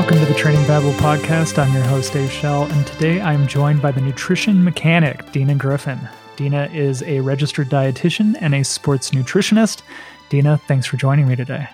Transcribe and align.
Welcome 0.00 0.18
to 0.20 0.24
the 0.24 0.34
Training 0.34 0.66
Babble 0.66 0.92
podcast. 0.92 1.58
I'm 1.58 1.74
your 1.74 1.82
host, 1.82 2.14
Dave 2.14 2.32
Shell, 2.32 2.62
and 2.72 2.86
today 2.86 3.20
I'm 3.20 3.46
joined 3.46 3.82
by 3.82 3.90
the 3.90 4.00
nutrition 4.00 4.64
mechanic, 4.64 5.30
Dina 5.30 5.54
Griffin. 5.54 6.00
Dina 6.36 6.70
is 6.72 7.02
a 7.02 7.20
registered 7.20 7.68
dietitian 7.68 8.34
and 8.40 8.54
a 8.54 8.64
sports 8.64 9.10
nutritionist. 9.10 9.82
Dina, 10.30 10.56
thanks 10.66 10.86
for 10.86 10.96
joining 10.96 11.28
me 11.28 11.36
today. 11.36 11.68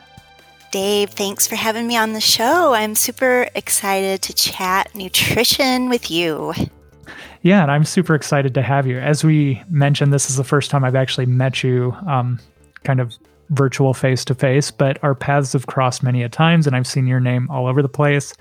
Dave, 0.72 1.10
thanks 1.10 1.46
for 1.46 1.54
having 1.54 1.86
me 1.86 1.96
on 1.96 2.14
the 2.14 2.20
show. 2.20 2.74
I'm 2.74 2.96
super 2.96 3.48
excited 3.54 4.22
to 4.22 4.34
chat 4.34 4.92
nutrition 4.92 5.88
with 5.88 6.10
you. 6.10 6.52
Yeah, 7.42 7.62
and 7.62 7.70
I'm 7.70 7.84
super 7.84 8.16
excited 8.16 8.54
to 8.54 8.62
have 8.62 8.88
you. 8.88 8.98
As 8.98 9.22
we 9.22 9.62
mentioned, 9.70 10.12
this 10.12 10.28
is 10.28 10.34
the 10.34 10.42
first 10.42 10.72
time 10.72 10.82
I've 10.82 10.96
actually 10.96 11.26
met 11.26 11.62
you 11.62 11.94
um, 12.08 12.40
kind 12.82 12.98
of 12.98 13.14
virtual 13.50 13.94
face 13.94 14.24
to 14.26 14.34
face, 14.34 14.70
but 14.70 15.02
our 15.02 15.14
paths 15.14 15.52
have 15.52 15.66
crossed 15.66 16.02
many 16.02 16.22
a 16.22 16.28
times, 16.28 16.66
and 16.66 16.74
I've 16.74 16.86
seen 16.86 17.06
your 17.06 17.20
name 17.20 17.48
all 17.50 17.66
over 17.66 17.82
the 17.82 17.88
place. 17.88 18.34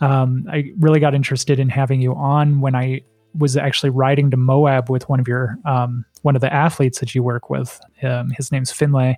Um, 0.00 0.46
I 0.50 0.72
really 0.78 1.00
got 1.00 1.14
interested 1.14 1.58
in 1.58 1.68
having 1.68 2.00
you 2.00 2.14
on 2.14 2.60
when 2.60 2.74
I 2.74 3.02
was 3.36 3.56
actually 3.56 3.90
riding 3.90 4.30
to 4.30 4.36
Moab 4.36 4.88
with 4.88 5.08
one 5.08 5.20
of 5.20 5.28
your 5.28 5.56
um, 5.64 6.04
one 6.22 6.34
of 6.34 6.40
the 6.40 6.52
athletes 6.52 7.00
that 7.00 7.14
you 7.14 7.22
work 7.22 7.50
with. 7.50 7.80
Um, 8.02 8.30
his 8.36 8.52
name's 8.52 8.72
Finlay, 8.72 9.08
and 9.08 9.16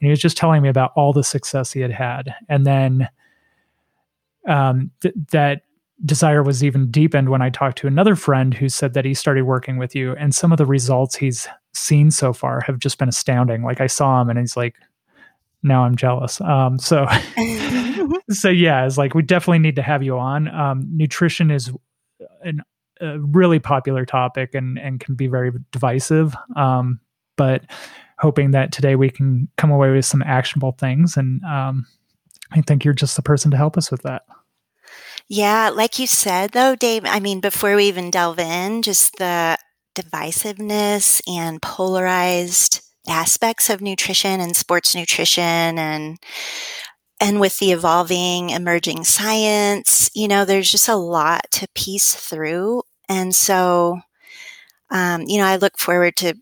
he 0.00 0.08
was 0.08 0.20
just 0.20 0.36
telling 0.36 0.62
me 0.62 0.68
about 0.68 0.92
all 0.96 1.12
the 1.12 1.24
success 1.24 1.72
he 1.72 1.80
had 1.80 1.92
had, 1.92 2.34
and 2.48 2.66
then 2.66 3.08
um, 4.48 4.90
th- 5.00 5.14
that 5.30 5.62
desire 6.04 6.42
was 6.42 6.64
even 6.64 6.90
deepened 6.90 7.28
when 7.28 7.42
I 7.42 7.50
talked 7.50 7.78
to 7.78 7.86
another 7.86 8.16
friend 8.16 8.52
who 8.52 8.68
said 8.68 8.94
that 8.94 9.04
he 9.04 9.14
started 9.14 9.42
working 9.42 9.76
with 9.76 9.94
you, 9.94 10.12
and 10.16 10.34
some 10.34 10.50
of 10.50 10.58
the 10.58 10.66
results 10.66 11.16
he's 11.16 11.46
seen 11.74 12.10
so 12.10 12.32
far 12.32 12.60
have 12.60 12.78
just 12.78 12.98
been 12.98 13.08
astounding. 13.08 13.62
Like 13.62 13.80
I 13.80 13.86
saw 13.86 14.20
him, 14.20 14.30
and 14.30 14.38
he's 14.38 14.56
like, 14.56 14.74
now 15.62 15.84
I'm 15.84 15.96
jealous. 15.96 16.40
Um, 16.40 16.78
so, 16.78 17.06
so 18.30 18.48
yeah, 18.48 18.84
it's 18.86 18.98
like 18.98 19.14
we 19.14 19.22
definitely 19.22 19.60
need 19.60 19.76
to 19.76 19.82
have 19.82 20.02
you 20.02 20.18
on. 20.18 20.48
Um, 20.48 20.88
nutrition 20.92 21.50
is 21.50 21.70
an, 22.42 22.62
a 23.00 23.18
really 23.20 23.58
popular 23.58 24.04
topic 24.04 24.54
and 24.54 24.78
and 24.78 25.00
can 25.00 25.14
be 25.14 25.26
very 25.26 25.52
divisive. 25.70 26.34
Um, 26.56 27.00
but 27.36 27.64
hoping 28.18 28.52
that 28.52 28.72
today 28.72 28.96
we 28.96 29.10
can 29.10 29.48
come 29.56 29.70
away 29.70 29.90
with 29.90 30.04
some 30.04 30.22
actionable 30.22 30.72
things, 30.72 31.16
and 31.16 31.42
um, 31.44 31.86
I 32.50 32.60
think 32.62 32.84
you're 32.84 32.94
just 32.94 33.16
the 33.16 33.22
person 33.22 33.50
to 33.52 33.56
help 33.56 33.76
us 33.76 33.90
with 33.90 34.02
that. 34.02 34.22
Yeah, 35.28 35.70
like 35.70 35.98
you 35.98 36.06
said 36.06 36.50
though, 36.50 36.74
Dave, 36.74 37.04
I 37.06 37.20
mean, 37.20 37.40
before 37.40 37.76
we 37.76 37.86
even 37.86 38.10
delve 38.10 38.38
in, 38.38 38.82
just 38.82 39.16
the 39.16 39.56
divisiveness 39.94 41.20
and 41.28 41.60
polarized 41.62 42.80
aspects 43.08 43.68
of 43.68 43.80
nutrition 43.80 44.40
and 44.40 44.56
sports 44.56 44.94
nutrition 44.94 45.78
and 45.78 46.18
and 47.20 47.38
with 47.38 47.58
the 47.58 47.70
evolving 47.70 48.50
emerging 48.50 49.04
science, 49.04 50.10
you 50.12 50.26
know, 50.26 50.44
there's 50.44 50.70
just 50.70 50.88
a 50.88 50.96
lot 50.96 51.46
to 51.52 51.68
piece 51.72 52.14
through. 52.14 52.82
And 53.08 53.32
so, 53.32 54.00
um, 54.90 55.22
you 55.28 55.38
know, 55.38 55.46
I 55.46 55.56
look 55.56 55.78
forward 55.78 56.16
to 56.16 56.34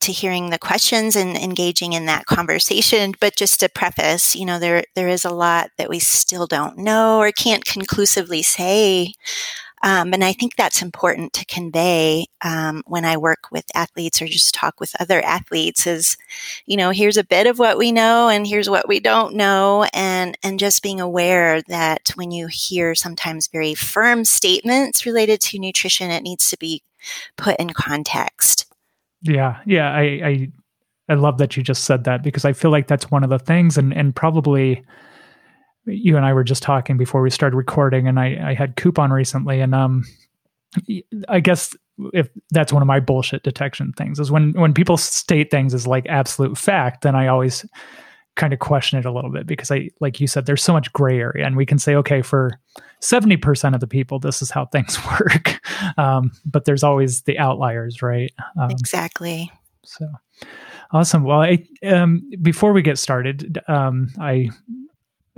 to 0.00 0.12
hearing 0.12 0.50
the 0.50 0.58
questions 0.58 1.16
and 1.16 1.36
engaging 1.36 1.92
in 1.92 2.06
that 2.06 2.26
conversation. 2.26 3.14
But 3.20 3.34
just 3.36 3.58
to 3.60 3.68
preface, 3.68 4.36
you 4.36 4.46
know, 4.46 4.58
there 4.60 4.84
there 4.94 5.08
is 5.08 5.24
a 5.24 5.34
lot 5.34 5.70
that 5.76 5.90
we 5.90 5.98
still 5.98 6.46
don't 6.46 6.78
know 6.78 7.18
or 7.18 7.32
can't 7.32 7.64
conclusively 7.64 8.42
say. 8.42 9.14
Um, 9.82 10.12
and 10.12 10.24
I 10.24 10.32
think 10.32 10.56
that's 10.56 10.82
important 10.82 11.32
to 11.34 11.46
convey 11.46 12.26
um, 12.42 12.82
when 12.86 13.04
I 13.04 13.16
work 13.16 13.50
with 13.50 13.64
athletes 13.74 14.20
or 14.20 14.26
just 14.26 14.54
talk 14.54 14.80
with 14.80 14.92
other 15.00 15.20
athletes. 15.22 15.86
Is 15.86 16.16
you 16.66 16.76
know, 16.76 16.90
here's 16.90 17.16
a 17.16 17.24
bit 17.24 17.46
of 17.46 17.58
what 17.58 17.78
we 17.78 17.92
know, 17.92 18.28
and 18.28 18.46
here's 18.46 18.70
what 18.70 18.88
we 18.88 19.00
don't 19.00 19.34
know, 19.34 19.86
and 19.92 20.36
and 20.42 20.58
just 20.58 20.82
being 20.82 21.00
aware 21.00 21.62
that 21.62 22.10
when 22.14 22.30
you 22.30 22.48
hear 22.48 22.94
sometimes 22.94 23.46
very 23.48 23.74
firm 23.74 24.24
statements 24.24 25.06
related 25.06 25.40
to 25.42 25.58
nutrition, 25.58 26.10
it 26.10 26.22
needs 26.22 26.50
to 26.50 26.58
be 26.58 26.82
put 27.36 27.56
in 27.58 27.70
context. 27.70 28.66
Yeah, 29.22 29.58
yeah, 29.66 29.92
I, 29.92 30.02
I 30.02 30.48
I 31.08 31.14
love 31.14 31.38
that 31.38 31.56
you 31.56 31.62
just 31.62 31.84
said 31.84 32.04
that 32.04 32.22
because 32.22 32.44
I 32.44 32.52
feel 32.52 32.70
like 32.70 32.86
that's 32.86 33.10
one 33.10 33.24
of 33.24 33.30
the 33.30 33.38
things, 33.38 33.78
and 33.78 33.92
and 33.92 34.14
probably 34.14 34.84
you 35.88 36.16
and 36.16 36.24
I 36.24 36.32
were 36.32 36.44
just 36.44 36.62
talking 36.62 36.96
before 36.96 37.22
we 37.22 37.30
started 37.30 37.56
recording, 37.56 38.06
and 38.06 38.18
I 38.18 38.50
I 38.50 38.54
had 38.54 38.76
coupon 38.76 39.10
recently, 39.10 39.60
and 39.60 39.74
um, 39.74 40.04
I 41.28 41.40
guess 41.40 41.76
if 42.12 42.28
that's 42.50 42.72
one 42.72 42.82
of 42.82 42.86
my 42.86 43.00
bullshit 43.00 43.42
detection 43.42 43.92
things 43.94 44.20
is 44.20 44.30
when 44.30 44.52
when 44.52 44.74
people 44.74 44.96
state 44.96 45.50
things 45.50 45.74
as 45.74 45.86
like 45.86 46.06
absolute 46.06 46.56
fact, 46.56 47.02
then 47.02 47.14
I 47.14 47.26
always 47.26 47.66
kind 48.36 48.52
of 48.52 48.60
question 48.60 48.98
it 48.98 49.04
a 49.04 49.12
little 49.12 49.30
bit 49.30 49.46
because 49.46 49.70
I 49.70 49.90
like 50.00 50.20
you 50.20 50.26
said 50.26 50.46
there's 50.46 50.62
so 50.62 50.72
much 50.72 50.92
gray 50.92 51.18
area, 51.18 51.46
and 51.46 51.56
we 51.56 51.66
can 51.66 51.78
say 51.78 51.94
okay 51.96 52.22
for 52.22 52.60
70% 53.00 53.74
of 53.74 53.80
the 53.80 53.86
people, 53.86 54.18
this 54.18 54.42
is 54.42 54.50
how 54.50 54.66
things 54.66 54.98
work. 55.20 55.60
Um, 55.98 56.32
but 56.44 56.64
there's 56.64 56.82
always 56.82 57.22
the 57.22 57.38
outliers, 57.38 58.02
right? 58.02 58.32
Um, 58.60 58.70
exactly. 58.70 59.50
So 59.84 60.06
awesome. 60.90 61.24
Well, 61.24 61.40
I, 61.42 61.64
um, 61.84 62.28
before 62.42 62.72
we 62.72 62.82
get 62.82 62.98
started, 62.98 63.58
um, 63.68 64.08
I 64.20 64.50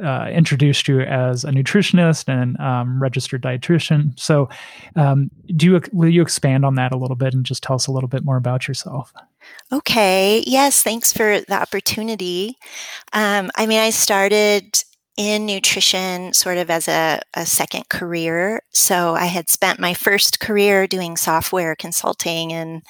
uh, 0.03 0.29
introduced 0.31 0.89
you 0.89 1.01
as 1.01 1.45
a 1.45 1.51
nutritionist 1.51 2.29
and 2.29 2.59
um, 2.61 3.03
registered 3.03 3.43
dietitian. 3.43 4.19
So, 4.19 4.49
um, 4.97 5.31
do 5.57 5.67
you 5.67 5.81
will 5.93 6.09
you 6.09 6.23
expand 6.23 6.65
on 6.65 6.75
that 6.77 6.93
a 6.93 6.97
little 6.97 7.17
bit 7.17 7.35
and 7.35 7.45
just 7.45 7.63
tell 7.63 7.77
us 7.77 7.87
a 7.87 7.93
little 7.93 8.09
bit 8.09 8.25
more 8.25 8.37
about 8.37 8.69
yourself? 8.69 9.13
Okay. 9.73 10.43
Yes. 10.47 10.83
Thanks 10.83 11.13
for 11.13 11.41
the 11.41 11.55
opportunity. 11.55 12.59
Um, 13.13 13.51
I 13.57 13.67
mean, 13.67 13.81
I 13.81 13.91
started 13.91 14.83
in 15.17 15.45
nutrition 15.45 16.33
sort 16.33 16.57
of 16.57 16.71
as 16.71 16.89
a, 16.89 17.21
a, 17.35 17.45
second 17.45 17.89
career. 17.91 18.63
So 18.71 19.15
I 19.15 19.27
had 19.27 19.51
spent 19.51 19.79
my 19.79 19.93
first 19.93 20.41
career 20.41 20.87
doing 20.87 21.17
software 21.17 21.77
consulting 21.77 22.53
and 22.53 22.83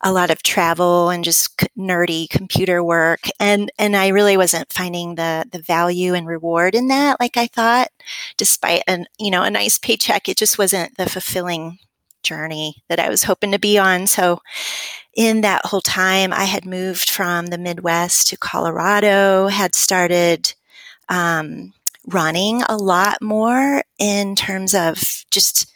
a 0.00 0.12
lot 0.12 0.30
of 0.30 0.42
travel 0.42 1.10
and 1.10 1.24
just 1.24 1.56
nerdy 1.76 2.28
computer 2.28 2.82
work. 2.82 3.28
And, 3.40 3.70
and 3.78 3.96
I 3.96 4.08
really 4.08 4.36
wasn't 4.36 4.72
finding 4.72 5.14
the, 5.14 5.46
the 5.50 5.62
value 5.62 6.14
and 6.14 6.26
reward 6.26 6.74
in 6.74 6.88
that 6.88 7.18
like 7.20 7.36
I 7.36 7.46
thought, 7.46 7.88
despite 8.36 8.82
an, 8.86 9.06
you 9.18 9.30
know, 9.30 9.42
a 9.42 9.50
nice 9.50 9.78
paycheck. 9.78 10.28
It 10.28 10.36
just 10.36 10.58
wasn't 10.58 10.96
the 10.96 11.08
fulfilling 11.08 11.78
journey 12.22 12.82
that 12.88 13.00
I 13.00 13.08
was 13.08 13.22
hoping 13.22 13.52
to 13.52 13.58
be 13.58 13.78
on. 13.78 14.06
So 14.06 14.40
in 15.14 15.40
that 15.40 15.64
whole 15.64 15.80
time, 15.80 16.32
I 16.32 16.44
had 16.44 16.66
moved 16.66 17.08
from 17.10 17.46
the 17.46 17.58
Midwest 17.58 18.28
to 18.28 18.36
Colorado, 18.36 19.46
had 19.48 19.74
started 19.74 20.52
um, 21.08 21.72
running 22.06 22.62
a 22.62 22.76
lot 22.76 23.20
more 23.20 23.82
in 23.98 24.36
terms 24.36 24.74
of 24.74 25.24
just 25.30 25.70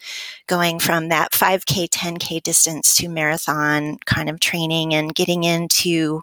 going 0.46 0.78
from 0.78 1.08
that 1.08 1.32
5K, 1.32 1.88
10K 1.88 2.42
distance 2.42 2.94
to 2.96 3.08
marathon 3.08 3.98
kind 4.04 4.28
of 4.28 4.40
training 4.40 4.94
and 4.94 5.14
getting 5.14 5.44
into 5.44 6.22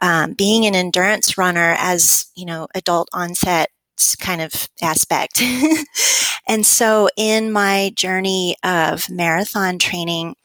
um, 0.00 0.34
being 0.34 0.66
an 0.66 0.74
endurance 0.74 1.36
runner 1.36 1.74
as, 1.78 2.26
you 2.34 2.46
know, 2.46 2.68
adult 2.74 3.08
onset 3.12 3.70
kind 4.20 4.40
of 4.40 4.68
aspect. 4.80 5.42
and 6.46 6.64
so 6.64 7.08
in 7.16 7.50
my 7.50 7.92
journey 7.96 8.56
of 8.62 9.10
marathon 9.10 9.78
training, 9.78 10.36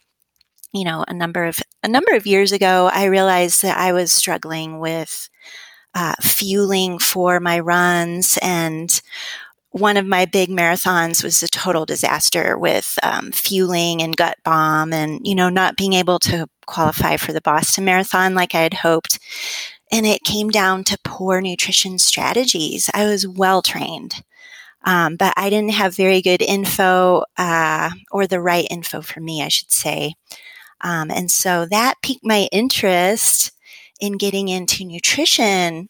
you 0.73 0.83
know, 0.83 1.05
a 1.07 1.13
number 1.13 1.45
of 1.45 1.59
a 1.83 1.87
number 1.87 2.15
of 2.15 2.25
years 2.25 2.51
ago, 2.51 2.89
I 2.91 3.05
realized 3.05 3.61
that 3.61 3.77
I 3.77 3.93
was 3.93 4.11
struggling 4.11 4.79
with 4.79 5.29
uh, 5.95 6.15
fueling 6.21 6.99
for 6.99 7.39
my 7.39 7.59
runs. 7.59 8.37
And 8.41 9.01
one 9.71 9.97
of 9.97 10.05
my 10.05 10.25
big 10.25 10.49
marathons 10.49 11.23
was 11.23 11.41
a 11.41 11.47
total 11.47 11.85
disaster 11.85 12.57
with 12.57 12.97
um, 13.01 13.31
fueling 13.31 14.01
and 14.01 14.15
gut 14.15 14.37
bomb 14.43 14.93
and, 14.93 15.25
you 15.25 15.33
know, 15.33 15.49
not 15.49 15.77
being 15.77 15.93
able 15.93 16.19
to 16.19 16.47
qualify 16.67 17.17
for 17.17 17.33
the 17.33 17.41
Boston 17.41 17.85
Marathon 17.85 18.35
like 18.35 18.53
I 18.53 18.61
had 18.61 18.75
hoped. 18.75 19.19
And 19.91 20.05
it 20.05 20.23
came 20.23 20.49
down 20.49 20.83
to 20.85 20.97
poor 21.03 21.41
nutrition 21.41 21.97
strategies. 21.97 22.89
I 22.93 23.05
was 23.05 23.27
well 23.27 23.61
trained. 23.61 24.23
Um, 24.85 25.15
but 25.15 25.33
I 25.37 25.49
didn't 25.49 25.71
have 25.71 25.95
very 25.95 26.21
good 26.21 26.41
info, 26.41 27.23
uh, 27.37 27.89
or 28.11 28.27
the 28.27 28.41
right 28.41 28.67
info 28.69 29.01
for 29.01 29.21
me, 29.21 29.41
I 29.41 29.47
should 29.47 29.71
say. 29.71 30.15
Um, 30.81 31.09
and 31.09 31.31
so 31.31 31.65
that 31.71 32.01
piqued 32.01 32.25
my 32.25 32.49
interest 32.51 33.52
in 34.03 34.17
getting 34.17 34.49
into 34.49 34.83
nutrition. 34.83 35.87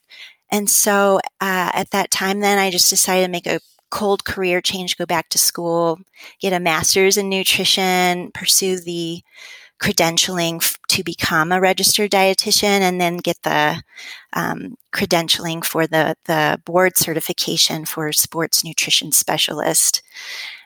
And 0.51 0.69
so 0.69 1.18
uh, 1.42 1.71
at 1.74 1.89
that 1.89 2.12
time, 2.12 2.42
then 2.42 2.60
I 2.60 2.69
just 2.69 2.92
decided 2.92 3.25
to 3.25 3.31
make 3.31 3.48
a 3.48 3.60
cold 3.89 4.24
career 4.24 4.62
change, 4.62 4.98
go 4.98 5.06
back 5.07 5.30
to 5.30 5.39
school, 5.39 6.00
get 6.39 6.54
a 6.54 6.60
master's 6.60 7.18
in 7.18 7.27
nutrition, 7.27 8.30
pursue 8.31 8.80
the 8.80 9.24
credentialing 9.81 10.57
f- 10.63 10.77
to 10.89 11.04
become 11.04 11.51
a 11.51 11.60
registered 11.60 12.12
dietitian, 12.12 12.81
and 12.81 13.01
then 13.01 13.18
get 13.18 13.42
the 13.44 13.81
um, 14.33 14.75
credentialing 14.94 15.65
for 15.65 15.88
the 15.88 16.15
the 16.25 16.62
board 16.65 16.98
certification 16.98 17.86
for 17.86 18.12
sports 18.13 18.63
nutrition 18.63 19.12
specialist. 19.12 20.04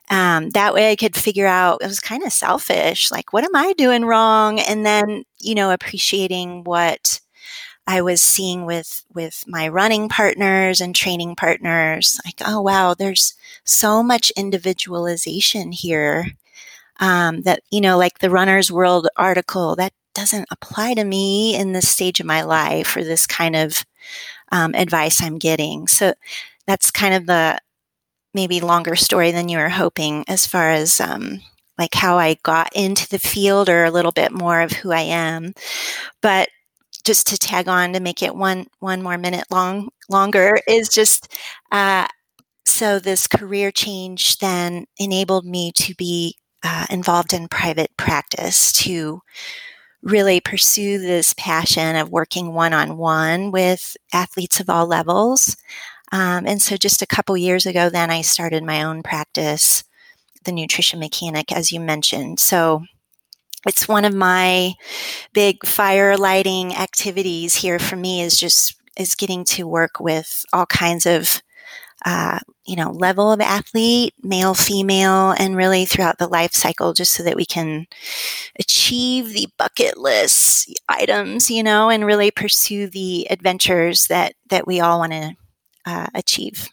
Um, 0.10 0.52
that 0.52 0.74
way 0.74 0.92
I 0.92 0.96
could 0.98 1.16
figure 1.16 1.48
out 1.48 1.82
it 1.82 1.88
was 1.88 2.00
kind 2.00 2.24
of 2.24 2.34
selfish, 2.34 3.12
like 3.12 3.34
what 3.34 3.44
am 3.46 3.56
I 3.56 3.74
doing 3.78 4.06
wrong, 4.06 4.60
and 4.60 4.86
then 4.86 5.24
you 5.40 5.56
know 5.56 5.72
appreciating 5.72 6.64
what 6.66 7.22
I 7.88 8.02
was 8.02 8.22
seeing 8.22 8.66
with 8.66 9.06
with 9.14 9.46
my 9.48 9.68
running 9.70 10.10
partners 10.10 10.82
and 10.82 10.94
training 10.94 11.36
partners, 11.36 12.20
like, 12.26 12.42
oh 12.46 12.62
wow, 12.62 12.94
there's 12.94 13.34
so 13.64 14.04
much 14.04 14.32
individualization 14.32 15.72
here. 15.72 16.34
Um, 17.00 17.42
that 17.44 17.62
you 17.72 17.80
know, 17.80 17.98
like 17.98 18.20
the 18.20 18.30
Runner's 18.30 18.72
World 18.72 19.08
article, 19.16 19.76
that 19.78 19.94
doesn't 20.14 20.48
apply 20.52 20.96
to 20.96 21.04
me 21.04 21.56
in 21.56 21.72
this 21.72 21.88
stage 21.88 22.20
of 22.20 22.26
my 22.26 22.42
life 22.42 22.98
or 22.98 23.04
this 23.04 23.28
kind 23.28 23.56
of 23.56 23.86
um, 24.52 24.74
advice 24.76 25.22
I'm 25.22 25.38
getting. 25.38 25.88
So 25.88 26.14
that's 26.66 26.92
kind 26.92 27.14
of 27.14 27.28
the 27.28 27.60
maybe 28.34 28.60
longer 28.60 28.96
story 28.96 29.32
than 29.32 29.48
you 29.48 29.58
were 29.60 29.70
hoping 29.70 30.26
as 30.28 30.46
far 30.46 30.72
as 30.72 31.00
um, 31.00 31.42
like 31.78 31.94
how 31.94 32.18
I 32.18 32.38
got 32.44 32.76
into 32.76 33.08
the 33.08 33.20
field 33.20 33.70
or 33.70 33.86
a 33.86 33.92
little 33.92 34.12
bit 34.12 34.32
more 34.32 34.62
of 34.62 34.72
who 34.72 34.92
I 34.92 35.02
am. 35.02 35.54
But 36.22 36.50
just 37.08 37.26
to 37.26 37.38
tag 37.38 37.70
on 37.70 37.94
to 37.94 38.02
make 38.02 38.22
it 38.22 38.36
one 38.36 38.68
one 38.80 39.02
more 39.02 39.18
minute 39.18 39.46
long 39.50 39.90
longer 40.10 40.60
is 40.68 40.90
just 40.90 41.34
uh, 41.72 42.06
so 42.66 43.00
this 43.00 43.28
career 43.28 43.72
change 43.72 44.40
then 44.40 44.86
enabled 44.98 45.46
me 45.46 45.72
to 45.72 45.96
be 45.96 46.36
uh, 46.64 46.86
involved 46.90 47.32
in 47.32 47.48
private 47.48 47.90
practice 47.96 48.74
to 48.74 49.22
really 50.04 50.42
pursue 50.42 51.00
this 51.00 51.34
passion 51.38 51.96
of 51.96 52.10
working 52.10 52.54
one 52.54 52.74
on 52.74 52.98
one 52.98 53.52
with 53.52 53.96
athletes 54.14 54.60
of 54.60 54.70
all 54.70 54.86
levels. 54.86 55.56
Um, 56.12 56.46
and 56.46 56.62
so 56.62 56.76
just 56.76 57.02
a 57.02 57.08
couple 57.08 57.38
years 57.38 57.66
ago, 57.66 57.90
then 57.90 58.12
I 58.12 58.22
started 58.22 58.64
my 58.64 58.84
own 58.84 59.02
practice 59.02 59.86
the 60.44 60.52
nutrition 60.52 61.00
mechanic, 61.00 61.52
as 61.52 61.72
you 61.72 61.80
mentioned. 61.80 62.40
So 62.40 62.84
it's 63.66 63.88
one 63.88 64.06
of 64.06 64.14
my 64.14 64.74
big 65.34 65.66
fire 65.66 66.18
lighting 66.18 66.76
activities 66.76 67.56
here 67.56 67.80
for 67.80 67.96
me 67.96 68.22
is 68.22 68.38
just 68.38 68.76
is 68.98 69.16
getting 69.16 69.44
to 69.46 69.68
work 69.68 70.00
with 70.00 70.46
all 70.54 70.66
kinds 70.66 71.06
of 71.06 71.42
uh, 72.06 72.40
you 72.66 72.76
know 72.76 72.92
level 72.92 73.32
of 73.32 73.42
athlete 73.42 74.14
male 74.22 74.54
female 74.54 75.32
and 75.32 75.56
really 75.56 75.86
throughout 75.86 76.20
the 76.20 76.28
life 76.28 76.54
cycle 76.54 76.94
just 76.94 77.14
so 77.14 77.24
that 77.24 77.36
we 77.36 77.46
can 77.46 77.88
achieve 78.60 79.34
the 79.34 79.48
bucket 79.58 79.98
list 79.98 80.72
items 80.88 81.50
you 81.50 81.64
know 81.64 81.90
and 81.90 82.06
really 82.06 82.30
pursue 82.30 82.88
the 82.88 83.28
adventures 83.32 84.08
that 84.08 84.34
that 84.50 84.68
we 84.68 84.80
all 84.80 85.00
want 85.00 85.12
to 85.12 85.36
uh, 85.86 86.08
achieve 86.14 86.70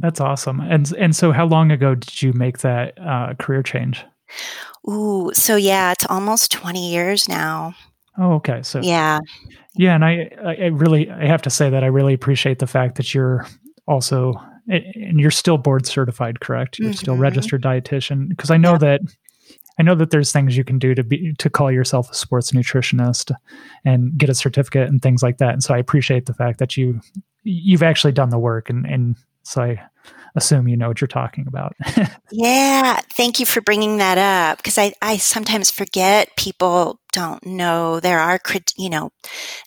that's 0.00 0.20
awesome. 0.20 0.60
And 0.60 0.92
and 0.98 1.14
so, 1.14 1.32
how 1.32 1.46
long 1.46 1.70
ago 1.70 1.94
did 1.94 2.22
you 2.22 2.32
make 2.32 2.58
that 2.58 2.98
uh, 3.00 3.34
career 3.34 3.62
change? 3.62 4.04
Ooh, 4.88 5.30
so 5.34 5.56
yeah, 5.56 5.92
it's 5.92 6.06
almost 6.06 6.50
twenty 6.50 6.90
years 6.92 7.28
now. 7.28 7.74
Oh, 8.18 8.34
okay. 8.34 8.62
So 8.62 8.80
yeah, 8.80 9.20
yeah, 9.74 9.94
and 9.94 10.04
I 10.04 10.30
I 10.44 10.66
really 10.66 11.10
I 11.10 11.26
have 11.26 11.42
to 11.42 11.50
say 11.50 11.70
that 11.70 11.84
I 11.84 11.88
really 11.88 12.14
appreciate 12.14 12.58
the 12.58 12.66
fact 12.66 12.96
that 12.96 13.14
you're 13.14 13.46
also 13.86 14.34
and 14.68 15.20
you're 15.20 15.30
still 15.30 15.58
board 15.58 15.86
certified, 15.86 16.40
correct? 16.40 16.78
You're 16.78 16.90
mm-hmm. 16.90 16.96
still 16.96 17.16
registered 17.16 17.62
dietitian 17.62 18.28
because 18.28 18.50
I 18.50 18.56
know 18.56 18.78
that 18.78 19.00
I 19.78 19.82
know 19.82 19.94
that 19.94 20.10
there's 20.10 20.32
things 20.32 20.56
you 20.56 20.64
can 20.64 20.78
do 20.78 20.94
to 20.94 21.02
be 21.02 21.34
to 21.38 21.50
call 21.50 21.72
yourself 21.72 22.10
a 22.10 22.14
sports 22.14 22.52
nutritionist 22.52 23.32
and 23.84 24.16
get 24.16 24.28
a 24.28 24.34
certificate 24.34 24.88
and 24.88 25.00
things 25.00 25.22
like 25.22 25.38
that. 25.38 25.52
And 25.52 25.62
so 25.62 25.74
I 25.74 25.78
appreciate 25.78 26.26
the 26.26 26.34
fact 26.34 26.58
that 26.58 26.76
you 26.76 27.00
you've 27.42 27.82
actually 27.82 28.12
done 28.12 28.30
the 28.30 28.38
work 28.38 28.70
and 28.70 28.86
and 28.86 29.16
so 29.42 29.62
I 29.62 29.82
assume 30.36 30.68
you 30.68 30.76
know 30.76 30.88
what 30.88 31.00
you're 31.00 31.08
talking 31.08 31.46
about. 31.46 31.74
yeah, 32.30 33.00
thank 33.14 33.40
you 33.40 33.46
for 33.46 33.60
bringing 33.60 33.98
that 33.98 34.18
up 34.18 34.58
because 34.58 34.78
I, 34.78 34.92
I 35.02 35.16
sometimes 35.16 35.70
forget 35.70 36.36
people 36.36 37.00
don't 37.12 37.44
know. 37.44 38.00
There 38.00 38.20
are 38.20 38.38
you 38.76 38.90
know 38.90 39.10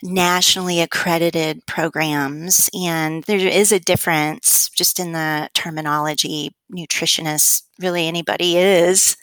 nationally 0.01 0.81
accredited 0.81 1.65
programs 1.65 2.69
and 2.73 3.23
there 3.25 3.37
is 3.37 3.71
a 3.71 3.79
difference 3.79 4.69
just 4.69 4.99
in 4.99 5.11
the 5.11 5.49
terminology. 5.53 6.51
Nutritionist 6.71 7.63
really 7.79 8.07
anybody 8.07 8.57
is 8.57 9.17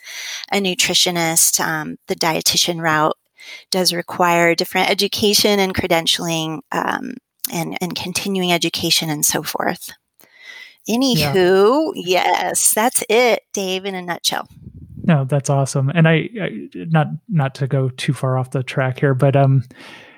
a 0.52 0.60
nutritionist 0.60 1.60
um, 1.60 1.96
the 2.08 2.16
dietitian 2.16 2.80
route 2.80 3.16
does 3.70 3.92
require 3.92 4.54
different 4.54 4.90
education 4.90 5.58
and 5.58 5.74
credentialing 5.74 6.60
um, 6.72 7.14
and, 7.52 7.76
and 7.80 7.96
continuing 7.96 8.52
education 8.52 9.08
and 9.08 9.24
so 9.24 9.42
forth 9.42 9.92
Anywho, 10.90 11.92
yeah. 11.94 12.24
yes, 12.50 12.74
that's 12.74 13.04
it, 13.08 13.44
Dave, 13.52 13.84
in 13.84 13.94
a 13.94 14.02
nutshell. 14.02 14.48
No, 15.04 15.24
that's 15.24 15.50
awesome. 15.50 15.90
And 15.90 16.06
I, 16.08 16.28
I, 16.40 16.68
not 16.74 17.06
not 17.28 17.54
to 17.56 17.66
go 17.66 17.88
too 17.90 18.12
far 18.12 18.38
off 18.38 18.50
the 18.50 18.62
track 18.62 19.00
here, 19.00 19.14
but 19.14 19.34
um, 19.36 19.64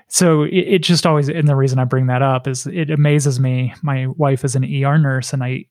so 0.08 0.42
it, 0.42 0.50
it, 0.52 0.78
just 0.82 1.06
always 1.06 1.28
and 1.28 1.48
the 1.48 1.56
reason 1.56 1.78
I 1.78 1.84
bring 1.84 2.06
that 2.06 2.22
up 2.22 2.46
is 2.46 2.66
it 2.66 2.90
amazes 2.90 3.38
me. 3.38 3.74
My 3.82 4.06
wife 4.08 4.44
is 4.44 4.54
an 4.54 4.64
ER 4.64 4.98
nurse, 4.98 5.32
and 5.32 5.44
I, 5.44 5.66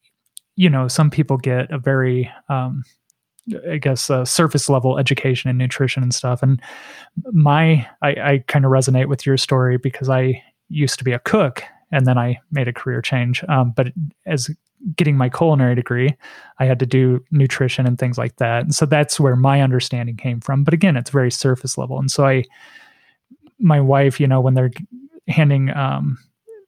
you 0.56 0.70
know, 0.70 0.88
some 0.88 1.10
people 1.10 1.38
get 1.38 1.72
a 1.72 1.78
very 1.78 2.32
um, 2.50 2.84
I 3.70 3.78
guess 3.78 4.10
uh, 4.10 4.26
surface 4.26 4.70
level 4.70 4.98
education 4.98 5.50
and 5.50 5.60
nutrition 5.60 6.04
and 6.04 6.14
stuff. 6.14 6.42
And 6.42 6.62
my 7.32 7.88
I, 8.02 8.10
I 8.10 8.44
kind 8.48 8.66
of 8.66 8.72
resonate 8.72 9.08
with 9.08 9.26
your 9.26 9.38
story 9.38 9.78
because 9.78 10.10
I 10.10 10.42
used 10.70 10.98
to 11.00 11.04
be 11.04 11.12
a 11.12 11.20
cook 11.20 11.64
and 11.92 12.08
then 12.08 12.18
I 12.18 12.40
made 12.52 12.68
a 12.68 12.74
career 12.74 13.02
change. 13.02 13.44
Um, 13.50 13.74
but 13.76 13.88
as 14.26 14.50
getting 14.96 15.18
my 15.18 15.30
culinary 15.30 15.76
degree, 15.76 16.16
I 16.60 16.66
had 16.66 16.80
to 16.80 16.86
do 16.86 17.24
nutrition 17.32 17.86
and 17.86 17.98
things 17.98 18.18
like 18.18 18.38
that. 18.38 18.64
And 18.64 18.74
so 18.74 18.86
that's 18.86 19.20
where 19.20 19.36
my 19.36 19.62
understanding 19.62 20.18
came 20.18 20.42
from. 20.42 20.64
But 20.64 20.74
again, 20.74 20.98
it's 20.98 21.10
very 21.10 21.32
surface 21.32 21.78
level. 21.78 22.00
And 22.00 22.12
so 22.12 22.26
I, 22.26 22.44
my 23.60 23.80
wife, 23.80 24.20
you 24.20 24.28
know, 24.28 24.42
when 24.42 24.54
they're 24.54 24.72
handing 25.28 25.70
um, 25.76 26.18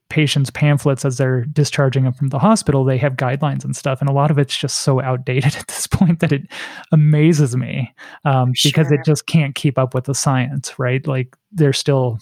patients 0.09 0.51
pamphlets 0.51 1.05
as 1.05 1.17
they're 1.17 1.45
discharging 1.45 2.03
them 2.03 2.13
from 2.13 2.29
the 2.29 2.39
hospital, 2.39 2.85
they 2.85 2.97
have 2.97 3.13
guidelines 3.13 3.65
and 3.65 3.75
stuff. 3.75 3.99
And 3.99 4.09
a 4.09 4.13
lot 4.13 4.29
of 4.29 4.37
it's 4.37 4.55
just 4.55 4.81
so 4.81 5.01
outdated 5.01 5.55
at 5.59 5.67
this 5.67 5.87
point 5.87 6.19
that 6.19 6.31
it 6.31 6.43
amazes 6.91 7.55
me 7.55 7.93
um, 8.25 8.53
sure. 8.53 8.69
because 8.69 8.91
it 8.91 9.01
just 9.05 9.25
can't 9.25 9.55
keep 9.55 9.77
up 9.79 9.93
with 9.93 10.05
the 10.05 10.15
science, 10.15 10.77
right? 10.77 11.05
Like 11.07 11.35
they're 11.51 11.73
still 11.73 12.19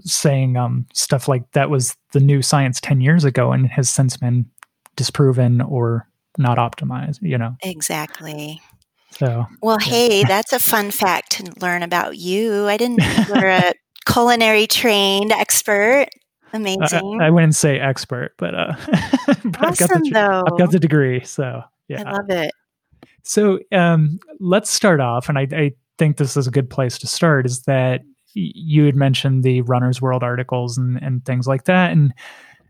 saying 0.00 0.56
um, 0.56 0.86
stuff 0.92 1.28
like 1.28 1.50
that 1.52 1.70
was 1.70 1.96
the 2.12 2.20
new 2.20 2.42
science 2.42 2.80
10 2.80 3.00
years 3.00 3.24
ago 3.24 3.52
and 3.52 3.66
has 3.66 3.88
since 3.88 4.16
been 4.16 4.46
disproven 5.00 5.62
or 5.62 6.06
not 6.36 6.58
optimized, 6.58 7.22
you 7.22 7.38
know? 7.38 7.56
Exactly. 7.62 8.60
So, 9.12 9.46
well, 9.62 9.78
yeah. 9.80 9.88
hey, 9.88 10.24
that's 10.28 10.52
a 10.52 10.60
fun 10.60 10.90
fact 10.90 11.32
to 11.32 11.50
learn 11.58 11.82
about 11.82 12.18
you. 12.18 12.66
I 12.66 12.76
didn't 12.76 12.98
know 12.98 13.24
you 13.26 13.34
were 13.34 13.48
a 13.48 13.72
culinary 14.06 14.66
trained 14.66 15.32
expert. 15.32 16.08
Amazing. 16.52 17.22
I, 17.22 17.28
I, 17.28 17.30
wouldn't 17.30 17.56
say 17.56 17.80
expert, 17.80 18.34
but, 18.36 18.54
uh, 18.54 18.74
but 19.44 19.62
awesome, 19.62 19.62
I've, 19.62 19.78
got 19.78 20.02
the, 20.02 20.10
though. 20.12 20.44
I've 20.46 20.58
got 20.58 20.70
the 20.70 20.78
degree. 20.78 21.24
So, 21.24 21.62
yeah. 21.88 22.02
I 22.04 22.12
love 22.12 22.28
it. 22.28 22.52
So, 23.22 23.58
um, 23.72 24.18
let's 24.38 24.68
start 24.68 25.00
off. 25.00 25.30
And 25.30 25.38
I, 25.38 25.48
I 25.50 25.72
think 25.96 26.18
this 26.18 26.36
is 26.36 26.46
a 26.46 26.50
good 26.50 26.68
place 26.68 26.98
to 26.98 27.06
start 27.06 27.46
is 27.46 27.62
that 27.62 28.02
you 28.34 28.84
had 28.84 28.96
mentioned 28.96 29.44
the 29.44 29.62
Runner's 29.62 30.02
World 30.02 30.22
articles 30.22 30.76
and, 30.76 31.02
and 31.02 31.24
things 31.24 31.46
like 31.46 31.64
that. 31.64 31.90
And 31.90 32.12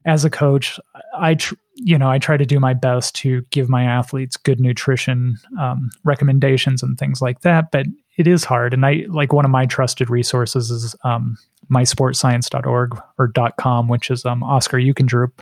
as 0.07 0.25
a 0.25 0.31
coach, 0.31 0.79
I, 1.17 1.35
tr- 1.35 1.55
you 1.75 1.99
know, 1.99 2.11
I 2.11 2.19
try 2.19 2.37
to 2.37 2.47
do 2.47 2.61
my 2.61 2.75
best 2.75 3.15
to 3.17 3.43
give 3.51 3.69
my 3.69 3.85
athletes 3.85 4.37
good 4.37 4.61
nutrition 4.61 5.37
um, 5.59 5.91
recommendations 6.05 6.83
and 6.83 6.99
things 6.99 7.21
like 7.21 7.41
that. 7.41 7.71
But 7.71 7.87
it 8.17 8.27
is 8.27 8.45
hard. 8.45 8.75
And 8.75 8.85
I 8.85 9.07
like 9.09 9.33
one 9.33 9.45
of 9.45 9.51
my 9.51 9.67
trusted 9.67 10.11
resources 10.11 10.71
is 10.71 10.95
um, 11.05 11.39
mysportscience.org 11.71 13.01
or 13.19 13.33
.com, 13.59 13.89
which 13.89 14.11
is 14.11 14.25
um, 14.27 14.43
Asker 14.43 14.79
Jeukendrup. 14.79 15.33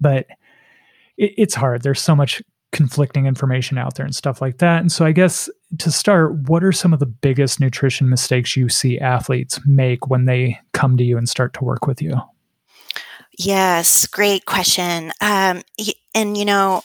But 0.00 0.26
it, 1.16 1.34
it's 1.36 1.54
hard. 1.54 1.82
There's 1.82 2.00
so 2.00 2.16
much 2.16 2.42
conflicting 2.72 3.26
information 3.26 3.78
out 3.78 3.94
there 3.94 4.04
and 4.04 4.14
stuff 4.14 4.42
like 4.42 4.58
that. 4.58 4.80
And 4.80 4.92
so 4.92 5.04
I 5.04 5.12
guess 5.12 5.48
to 5.78 5.90
start, 5.90 6.34
what 6.48 6.62
are 6.62 6.72
some 6.72 6.92
of 6.92 6.98
the 6.98 7.06
biggest 7.06 7.60
nutrition 7.60 8.08
mistakes 8.10 8.56
you 8.56 8.68
see 8.68 8.98
athletes 8.98 9.60
make 9.66 10.08
when 10.08 10.26
they 10.26 10.58
come 10.72 10.96
to 10.96 11.04
you 11.04 11.16
and 11.16 11.28
start 11.28 11.54
to 11.54 11.64
work 11.64 11.86
with 11.86 12.02
you? 12.02 12.14
Yes, 13.38 14.06
great 14.06 14.44
question. 14.46 15.12
Um, 15.20 15.62
and 16.14 16.36
you 16.36 16.44
know, 16.44 16.82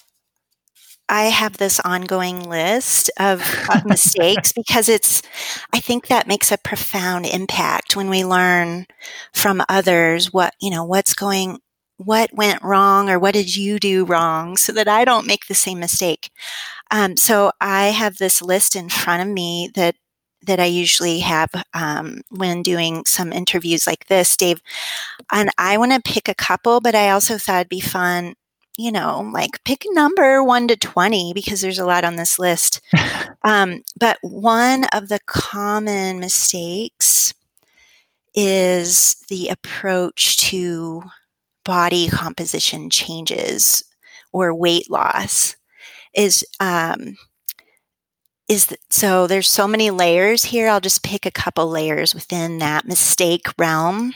I 1.09 1.23
have 1.25 1.57
this 1.57 1.79
ongoing 1.81 2.49
list 2.49 3.11
of, 3.19 3.59
of 3.69 3.85
mistakes 3.85 4.51
because 4.53 4.89
it's, 4.89 5.21
I 5.73 5.79
think 5.79 6.07
that 6.07 6.27
makes 6.27 6.51
a 6.51 6.57
profound 6.57 7.25
impact 7.25 7.95
when 7.95 8.09
we 8.09 8.23
learn 8.25 8.87
from 9.33 9.63
others 9.69 10.31
what, 10.33 10.53
you 10.61 10.71
know, 10.71 10.83
what's 10.85 11.13
going, 11.13 11.59
what 11.97 12.33
went 12.33 12.63
wrong 12.63 13.09
or 13.09 13.19
what 13.19 13.33
did 13.33 13.55
you 13.55 13.79
do 13.79 14.05
wrong 14.05 14.57
so 14.57 14.71
that 14.71 14.87
I 14.87 15.05
don't 15.05 15.27
make 15.27 15.47
the 15.47 15.53
same 15.55 15.79
mistake. 15.79 16.31
Um, 16.91 17.17
so 17.17 17.51
I 17.61 17.87
have 17.87 18.17
this 18.17 18.41
list 18.41 18.75
in 18.75 18.89
front 18.89 19.21
of 19.21 19.27
me 19.33 19.71
that 19.75 19.95
that 20.45 20.59
I 20.59 20.65
usually 20.65 21.19
have 21.19 21.49
um, 21.73 22.21
when 22.29 22.61
doing 22.61 23.05
some 23.05 23.31
interviews 23.33 23.87
like 23.87 24.07
this, 24.07 24.35
Dave. 24.35 24.61
And 25.31 25.49
I 25.57 25.77
want 25.77 25.93
to 25.93 26.11
pick 26.11 26.27
a 26.27 26.35
couple, 26.35 26.81
but 26.81 26.95
I 26.95 27.09
also 27.09 27.37
thought 27.37 27.61
it'd 27.61 27.69
be 27.69 27.79
fun, 27.79 28.35
you 28.77 28.91
know, 28.91 29.29
like 29.33 29.63
pick 29.63 29.85
a 29.85 29.93
number 29.93 30.43
one 30.43 30.67
to 30.67 30.75
20 30.75 31.33
because 31.33 31.61
there's 31.61 31.79
a 31.79 31.85
lot 31.85 32.03
on 32.03 32.15
this 32.15 32.39
list. 32.39 32.81
um, 33.43 33.83
but 33.99 34.17
one 34.21 34.85
of 34.93 35.09
the 35.09 35.19
common 35.25 36.19
mistakes 36.19 37.33
is 38.35 39.15
the 39.29 39.49
approach 39.49 40.37
to 40.37 41.03
body 41.63 42.07
composition 42.07 42.89
changes 42.89 43.83
or 44.31 44.53
weight 44.53 44.89
loss 44.89 45.55
is 46.13 46.45
um, 46.59 47.15
is 48.49 48.67
that, 48.67 48.79
so 48.89 49.27
there's 49.27 49.49
so 49.49 49.67
many 49.67 49.89
layers 49.89 50.43
here. 50.43 50.69
I'll 50.69 50.81
just 50.81 51.03
pick 51.03 51.25
a 51.25 51.31
couple 51.31 51.67
layers 51.67 52.13
within 52.13 52.59
that 52.59 52.85
mistake 52.85 53.47
realm. 53.57 54.13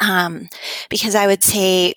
Um, 0.00 0.48
because 0.90 1.16
i 1.16 1.26
would 1.26 1.42
say 1.42 1.94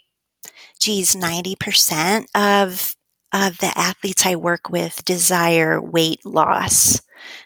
geez 0.79 1.15
90% 1.15 2.25
of 2.33 2.95
of 3.31 3.57
the 3.59 3.71
athletes 3.77 4.25
i 4.25 4.35
work 4.35 4.71
with 4.71 5.05
desire 5.05 5.79
weight 5.79 6.25
loss 6.25 6.99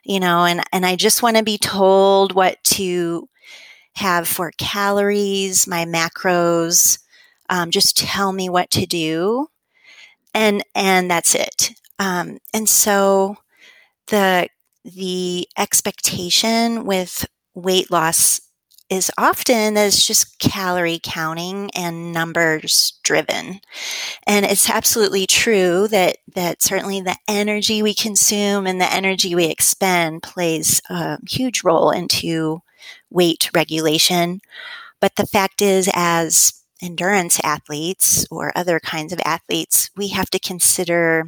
you 0.05 0.21
know 0.21 0.45
and 0.45 0.63
and 0.71 0.85
i 0.85 0.95
just 0.95 1.21
want 1.21 1.35
to 1.35 1.43
be 1.43 1.57
told 1.57 2.33
what 2.33 2.63
to 2.63 3.27
have 3.97 4.29
for 4.29 4.51
calories 4.57 5.67
my 5.67 5.83
macros 5.83 6.99
um, 7.49 7.69
just 7.69 7.97
tell 7.97 8.31
me 8.31 8.49
what 8.49 8.71
to 8.71 8.85
do 8.85 9.49
and 10.35 10.63
and 10.75 11.09
that's 11.09 11.33
it. 11.33 11.71
Um, 11.97 12.37
and 12.53 12.69
so 12.69 13.37
the 14.07 14.49
the 14.83 15.47
expectation 15.57 16.85
with 16.85 17.25
weight 17.55 17.89
loss 17.89 18.39
is 18.89 19.11
often 19.17 19.77
as 19.77 20.03
just 20.03 20.37
calorie 20.37 20.99
counting 21.01 21.71
and 21.73 22.13
numbers 22.13 22.93
driven. 23.03 23.59
And 24.27 24.45
it's 24.45 24.69
absolutely 24.69 25.25
true 25.25 25.87
that, 25.87 26.17
that 26.35 26.61
certainly 26.61 27.01
the 27.01 27.17
energy 27.27 27.81
we 27.81 27.95
consume 27.95 28.67
and 28.67 28.79
the 28.79 28.93
energy 28.93 29.33
we 29.33 29.45
expend 29.45 30.21
plays 30.21 30.81
a 30.89 31.17
huge 31.27 31.63
role 31.63 31.89
into 31.89 32.61
weight 33.09 33.49
regulation. 33.55 34.39
But 35.01 35.15
the 35.15 35.25
fact 35.25 35.63
is, 35.63 35.89
as 35.93 36.53
endurance 36.81 37.39
athletes 37.43 38.27
or 38.29 38.51
other 38.55 38.79
kinds 38.79 39.11
of 39.11 39.19
athletes, 39.25 39.89
we 39.97 40.09
have 40.09 40.29
to 40.29 40.39
consider 40.39 41.25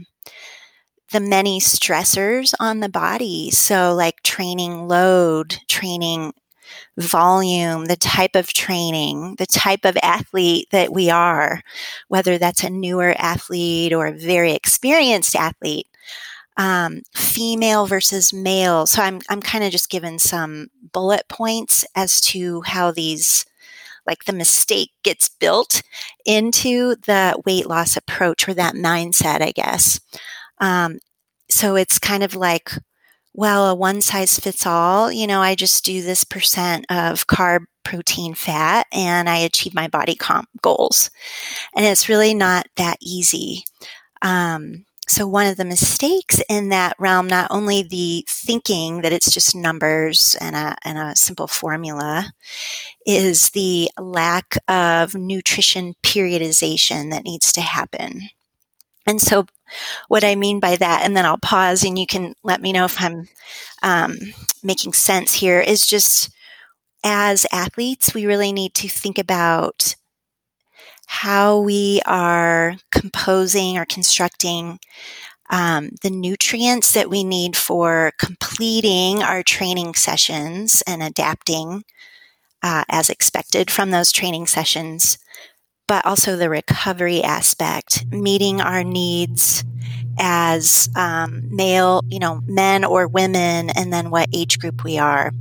the 1.12 1.20
many 1.20 1.60
stressors 1.60 2.54
on 2.60 2.80
the 2.80 2.90
body. 2.90 3.52
So, 3.52 3.94
like 3.94 4.24
training 4.24 4.88
load, 4.88 5.58
training 5.68 6.34
volume, 6.98 7.86
the 7.86 7.96
type 7.96 8.36
of 8.36 8.54
training, 8.54 9.36
the 9.38 9.46
type 9.46 9.86
of 9.86 9.98
athlete 10.04 10.68
that 10.72 10.92
we 10.94 11.10
are, 11.10 11.62
whether 12.10 12.38
that's 12.38 12.64
a 12.64 12.70
newer 12.70 13.16
athlete 13.18 13.94
or 13.94 14.08
a 14.08 14.18
very 14.18 14.54
experienced 14.54 15.36
athlete. 15.36 15.88
Um, 16.58 17.04
female 17.14 17.86
versus 17.86 18.34
male. 18.34 18.88
So 18.88 19.02
I'm 19.04 19.22
I'm 19.30 19.42
kind 19.42 19.64
of 19.64 19.72
just 19.72 19.92
given 19.92 20.18
some 20.18 20.70
bullet 20.92 21.28
points 21.30 21.86
as 21.96 22.20
to 22.22 22.62
how 22.62 22.92
these 22.92 23.46
like 24.08 24.26
the 24.26 24.34
mistake 24.34 24.92
gets 25.04 25.30
built 25.30 25.84
into 26.26 26.96
the 27.06 27.40
weight 27.46 27.68
loss 27.68 27.96
approach 27.98 28.48
or 28.48 28.54
that 28.56 28.74
mindset, 28.74 29.42
I 29.42 29.52
guess. 29.52 30.00
Um, 30.60 31.00
so 31.50 31.76
it's 31.76 32.00
kind 32.00 32.24
of 32.24 32.36
like, 32.36 32.72
well, 33.34 33.70
a 33.70 33.76
one 33.76 34.02
size 34.02 34.40
fits 34.40 34.66
all. 34.66 35.12
You 35.12 35.28
know, 35.28 35.42
I 35.42 35.56
just 35.56 35.86
do 35.86 36.02
this 36.02 36.24
percent 36.24 36.86
of 36.90 37.28
carb, 37.28 37.62
protein, 37.84 38.34
fat, 38.34 38.88
and 38.92 39.30
I 39.30 39.38
achieve 39.38 39.76
my 39.76 39.88
body 39.88 40.16
comp 40.16 40.50
goals. 40.62 41.12
And 41.76 41.86
it's 41.86 42.10
really 42.10 42.34
not 42.34 42.68
that 42.78 42.98
easy. 43.00 43.64
Um, 44.22 44.86
so 45.08 45.26
one 45.26 45.48
of 45.48 45.56
the 45.56 45.64
mistakes 45.64 46.42
in 46.50 46.68
that 46.70 46.96
realm, 47.00 47.28
not 47.28 47.48
only 47.50 47.82
the 47.82 48.26
thinking 48.28 49.02
that 49.02 49.14
it's 49.14 49.32
just 49.32 49.56
numbers 49.56 50.36
and 50.42 50.54
a, 50.54 50.76
and 50.84 50.98
a 50.98 51.16
simple 51.16 51.48
formula, 51.48 52.34
is 53.06 53.52
the 53.52 53.90
lack 53.98 54.58
of 54.68 55.16
nutrition 55.16 55.94
periodization 56.04 57.10
that 57.12 57.24
needs 57.24 57.54
to 57.54 57.62
happen. 57.62 58.24
And 59.08 59.22
so 59.22 59.46
what 60.10 60.24
I 60.24 60.36
mean 60.36 60.60
by 60.60 60.76
that, 60.76 61.02
and 61.04 61.16
then 61.16 61.26
I'll 61.26 61.38
pause 61.38 61.84
and 61.84 61.98
you 61.98 62.06
can 62.06 62.36
let 62.44 62.62
me 62.62 62.74
know 62.74 62.86
if 62.86 63.02
I'm 63.02 63.28
um, 63.82 64.18
making 64.62 64.94
sense 64.94 65.34
here, 65.34 65.62
is 65.62 65.88
just 65.88 66.30
as 67.04 67.46
athletes, 67.52 68.14
we 68.14 68.26
really 68.26 68.52
need 68.52 68.74
to 68.76 68.90
think 68.90 69.18
about 69.18 69.96
how 71.08 71.60
we 71.60 72.02
are 72.06 72.76
composing 72.92 73.78
or 73.78 73.86
constructing 73.86 74.80
um, 75.50 75.92
the 76.02 76.10
nutrients 76.10 76.92
that 76.92 77.10
we 77.10 77.24
need 77.24 77.56
for 77.56 78.12
completing 78.20 79.24
our 79.24 79.42
training 79.42 79.94
sessions 79.96 80.84
and 80.86 81.02
adapting 81.02 81.86
uh, 82.62 82.84
as 82.90 83.10
expected 83.10 83.72
from 83.72 83.92
those 83.92 84.12
training 84.12 84.48
sessions 84.48 85.18
but 85.88 86.06
also 86.06 86.36
the 86.36 86.50
recovery 86.50 87.24
aspect, 87.24 88.06
meeting 88.12 88.62
our 88.62 88.84
needs 88.84 89.64
as 90.20 90.90
um, 90.96 91.44
male, 91.56 92.04
you 92.08 92.20
know, 92.20 92.42
men 92.48 92.84
or 92.84 93.08
women, 93.08 93.70
and 93.72 93.94
then 93.94 94.10
what 94.10 94.30
age 94.34 94.60
group 94.60 94.84
we 94.84 94.98
are. 94.98 95.32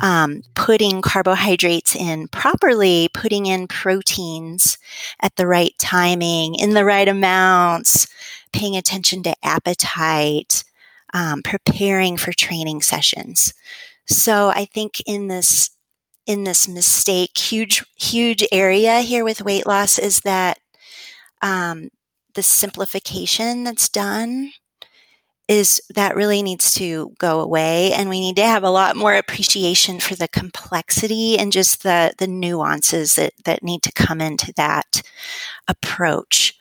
Um, 0.00 0.42
putting 0.54 1.02
carbohydrates 1.02 1.96
in 1.96 2.28
properly, 2.28 3.08
putting 3.12 3.46
in 3.46 3.66
proteins 3.66 4.78
at 5.20 5.34
the 5.36 5.46
right 5.46 5.74
timing, 5.78 6.54
in 6.54 6.74
the 6.74 6.84
right 6.84 7.08
amounts, 7.08 8.06
paying 8.52 8.76
attention 8.76 9.24
to 9.24 9.34
appetite, 9.42 10.62
um, 11.14 11.42
preparing 11.42 12.16
for 12.16 12.32
training 12.32 12.82
sessions. 12.82 13.54
So 14.06 14.50
I 14.54 14.66
think 14.66 15.02
in 15.06 15.28
this 15.28 15.70
in 16.28 16.44
this 16.44 16.68
mistake, 16.68 17.36
huge, 17.36 17.82
huge 17.96 18.46
area 18.52 19.00
here 19.00 19.24
with 19.24 19.40
weight 19.40 19.66
loss 19.66 19.98
is 19.98 20.20
that 20.20 20.58
um, 21.40 21.88
the 22.34 22.42
simplification 22.42 23.64
that's 23.64 23.88
done 23.88 24.52
is 25.48 25.80
that 25.94 26.14
really 26.14 26.42
needs 26.42 26.74
to 26.74 27.14
go 27.18 27.40
away 27.40 27.90
and 27.94 28.10
we 28.10 28.20
need 28.20 28.36
to 28.36 28.44
have 28.44 28.62
a 28.62 28.70
lot 28.70 28.94
more 28.94 29.14
appreciation 29.14 29.98
for 29.98 30.14
the 30.14 30.28
complexity 30.28 31.38
and 31.38 31.52
just 31.52 31.82
the 31.82 32.12
the 32.18 32.26
nuances 32.26 33.14
that 33.14 33.32
that 33.46 33.62
need 33.62 33.82
to 33.82 33.90
come 33.92 34.20
into 34.20 34.52
that 34.56 35.00
approach 35.66 36.54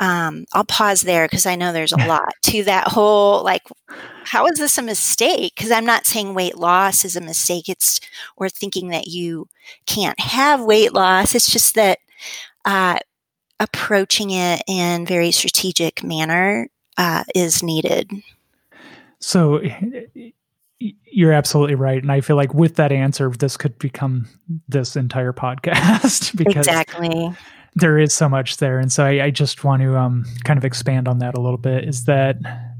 um, 0.00 0.46
I'll 0.54 0.64
pause 0.64 1.02
there 1.02 1.26
because 1.26 1.44
I 1.44 1.56
know 1.56 1.72
there's 1.72 1.92
a 1.92 2.06
lot 2.06 2.32
to 2.44 2.64
that 2.64 2.88
whole 2.88 3.44
like, 3.44 3.62
how 4.24 4.46
is 4.46 4.58
this 4.58 4.78
a 4.78 4.82
mistake? 4.82 5.54
Because 5.54 5.70
I'm 5.70 5.84
not 5.84 6.06
saying 6.06 6.32
weight 6.32 6.56
loss 6.56 7.04
is 7.04 7.16
a 7.16 7.20
mistake. 7.20 7.68
It's 7.68 8.00
or 8.36 8.48
thinking 8.48 8.88
that 8.88 9.08
you 9.08 9.46
can't 9.86 10.18
have 10.18 10.62
weight 10.62 10.94
loss. 10.94 11.34
It's 11.34 11.52
just 11.52 11.74
that 11.74 11.98
uh, 12.64 12.98
approaching 13.60 14.30
it 14.30 14.62
in 14.66 15.04
very 15.04 15.30
strategic 15.32 16.02
manner 16.02 16.68
uh, 16.96 17.24
is 17.34 17.62
needed. 17.62 18.10
So 19.18 19.60
you're 20.78 21.32
absolutely 21.32 21.74
right, 21.74 22.00
and 22.00 22.10
I 22.10 22.22
feel 22.22 22.36
like 22.36 22.54
with 22.54 22.76
that 22.76 22.90
answer, 22.90 23.28
this 23.28 23.58
could 23.58 23.78
become 23.78 24.28
this 24.66 24.96
entire 24.96 25.34
podcast 25.34 26.34
because 26.36 26.66
exactly 26.66 27.36
there 27.74 27.98
is 27.98 28.12
so 28.12 28.28
much 28.28 28.56
there. 28.56 28.78
And 28.78 28.90
so 28.92 29.04
I, 29.04 29.24
I 29.24 29.30
just 29.30 29.64
want 29.64 29.82
to 29.82 29.96
um, 29.96 30.24
kind 30.44 30.58
of 30.58 30.64
expand 30.64 31.08
on 31.08 31.18
that 31.18 31.36
a 31.36 31.40
little 31.40 31.58
bit 31.58 31.84
is 31.84 32.04
that 32.04 32.36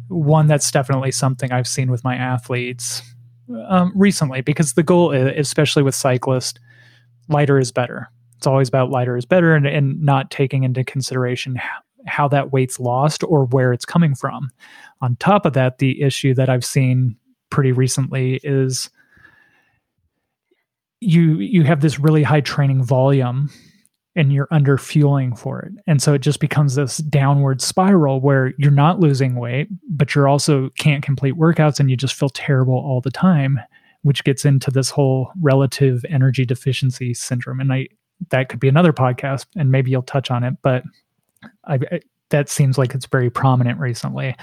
one, 0.09 0.47
that's 0.47 0.71
definitely 0.71 1.13
something 1.13 1.53
I've 1.53 1.69
seen 1.69 1.91
with 1.91 2.03
my 2.03 2.17
athletes 2.17 3.03
um, 3.69 3.93
recently 3.95 4.41
because 4.41 4.75
the 4.75 4.83
goal, 4.83 5.13
especially 5.13 5.83
with 5.83 5.95
cyclists, 5.95 6.59
lighter 7.29 7.59
is 7.59 7.71
better. 7.71 8.11
It's 8.37 8.47
always 8.47 8.69
about 8.69 8.91
lighter 8.91 9.17
is 9.17 9.25
better 9.25 9.55
and, 9.55 9.67
and 9.67 10.03
not 10.03 10.31
taking 10.31 10.65
into 10.65 10.83
consideration 10.83 11.57
how, 11.57 11.79
how 12.07 12.29
that 12.29 12.53
weight's 12.53 12.81
lost 12.81 13.23
or 13.25 13.45
where 13.45 13.73
it's 13.73 13.85
coming 13.85 14.15
from. 14.15 14.51
On 15.01 15.17
top 15.17 15.47
of 15.47 15.53
that, 15.53 15.79
the 15.79 16.03
issue 16.03 16.35
that 16.35 16.49
I've 16.49 16.65
seen 16.65 17.17
pretty 17.51 17.73
recently 17.73 18.41
is 18.43 18.91
you 21.01 21.39
you 21.39 21.65
have 21.65 21.81
this 21.81 21.99
really 21.99 22.23
high 22.23 22.43
training 22.43 22.83
volume 22.83 23.51
and 24.17 24.33
you're 24.33 24.49
under 24.51 24.77
fueling 24.77 25.37
for 25.37 25.61
it. 25.61 25.73
And 25.87 26.03
so 26.03 26.15
it 26.15 26.21
just 26.21 26.41
becomes 26.41 26.75
this 26.75 26.99
downward 26.99 27.63
spiral 27.63 28.21
where 28.21 28.53
you're 28.59 28.71
not 28.71 28.99
losing 28.99 29.37
weight, 29.37 29.69
but 29.89 30.15
you're 30.15 30.29
also 30.29 30.71
can't 30.79 31.03
complete 31.03 31.35
workouts 31.35 31.79
and 31.79 31.91
you 31.91 31.97
just 31.97 32.15
feel 32.15 32.29
terrible 32.29 32.75
all 32.75 33.01
the 33.01 33.11
time, 33.11 33.61
which 34.03 34.25
gets 34.25 34.45
into 34.45 34.71
this 34.71 34.91
whole 34.91 35.31
relative 35.41 36.05
energy 36.09 36.45
deficiency 36.45 37.15
syndrome. 37.15 37.61
And 37.61 37.73
I 37.73 37.89
that 38.29 38.49
could 38.49 38.61
be 38.61 38.69
another 38.69 38.93
podcast 38.93 39.47
and 39.57 39.71
maybe 39.71 39.91
you'll 39.91 40.03
touch 40.03 40.31
on 40.31 40.45
it, 40.45 40.55
but 40.63 40.83
I, 41.65 41.75
I 41.75 42.01
that 42.31 42.49
seems 42.49 42.79
like 42.79 42.95
it's 42.95 43.07
very 43.07 43.31
prominent 43.31 43.79
recently. 43.79 44.37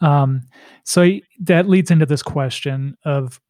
Um, 0.00 0.42
so 0.84 1.08
that 1.40 1.68
leads 1.68 1.90
into 1.90 2.06
this 2.06 2.22
question 2.22 2.96
of 3.04 3.40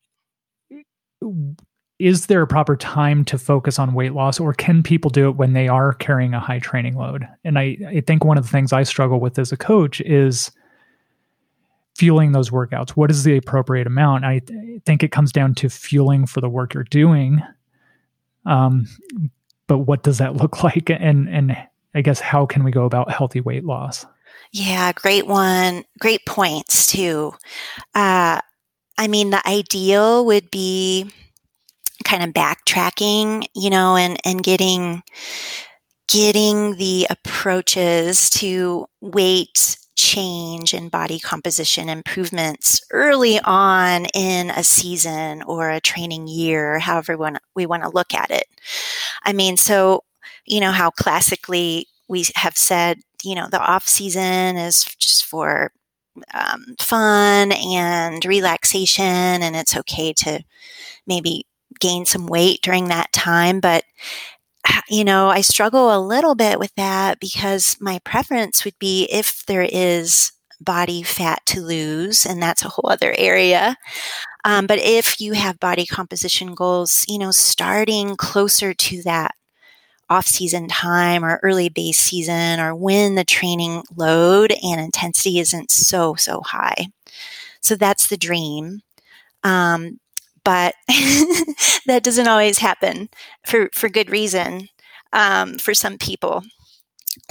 is 1.98 2.26
there 2.26 2.42
a 2.42 2.46
proper 2.46 2.76
time 2.76 3.24
to 3.24 3.38
focus 3.38 3.78
on 3.78 3.94
weight 3.94 4.12
loss 4.14 4.40
or 4.40 4.52
can 4.52 4.82
people 4.82 5.10
do 5.10 5.28
it 5.28 5.36
when 5.36 5.52
they 5.52 5.68
are 5.68 5.92
carrying 5.94 6.34
a 6.34 6.40
high 6.40 6.58
training 6.58 6.96
load 6.96 7.26
and 7.44 7.58
i, 7.58 7.76
I 7.86 8.00
think 8.00 8.24
one 8.24 8.36
of 8.38 8.44
the 8.44 8.50
things 8.50 8.72
i 8.72 8.82
struggle 8.82 9.20
with 9.20 9.38
as 9.38 9.52
a 9.52 9.56
coach 9.56 10.00
is 10.00 10.50
fueling 11.96 12.32
those 12.32 12.50
workouts 12.50 12.90
what 12.90 13.10
is 13.10 13.22
the 13.22 13.36
appropriate 13.36 13.86
amount 13.86 14.24
i 14.24 14.40
th- 14.40 14.82
think 14.84 15.02
it 15.02 15.12
comes 15.12 15.30
down 15.32 15.54
to 15.54 15.68
fueling 15.68 16.26
for 16.26 16.40
the 16.40 16.48
work 16.48 16.74
you're 16.74 16.84
doing 16.84 17.40
Um, 18.46 18.86
but 19.66 19.78
what 19.78 20.02
does 20.02 20.18
that 20.18 20.36
look 20.40 20.62
like? 20.62 20.90
And 20.90 21.28
and 21.28 21.56
I 21.94 22.02
guess 22.02 22.20
how 22.20 22.46
can 22.46 22.64
we 22.64 22.70
go 22.70 22.84
about 22.84 23.10
healthy 23.10 23.40
weight 23.40 23.64
loss? 23.64 24.04
Yeah, 24.52 24.92
great 24.92 25.26
one. 25.26 25.84
Great 25.98 26.26
points 26.26 26.86
too. 26.86 27.32
Uh, 27.94 28.40
I 28.98 29.08
mean, 29.08 29.30
the 29.30 29.46
ideal 29.48 30.26
would 30.26 30.50
be 30.50 31.10
kind 32.04 32.22
of 32.22 32.30
backtracking, 32.30 33.46
you 33.54 33.70
know, 33.70 33.96
and 33.96 34.18
and 34.24 34.42
getting 34.42 35.02
getting 36.08 36.76
the 36.76 37.06
approaches 37.10 38.28
to 38.30 38.86
weight 39.00 39.78
change 39.96 40.74
and 40.74 40.90
body 40.90 41.18
composition 41.18 41.88
improvements 41.88 42.82
early 42.90 43.40
on 43.44 44.06
in 44.06 44.50
a 44.50 44.62
season 44.62 45.42
or 45.44 45.70
a 45.70 45.80
training 45.80 46.26
year, 46.26 46.78
however 46.78 47.16
we 47.54 47.66
want 47.66 47.82
to 47.82 47.88
look 47.90 48.12
at 48.12 48.30
it. 48.30 48.46
I 49.22 49.32
mean, 49.32 49.56
so, 49.56 50.04
you 50.44 50.60
know, 50.60 50.72
how 50.72 50.90
classically 50.90 51.86
we 52.08 52.26
have 52.34 52.56
said, 52.56 52.98
you 53.22 53.34
know, 53.34 53.48
the 53.48 53.60
off 53.60 53.88
season 53.88 54.56
is 54.56 54.84
just 54.98 55.24
for 55.24 55.72
um, 56.34 56.76
fun 56.78 57.52
and 57.52 58.24
relaxation, 58.24 59.04
and 59.42 59.56
it's 59.56 59.76
okay 59.76 60.12
to 60.12 60.42
maybe 61.06 61.46
gain 61.80 62.06
some 62.06 62.26
weight 62.26 62.60
during 62.62 62.88
that 62.88 63.12
time. 63.12 63.60
But 63.60 63.84
you 64.88 65.04
know, 65.04 65.28
I 65.28 65.40
struggle 65.40 65.94
a 65.94 66.00
little 66.00 66.34
bit 66.34 66.58
with 66.58 66.74
that 66.76 67.20
because 67.20 67.76
my 67.80 67.98
preference 68.04 68.64
would 68.64 68.78
be 68.78 69.08
if 69.10 69.44
there 69.46 69.68
is 69.70 70.32
body 70.60 71.02
fat 71.02 71.40
to 71.46 71.60
lose, 71.60 72.24
and 72.26 72.42
that's 72.42 72.64
a 72.64 72.68
whole 72.68 72.90
other 72.90 73.14
area. 73.18 73.76
Um, 74.44 74.66
but 74.66 74.78
if 74.78 75.20
you 75.20 75.32
have 75.32 75.58
body 75.60 75.86
composition 75.86 76.54
goals, 76.54 77.04
you 77.08 77.18
know, 77.18 77.30
starting 77.30 78.16
closer 78.16 78.74
to 78.74 79.02
that 79.02 79.32
off 80.10 80.26
season 80.26 80.68
time 80.68 81.24
or 81.24 81.40
early 81.42 81.68
base 81.68 81.98
season 81.98 82.60
or 82.60 82.74
when 82.74 83.14
the 83.14 83.24
training 83.24 83.82
load 83.96 84.52
and 84.62 84.80
intensity 84.80 85.38
isn't 85.38 85.70
so, 85.70 86.14
so 86.14 86.42
high. 86.42 86.88
So 87.60 87.74
that's 87.74 88.08
the 88.08 88.18
dream. 88.18 88.82
Um, 89.42 89.98
but 90.44 90.74
that 91.86 92.02
doesn't 92.02 92.28
always 92.28 92.58
happen 92.58 93.08
for, 93.46 93.70
for 93.72 93.88
good 93.88 94.10
reason 94.10 94.68
um, 95.12 95.58
for 95.58 95.74
some 95.74 95.98
people. 95.98 96.42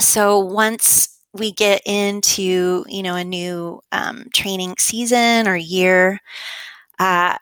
So 0.00 0.38
once 0.38 1.08
we 1.32 1.52
get 1.52 1.82
into 1.84 2.84
you 2.88 3.02
know 3.02 3.16
a 3.16 3.24
new 3.24 3.80
um, 3.92 4.26
training 4.32 4.76
season 4.78 5.48
or 5.48 5.56
year, 5.56 6.20
uh, 6.98 7.36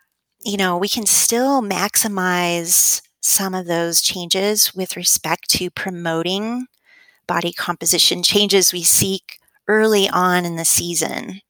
you 0.45 0.57
know 0.57 0.77
we 0.79 0.89
can 0.89 1.07
still 1.07 1.63
maximize 1.63 3.03
some 3.21 3.55
of 3.55 3.67
those 3.67 4.03
changes 4.03 4.75
with 4.75 4.97
respect 4.97 5.49
to 5.51 5.71
promoting 5.71 6.67
body 7.27 7.53
composition 7.53 8.23
changes 8.23 8.73
we 8.73 8.83
seek 8.83 9.39
early 9.69 10.09
on 10.09 10.45
in 10.45 10.57
the 10.57 10.65
season. 10.65 11.41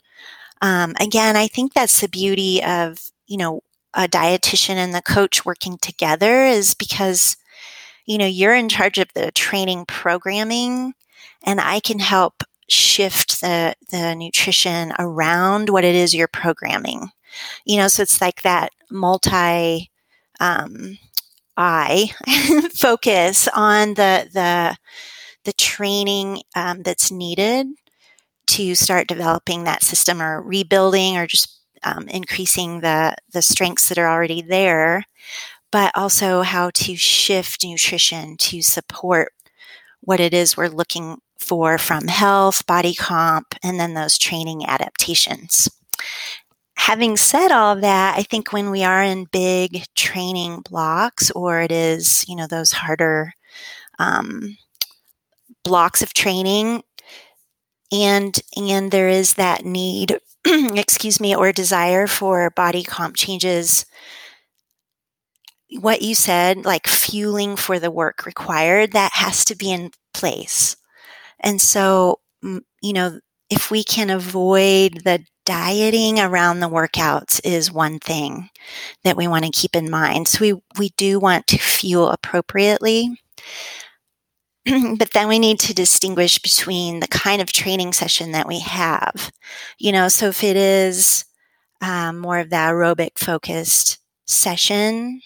Um, 0.63 0.95
again, 1.01 1.37
I 1.37 1.49
think 1.49 1.75
that's 1.75 2.01
the 2.01 2.09
beauty 2.09 2.63
of 2.63 3.11
you 3.27 3.37
know 3.37 3.63
a 3.95 4.09
dietitian 4.09 4.77
and 4.77 4.95
the 4.95 5.03
coach 5.03 5.45
working 5.45 5.79
together 5.79 6.45
is 6.45 6.75
because, 6.75 7.37
you 8.07 8.19
know, 8.19 8.27
you're 8.27 8.55
in 8.55 8.69
charge 8.69 8.99
of 8.99 9.09
the 9.15 9.31
training 9.33 9.85
programming 9.87 10.95
and 11.45 11.61
I 11.61 11.81
can 11.81 11.99
help 11.99 12.43
shift 12.69 13.41
the, 13.41 13.75
the 13.91 14.15
nutrition 14.15 14.93
around 14.99 15.69
what 15.69 15.85
it 15.85 15.95
is 15.95 16.15
you're 16.15 16.29
programming. 16.29 17.11
You 17.65 17.79
know, 17.79 17.89
so 17.89 18.03
it's 18.03 18.21
like 18.21 18.43
that 18.43 18.73
multi, 18.91 19.91
um, 20.41 20.99
eye 21.57 22.11
focus 22.75 23.49
on 23.55 23.95
the, 23.95 24.29
the, 24.33 24.77
the 25.45 25.53
training 25.53 26.43
um, 26.57 26.83
that's 26.83 27.11
needed 27.11 27.67
to 28.47 28.75
start 28.75 29.07
developing 29.07 29.65
that 29.65 29.83
system 29.83 30.21
or 30.21 30.43
rebuilding 30.43 31.17
or 31.17 31.27
just 31.27 31.62
um, 31.85 32.09
increasing 32.09 32.81
the 32.81 33.15
the 33.33 33.43
strengths 33.43 33.89
that 33.89 33.99
are 33.99 34.09
already 34.09 34.43
there, 34.43 35.05
but 35.71 35.93
also 35.95 36.43
how 36.43 36.71
to 36.71 36.97
shift 36.97 37.65
nutrition 37.65 38.37
to 38.39 38.63
support 38.63 39.33
what 40.01 40.21
it 40.21 40.35
is 40.35 40.57
we're 40.57 40.69
looking 40.69 41.19
for 41.39 41.79
from 41.79 42.09
health, 42.09 42.67
body 42.67 42.95
comp, 42.95 43.55
and 43.63 43.79
then 43.79 43.95
those 43.95 44.19
training 44.19 44.67
adaptations. 44.67 45.69
Having 46.77 47.17
said 47.17 47.53
all 47.53 47.75
of 47.75 47.83
that, 47.83 48.19
I 48.19 48.23
think 48.23 48.53
when 48.53 48.71
we 48.71 48.83
are 48.83 49.03
in 49.03 49.27
big 49.31 49.85
training 49.95 50.63
blocks, 50.69 51.31
or 51.33 51.61
it 51.61 51.71
is, 51.71 52.25
you 52.29 52.35
know, 52.35 52.47
those 52.47 52.73
harder 52.73 53.35
um, 53.99 54.57
blocks 55.65 56.03
of 56.03 56.13
training, 56.13 56.83
and 57.93 58.41
and 58.57 58.91
there 58.91 59.09
is 59.09 59.35
that 59.35 59.65
need 59.65 60.19
excuse 60.45 61.21
me, 61.21 61.35
or 61.35 61.53
desire 61.53 62.07
for 62.07 62.51
body 62.51 62.83
comp 62.83 63.17
changes, 63.17 63.87
what 65.81 66.03
you 66.03 66.15
said, 66.15 66.65
like 66.65 66.87
fueling 66.87 67.57
for 67.57 67.79
the 67.79 67.91
work 67.91 68.27
required, 68.27 68.93
that 68.93 69.13
has 69.15 69.45
to 69.47 69.57
be 69.57 69.71
in 69.71 69.91
place. 70.13 70.77
And 71.41 71.61
so, 71.61 72.21
you 72.43 72.93
know, 72.93 73.21
if 73.51 73.71
we 73.71 73.85
can 73.85 74.11
avoid 74.11 75.05
the 75.05 75.25
dieting 75.45 76.21
around 76.21 76.61
the 76.61 76.69
workouts 76.69 77.41
is 77.45 77.73
one 77.73 77.99
thing 77.99 78.49
that 79.05 79.17
we 79.17 79.27
want 79.27 79.45
to 79.45 79.51
keep 79.51 79.75
in 79.75 79.91
mind. 79.91 80.29
So 80.29 80.39
we, 80.41 80.63
we 80.79 80.91
do 80.97 81.19
want 81.19 81.47
to 81.49 81.59
fuel 81.59 82.11
appropriately. 82.11 83.21
but 84.99 85.11
then 85.13 85.29
we 85.29 85.39
need 85.39 85.59
to 85.61 85.75
distinguish 85.75 86.39
between 86.39 87.01
the 87.01 87.09
kind 87.09 87.43
of 87.43 87.53
training 87.53 87.93
session 87.93 88.33
that 88.33 88.47
we 88.47 88.61
have. 88.61 89.33
You 89.79 89.93
know, 89.93 90.09
so 90.09 90.29
if 90.29 90.45
it 90.45 90.57
is 90.57 91.25
um, 91.81 92.19
more 92.19 92.39
of 92.39 92.51
the 92.51 92.57
aerobic 92.57 93.19
focused 93.19 93.99
session, 94.27 95.21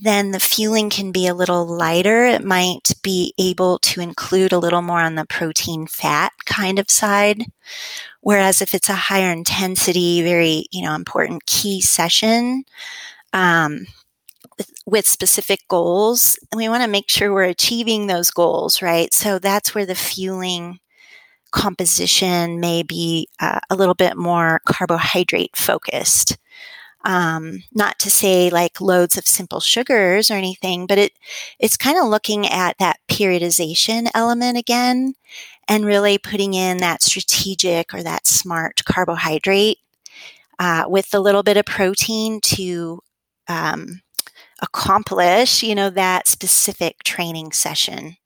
then 0.00 0.30
the 0.30 0.40
fueling 0.40 0.90
can 0.90 1.12
be 1.12 1.26
a 1.26 1.34
little 1.34 1.66
lighter. 1.66 2.24
It 2.24 2.44
might 2.44 2.92
be 3.02 3.34
able 3.38 3.78
to 3.80 4.00
include 4.00 4.52
a 4.52 4.58
little 4.58 4.82
more 4.82 5.00
on 5.00 5.14
the 5.14 5.26
protein 5.26 5.86
fat 5.86 6.32
kind 6.46 6.78
of 6.78 6.90
side. 6.90 7.44
Whereas 8.20 8.62
if 8.62 8.74
it's 8.74 8.88
a 8.88 8.94
higher 8.94 9.32
intensity, 9.32 10.22
very, 10.22 10.66
you 10.70 10.82
know, 10.82 10.94
important 10.94 11.46
key 11.46 11.80
session, 11.80 12.64
um, 13.32 13.86
with 14.86 15.06
specific 15.06 15.60
goals 15.68 16.38
and 16.50 16.58
we 16.58 16.68
want 16.68 16.82
to 16.82 16.88
make 16.88 17.10
sure 17.10 17.32
we're 17.32 17.44
achieving 17.44 18.06
those 18.06 18.30
goals 18.30 18.82
right? 18.82 19.12
So 19.12 19.38
that's 19.38 19.74
where 19.74 19.86
the 19.86 19.94
fueling 19.94 20.80
composition 21.50 22.60
may 22.60 22.82
be 22.82 23.28
uh, 23.40 23.60
a 23.70 23.76
little 23.76 23.94
bit 23.94 24.16
more 24.16 24.60
carbohydrate 24.66 25.56
focused. 25.56 26.36
Um, 27.04 27.62
not 27.72 27.98
to 28.00 28.10
say 28.10 28.50
like 28.50 28.80
loads 28.80 29.16
of 29.16 29.26
simple 29.26 29.60
sugars 29.60 30.30
or 30.30 30.34
anything 30.34 30.86
but 30.86 30.98
it 30.98 31.12
it's 31.60 31.76
kind 31.76 31.96
of 31.96 32.06
looking 32.06 32.46
at 32.48 32.76
that 32.78 32.98
periodization 33.08 34.08
element 34.14 34.58
again 34.58 35.14
and 35.68 35.84
really 35.84 36.18
putting 36.18 36.54
in 36.54 36.78
that 36.78 37.02
strategic 37.02 37.94
or 37.94 38.02
that 38.02 38.26
smart 38.26 38.84
carbohydrate 38.84 39.78
uh, 40.58 40.84
with 40.88 41.14
a 41.14 41.20
little 41.20 41.42
bit 41.42 41.56
of 41.56 41.66
protein 41.66 42.40
to 42.40 43.00
um, 43.48 44.00
accomplish, 44.60 45.62
you 45.62 45.74
know, 45.74 45.90
that 45.90 46.26
specific 46.26 47.02
training 47.04 47.52
session. 47.52 48.16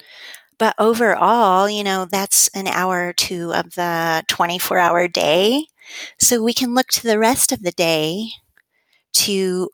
But 0.58 0.74
overall, 0.78 1.68
you 1.68 1.82
know, 1.82 2.06
that's 2.10 2.48
an 2.48 2.68
hour 2.68 3.08
or 3.08 3.12
two 3.12 3.52
of 3.52 3.74
the 3.74 4.22
24 4.28 4.78
hour 4.78 5.08
day. 5.08 5.66
So 6.18 6.42
we 6.42 6.54
can 6.54 6.74
look 6.74 6.88
to 6.88 7.02
the 7.02 7.18
rest 7.18 7.52
of 7.52 7.62
the 7.62 7.72
day 7.72 8.28
to 9.14 9.68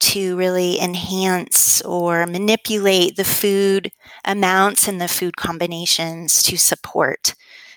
to 0.00 0.36
really 0.36 0.80
enhance 0.80 1.82
or 1.82 2.24
manipulate 2.24 3.16
the 3.16 3.24
food 3.24 3.90
amounts 4.24 4.86
and 4.86 5.00
the 5.00 5.08
food 5.08 5.36
combinations 5.36 6.40
to 6.44 6.56
support 6.56 7.34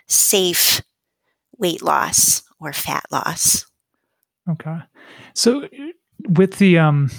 safe 0.08 0.82
weight 1.58 1.82
loss 1.82 2.44
or 2.60 2.74
fat 2.74 3.04
loss. 3.12 3.66
Okay. 4.48 4.78
So 5.34 5.68
with 6.30 6.58
the 6.60 6.78
um 6.78 7.10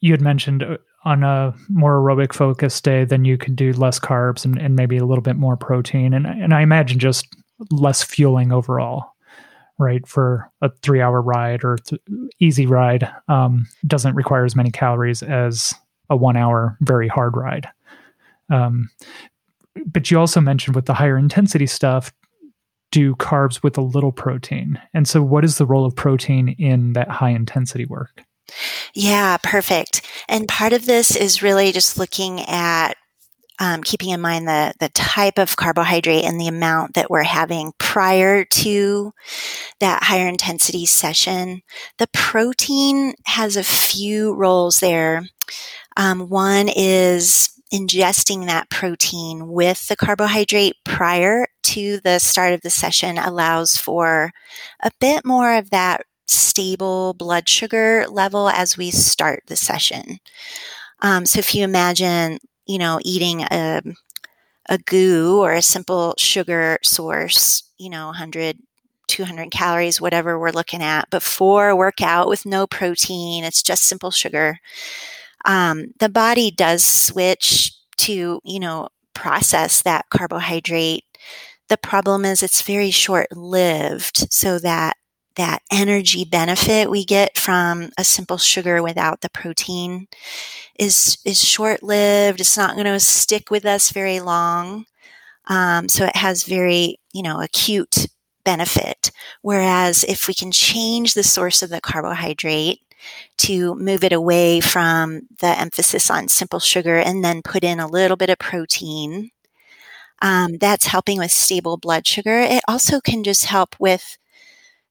you 0.00 0.12
had 0.12 0.20
mentioned 0.20 0.62
uh, 0.62 0.76
on 1.04 1.22
a 1.24 1.54
more 1.68 1.98
aerobic 2.00 2.32
focused 2.32 2.84
day, 2.84 3.04
then 3.04 3.24
you 3.24 3.36
could 3.36 3.56
do 3.56 3.72
less 3.72 3.98
carbs 3.98 4.44
and, 4.44 4.60
and 4.60 4.76
maybe 4.76 4.96
a 4.96 5.04
little 5.04 5.22
bit 5.22 5.36
more 5.36 5.56
protein. 5.56 6.14
And, 6.14 6.26
and 6.26 6.54
I 6.54 6.62
imagine 6.62 6.98
just 6.98 7.26
less 7.70 8.02
fueling 8.02 8.52
overall, 8.52 9.14
right? 9.78 10.06
For 10.06 10.50
a 10.60 10.70
three 10.82 11.00
hour 11.00 11.20
ride 11.20 11.64
or 11.64 11.78
th- 11.78 12.00
easy 12.38 12.66
ride, 12.66 13.10
um, 13.28 13.66
doesn't 13.86 14.14
require 14.14 14.44
as 14.44 14.54
many 14.54 14.70
calories 14.70 15.22
as 15.22 15.74
a 16.08 16.16
one 16.16 16.36
hour 16.36 16.76
very 16.80 17.08
hard 17.08 17.36
ride. 17.36 17.68
Um, 18.50 18.90
but 19.86 20.10
you 20.10 20.18
also 20.18 20.40
mentioned 20.40 20.76
with 20.76 20.86
the 20.86 20.94
higher 20.94 21.16
intensity 21.16 21.66
stuff, 21.66 22.12
do 22.90 23.16
carbs 23.16 23.62
with 23.62 23.78
a 23.78 23.82
little 23.82 24.12
protein. 24.12 24.78
And 24.94 25.08
so, 25.08 25.22
what 25.22 25.44
is 25.44 25.58
the 25.58 25.66
role 25.66 25.86
of 25.86 25.96
protein 25.96 26.50
in 26.58 26.92
that 26.92 27.08
high 27.08 27.30
intensity 27.30 27.86
work? 27.86 28.22
Yeah, 28.94 29.36
perfect. 29.42 30.02
And 30.28 30.48
part 30.48 30.72
of 30.72 30.86
this 30.86 31.14
is 31.16 31.42
really 31.42 31.72
just 31.72 31.98
looking 31.98 32.40
at 32.42 32.96
um, 33.58 33.82
keeping 33.82 34.10
in 34.10 34.20
mind 34.20 34.48
the 34.48 34.74
the 34.80 34.88
type 34.90 35.38
of 35.38 35.56
carbohydrate 35.56 36.24
and 36.24 36.40
the 36.40 36.48
amount 36.48 36.94
that 36.94 37.10
we're 37.10 37.22
having 37.22 37.72
prior 37.78 38.44
to 38.44 39.12
that 39.80 40.02
higher 40.04 40.28
intensity 40.28 40.86
session. 40.86 41.62
The 41.98 42.08
protein 42.12 43.14
has 43.26 43.56
a 43.56 43.62
few 43.62 44.34
roles 44.34 44.80
there. 44.80 45.24
Um, 45.96 46.28
one 46.28 46.68
is 46.74 47.50
ingesting 47.72 48.46
that 48.46 48.70
protein 48.70 49.48
with 49.48 49.88
the 49.88 49.96
carbohydrate 49.96 50.76
prior 50.84 51.46
to 51.62 52.00
the 52.04 52.18
start 52.18 52.52
of 52.52 52.60
the 52.62 52.70
session 52.70 53.18
allows 53.18 53.76
for 53.76 54.32
a 54.82 54.90
bit 55.00 55.24
more 55.24 55.54
of 55.54 55.70
that 55.70 56.02
stable 56.26 57.14
blood 57.14 57.48
sugar 57.48 58.06
level 58.08 58.48
as 58.48 58.76
we 58.76 58.90
start 58.90 59.42
the 59.46 59.56
session. 59.56 60.18
Um, 61.00 61.26
so 61.26 61.38
if 61.38 61.54
you 61.54 61.64
imagine, 61.64 62.38
you 62.66 62.78
know, 62.78 63.00
eating 63.04 63.42
a, 63.42 63.82
a 64.68 64.78
GU 64.78 65.40
or 65.42 65.52
a 65.52 65.62
simple 65.62 66.14
sugar 66.18 66.78
source, 66.82 67.64
you 67.78 67.90
know, 67.90 68.06
100, 68.06 68.58
200 69.08 69.50
calories, 69.50 70.00
whatever 70.00 70.38
we're 70.38 70.50
looking 70.50 70.82
at 70.82 71.10
before 71.10 71.68
a 71.70 71.76
workout 71.76 72.28
with 72.28 72.46
no 72.46 72.66
protein, 72.66 73.44
it's 73.44 73.62
just 73.62 73.84
simple 73.84 74.10
sugar. 74.10 74.58
Um, 75.44 75.86
the 75.98 76.08
body 76.08 76.50
does 76.50 76.84
switch 76.84 77.72
to, 77.98 78.40
you 78.44 78.60
know, 78.60 78.88
process 79.14 79.82
that 79.82 80.06
carbohydrate. 80.10 81.04
The 81.68 81.76
problem 81.78 82.24
is 82.24 82.42
it's 82.42 82.62
very 82.62 82.90
short 82.90 83.28
lived 83.36 84.32
so 84.32 84.58
that 84.60 84.96
that 85.36 85.62
energy 85.72 86.24
benefit 86.24 86.90
we 86.90 87.04
get 87.04 87.38
from 87.38 87.90
a 87.98 88.04
simple 88.04 88.38
sugar 88.38 88.82
without 88.82 89.20
the 89.20 89.30
protein 89.30 90.08
is 90.78 91.18
is 91.24 91.42
short 91.42 91.82
lived. 91.82 92.40
It's 92.40 92.56
not 92.56 92.74
going 92.74 92.86
to 92.86 93.00
stick 93.00 93.50
with 93.50 93.64
us 93.66 93.90
very 93.90 94.20
long. 94.20 94.86
Um, 95.48 95.88
so 95.88 96.04
it 96.04 96.16
has 96.16 96.44
very 96.44 96.98
you 97.12 97.22
know 97.22 97.40
acute 97.40 98.06
benefit. 98.44 99.10
Whereas 99.42 100.04
if 100.04 100.28
we 100.28 100.34
can 100.34 100.52
change 100.52 101.14
the 101.14 101.22
source 101.22 101.62
of 101.62 101.70
the 101.70 101.80
carbohydrate 101.80 102.80
to 103.38 103.74
move 103.76 104.04
it 104.04 104.12
away 104.12 104.60
from 104.60 105.22
the 105.40 105.58
emphasis 105.58 106.10
on 106.10 106.28
simple 106.28 106.60
sugar 106.60 106.98
and 106.98 107.24
then 107.24 107.42
put 107.42 107.64
in 107.64 107.80
a 107.80 107.88
little 107.88 108.16
bit 108.16 108.30
of 108.30 108.38
protein, 108.38 109.30
um, 110.20 110.58
that's 110.58 110.86
helping 110.86 111.18
with 111.18 111.32
stable 111.32 111.76
blood 111.76 112.06
sugar. 112.06 112.38
It 112.38 112.62
also 112.68 113.00
can 113.00 113.24
just 113.24 113.46
help 113.46 113.74
with 113.80 114.16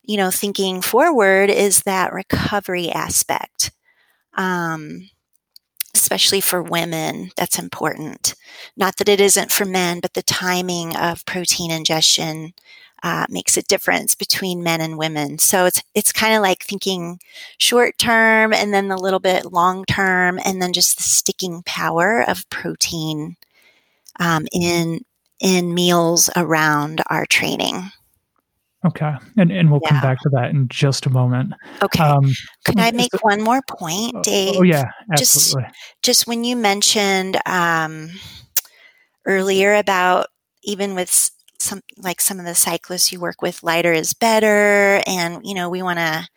you 0.03 0.17
know, 0.17 0.31
thinking 0.31 0.81
forward 0.81 1.49
is 1.49 1.81
that 1.81 2.13
recovery 2.13 2.91
aspect. 2.91 3.71
Um, 4.35 5.09
especially 5.93 6.41
for 6.41 6.61
women, 6.63 7.31
that's 7.35 7.59
important. 7.59 8.35
Not 8.77 8.97
that 8.97 9.09
it 9.09 9.19
isn't 9.19 9.51
for 9.51 9.65
men, 9.65 9.99
but 9.99 10.13
the 10.13 10.23
timing 10.23 10.95
of 10.95 11.25
protein 11.25 11.71
ingestion 11.71 12.53
uh, 13.03 13.25
makes 13.29 13.57
a 13.57 13.63
difference 13.63 14.15
between 14.15 14.63
men 14.63 14.79
and 14.79 14.97
women. 14.97 15.39
So 15.39 15.65
it's 15.65 15.81
it's 15.95 16.11
kind 16.11 16.35
of 16.35 16.41
like 16.41 16.63
thinking 16.63 17.19
short 17.57 17.97
term 17.97 18.53
and 18.53 18.73
then 18.73 18.91
a 18.91 18.95
little 18.95 19.19
bit 19.19 19.51
long 19.51 19.85
term, 19.85 20.39
and 20.45 20.61
then 20.61 20.73
just 20.73 20.97
the 20.97 21.03
sticking 21.03 21.63
power 21.65 22.23
of 22.27 22.49
protein 22.49 23.37
um, 24.19 24.47
in 24.53 25.01
in 25.39 25.73
meals 25.73 26.29
around 26.35 27.01
our 27.09 27.25
training. 27.25 27.91
Okay, 28.83 29.13
and 29.37 29.51
and 29.51 29.69
we'll 29.69 29.79
yeah. 29.83 29.89
come 29.89 30.01
back 30.01 30.19
to 30.21 30.29
that 30.29 30.49
in 30.49 30.67
just 30.67 31.05
a 31.05 31.09
moment. 31.11 31.53
Okay. 31.83 32.03
Um, 32.03 32.33
Could 32.65 32.79
I 32.79 32.89
make 32.91 33.13
one 33.21 33.41
more 33.43 33.61
point, 33.67 34.13
oh, 34.15 34.23
Dave? 34.23 34.55
Oh 34.57 34.63
yeah, 34.63 34.89
absolutely. 35.11 35.69
Just, 35.69 36.01
just 36.01 36.27
when 36.27 36.43
you 36.43 36.55
mentioned 36.55 37.37
um, 37.45 38.09
earlier 39.27 39.75
about 39.75 40.27
even 40.63 40.95
with 40.95 41.29
some 41.59 41.81
like 41.97 42.19
some 42.19 42.39
of 42.39 42.45
the 42.45 42.55
cyclists 42.55 43.11
you 43.11 43.19
work 43.19 43.43
with, 43.43 43.61
lighter 43.61 43.93
is 43.93 44.15
better, 44.15 45.03
and 45.05 45.41
you 45.43 45.53
know 45.53 45.69
we 45.69 45.83
want 45.83 45.99
to 45.99 46.27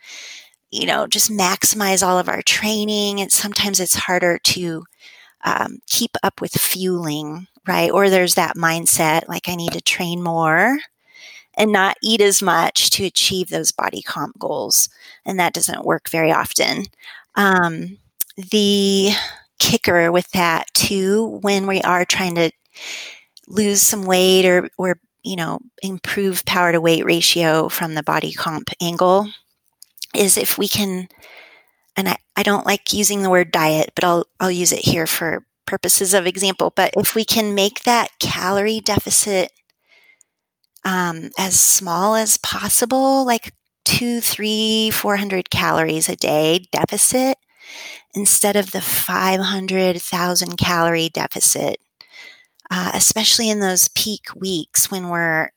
you 0.70 0.84
know 0.86 1.06
just 1.06 1.30
maximize 1.30 2.06
all 2.06 2.18
of 2.18 2.28
our 2.28 2.42
training, 2.42 3.22
and 3.22 3.32
sometimes 3.32 3.80
it's 3.80 3.94
harder 3.94 4.38
to 4.38 4.84
um, 5.46 5.78
keep 5.86 6.10
up 6.22 6.42
with 6.42 6.52
fueling, 6.52 7.46
right? 7.66 7.90
Or 7.90 8.10
there's 8.10 8.34
that 8.34 8.56
mindset 8.56 9.28
like 9.28 9.48
I 9.48 9.54
need 9.54 9.72
to 9.72 9.80
train 9.80 10.22
more 10.22 10.78
and 11.56 11.72
not 11.72 11.96
eat 12.02 12.20
as 12.20 12.42
much 12.42 12.90
to 12.90 13.04
achieve 13.04 13.48
those 13.48 13.72
body 13.72 14.02
comp 14.02 14.38
goals. 14.38 14.88
And 15.24 15.38
that 15.38 15.54
doesn't 15.54 15.84
work 15.84 16.08
very 16.08 16.32
often. 16.32 16.84
Um, 17.34 17.98
the 18.36 19.12
kicker 19.58 20.10
with 20.10 20.30
that 20.32 20.66
too, 20.74 21.38
when 21.42 21.66
we 21.66 21.80
are 21.82 22.04
trying 22.04 22.34
to 22.34 22.50
lose 23.46 23.82
some 23.82 24.04
weight 24.04 24.44
or, 24.44 24.68
or 24.78 24.98
you 25.22 25.36
know, 25.36 25.58
improve 25.82 26.44
power 26.44 26.72
to 26.72 26.80
weight 26.80 27.04
ratio 27.04 27.68
from 27.68 27.94
the 27.94 28.02
body 28.02 28.32
comp 28.32 28.70
angle 28.80 29.28
is 30.14 30.36
if 30.36 30.58
we 30.58 30.68
can, 30.68 31.08
and 31.96 32.08
I, 32.08 32.16
I 32.36 32.42
don't 32.42 32.66
like 32.66 32.92
using 32.92 33.22
the 33.22 33.30
word 33.30 33.50
diet, 33.50 33.92
but 33.94 34.04
I'll, 34.04 34.26
I'll 34.38 34.50
use 34.50 34.72
it 34.72 34.80
here 34.80 35.06
for 35.06 35.46
purposes 35.66 36.14
of 36.14 36.26
example. 36.26 36.72
But 36.74 36.92
if 36.96 37.14
we 37.14 37.24
can 37.24 37.54
make 37.54 37.84
that 37.84 38.10
calorie 38.20 38.80
deficit 38.80 39.50
um, 40.84 41.30
as 41.38 41.58
small 41.58 42.14
as 42.14 42.36
possible, 42.38 43.24
like 43.24 43.52
two, 43.84 44.20
three, 44.20 44.90
400 44.90 45.50
calories 45.50 46.08
a 46.08 46.16
day 46.16 46.66
deficit 46.72 47.38
instead 48.14 48.56
of 48.56 48.70
the 48.72 48.80
500,000 48.80 50.56
calorie 50.56 51.08
deficit, 51.08 51.78
uh, 52.70 52.92
especially 52.94 53.50
in 53.50 53.60
those 53.60 53.88
peak 53.88 54.26
weeks 54.36 54.90
when 54.90 55.08
we're 55.08 55.50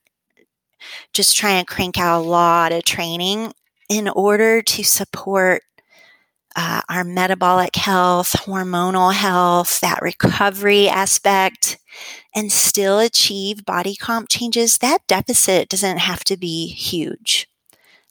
just 1.14 1.36
trying 1.36 1.64
to 1.64 1.74
crank 1.74 1.98
out 2.00 2.20
a 2.20 2.24
lot 2.24 2.72
of 2.72 2.84
training 2.84 3.54
in 3.90 4.08
order 4.10 4.62
to 4.62 4.84
support 4.84 5.62
uh, 6.58 6.82
our 6.90 7.04
metabolic 7.04 7.76
health, 7.76 8.34
hormonal 8.34 9.14
health, 9.14 9.80
that 9.82 10.02
recovery 10.02 10.90
aspect, 10.90 11.78
and 12.36 12.52
still 12.52 13.00
achieve 13.00 13.64
body 13.64 13.96
comp 13.96 14.28
changes, 14.28 14.80
that 14.80 15.06
deficit 15.08 15.70
doesn't 15.70 16.00
have 16.00 16.24
to 16.24 16.36
be 16.36 16.68
huge. 16.68 17.48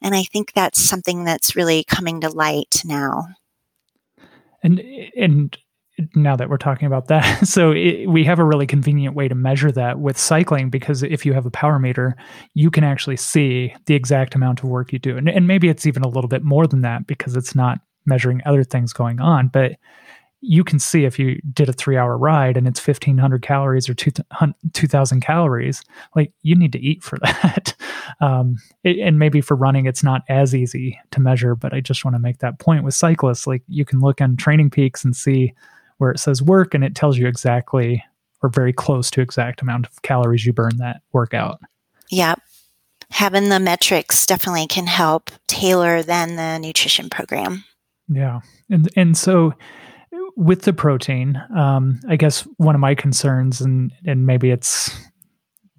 And 0.01 0.15
I 0.15 0.23
think 0.23 0.53
that's 0.53 0.81
something 0.81 1.25
that's 1.25 1.57
really 1.57 1.83
coming 1.83 2.21
to 2.21 2.31
light 2.31 2.83
now. 2.85 3.27
And 4.63 4.81
and 5.17 5.57
now 6.15 6.37
that 6.37 6.49
we're 6.49 6.57
talking 6.57 6.87
about 6.87 7.09
that, 7.09 7.45
so 7.47 7.73
it, 7.73 8.07
we 8.07 8.23
have 8.25 8.39
a 8.39 8.45
really 8.45 8.67
convenient 8.67 9.17
way 9.17 9.27
to 9.27 9.35
measure 9.35 9.73
that 9.73 9.99
with 9.99 10.17
cycling 10.17 10.71
because 10.71 11.03
if 11.03 11.27
you 11.27 11.33
have 11.33 11.47
a 11.47 11.51
power 11.51 11.81
meter, 11.81 12.15
you 12.55 12.71
can 12.71 12.85
actually 12.85 13.17
see 13.17 13.75
the 13.87 13.95
exact 13.95 14.37
amount 14.37 14.63
of 14.63 14.69
work 14.69 14.93
you 14.93 15.01
do, 15.01 15.17
and, 15.17 15.29
and 15.29 15.49
maybe 15.49 15.69
it's 15.69 15.87
even 15.87 16.05
a 16.05 16.09
little 16.09 16.29
bit 16.29 16.45
more 16.45 16.69
than 16.69 16.83
that 16.83 17.09
because 17.09 17.35
it's 17.35 17.57
not 17.57 17.81
measuring 18.07 18.43
other 18.47 18.65
things 18.65 18.93
going 18.93 19.21
on. 19.21 19.49
But 19.49 19.73
you 20.41 20.63
can 20.63 20.79
see 20.79 21.05
if 21.05 21.19
you 21.19 21.41
did 21.53 21.69
a 21.69 21.73
three 21.73 21.97
hour 21.97 22.17
ride 22.17 22.57
and 22.57 22.69
it's 22.69 22.87
1500 22.87 23.43
calories 23.43 23.89
or 23.89 23.95
2000 23.95 25.21
calories, 25.21 25.83
like 26.15 26.33
you 26.43 26.55
need 26.55 26.73
to 26.73 26.79
eat 26.79 27.03
for 27.03 27.19
that. 27.23 27.75
Um, 28.21 28.57
and 28.85 29.19
maybe 29.19 29.41
for 29.41 29.57
running, 29.57 29.87
it's 29.87 30.05
not 30.05 30.23
as 30.29 30.55
easy 30.55 30.99
to 31.11 31.21
measure, 31.21 31.55
but 31.55 31.73
I 31.73 31.81
just 31.81 32.05
want 32.05 32.15
to 32.15 32.21
make 32.21 32.39
that 32.39 32.59
point 32.59 32.85
with 32.85 32.95
cyclists. 32.95 33.47
Like 33.47 33.63
you 33.67 33.85
can 33.85 34.01
look 34.01 34.21
on 34.21 34.37
TrainingPeaks 34.37 35.05
and 35.05 35.17
see 35.17 35.55
where 35.99 36.11
it 36.11 36.21
says 36.21 36.43
work 36.43 36.75
and 36.75 36.85
it 36.85 36.95
tells 36.95 37.17
you 37.17 37.27
exactly 37.27 38.05
or 38.43 38.51
very 38.51 38.73
close 38.73 39.11
to 39.11 39.23
exact 39.23 39.63
amount 39.63 39.87
of 39.87 40.03
calories 40.03 40.45
you 40.45 40.53
burn 40.53 40.77
that 40.77 41.01
workout. 41.13 41.61
Yep 42.11 42.41
having 43.11 43.49
the 43.49 43.61
metrics 43.61 44.27
definitely 44.27 44.67
can 44.67 44.87
help 44.87 45.31
tailor 45.47 46.03
then 46.03 46.37
the 46.37 46.59
nutrition 46.59 47.09
program. 47.09 47.65
Yeah. 48.09 48.41
And 48.71 48.89
and 48.97 49.17
so 49.17 49.53
with 50.37 50.63
the 50.63 50.73
protein, 50.73 51.41
um, 51.57 52.01
I 52.09 52.17
guess 52.17 52.47
one 52.59 52.75
of 52.75 52.81
my 52.81 52.95
concerns, 52.95 53.61
and 53.61 53.93
and 54.05 54.27
maybe 54.27 54.51
it's 54.51 54.91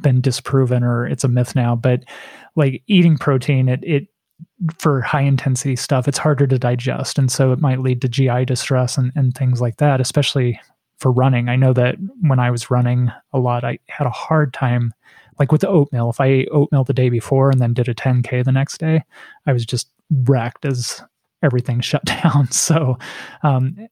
been 0.02 0.22
disproven 0.22 0.84
or 0.84 1.08
it's 1.08 1.24
a 1.24 1.28
myth 1.28 1.56
now, 1.56 1.76
but 1.76 2.04
like 2.56 2.84
eating 2.88 3.18
protein, 3.18 3.70
it 3.70 3.80
it 3.84 4.08
for 4.78 5.02
high 5.02 5.22
intensity 5.22 5.76
stuff, 5.76 6.08
it's 6.08 6.18
harder 6.18 6.48
to 6.48 6.60
digest, 6.60 7.18
and 7.18 7.32
so 7.32 7.52
it 7.52 7.60
might 7.60 7.80
lead 7.82 8.02
to 8.02 8.10
GI 8.10 8.46
distress 8.46 8.98
and 8.98 9.12
and 9.16 9.36
things 9.36 9.62
like 9.62 9.78
that, 9.78 10.02
especially 10.02 10.60
for 10.98 11.12
running. 11.12 11.48
I 11.48 11.56
know 11.56 11.74
that 11.74 11.96
when 12.22 12.40
I 12.40 12.52
was 12.52 12.72
running 12.72 13.12
a 13.34 13.40
lot, 13.40 13.64
I 13.64 13.80
had 13.88 14.08
a 14.08 14.12
hard 14.12 14.54
time. 14.54 14.94
Like 15.40 15.52
with 15.52 15.62
the 15.62 15.68
oatmeal, 15.68 16.10
if 16.10 16.20
I 16.20 16.26
ate 16.26 16.50
oatmeal 16.52 16.84
the 16.84 16.96
day 16.96 17.10
before 17.10 17.52
and 17.52 17.62
then 17.62 17.76
did 17.76 17.88
a 17.88 17.94
10K 17.94 18.44
the 18.44 18.52
next 18.52 18.80
day, 18.80 19.04
I 19.46 19.54
was 19.54 19.68
just 19.68 19.88
wrecked 20.10 20.66
as 20.66 21.04
everything 21.44 21.82
shut 21.82 22.04
down. 22.06 22.48
So, 22.58 22.98
um, 23.44 23.88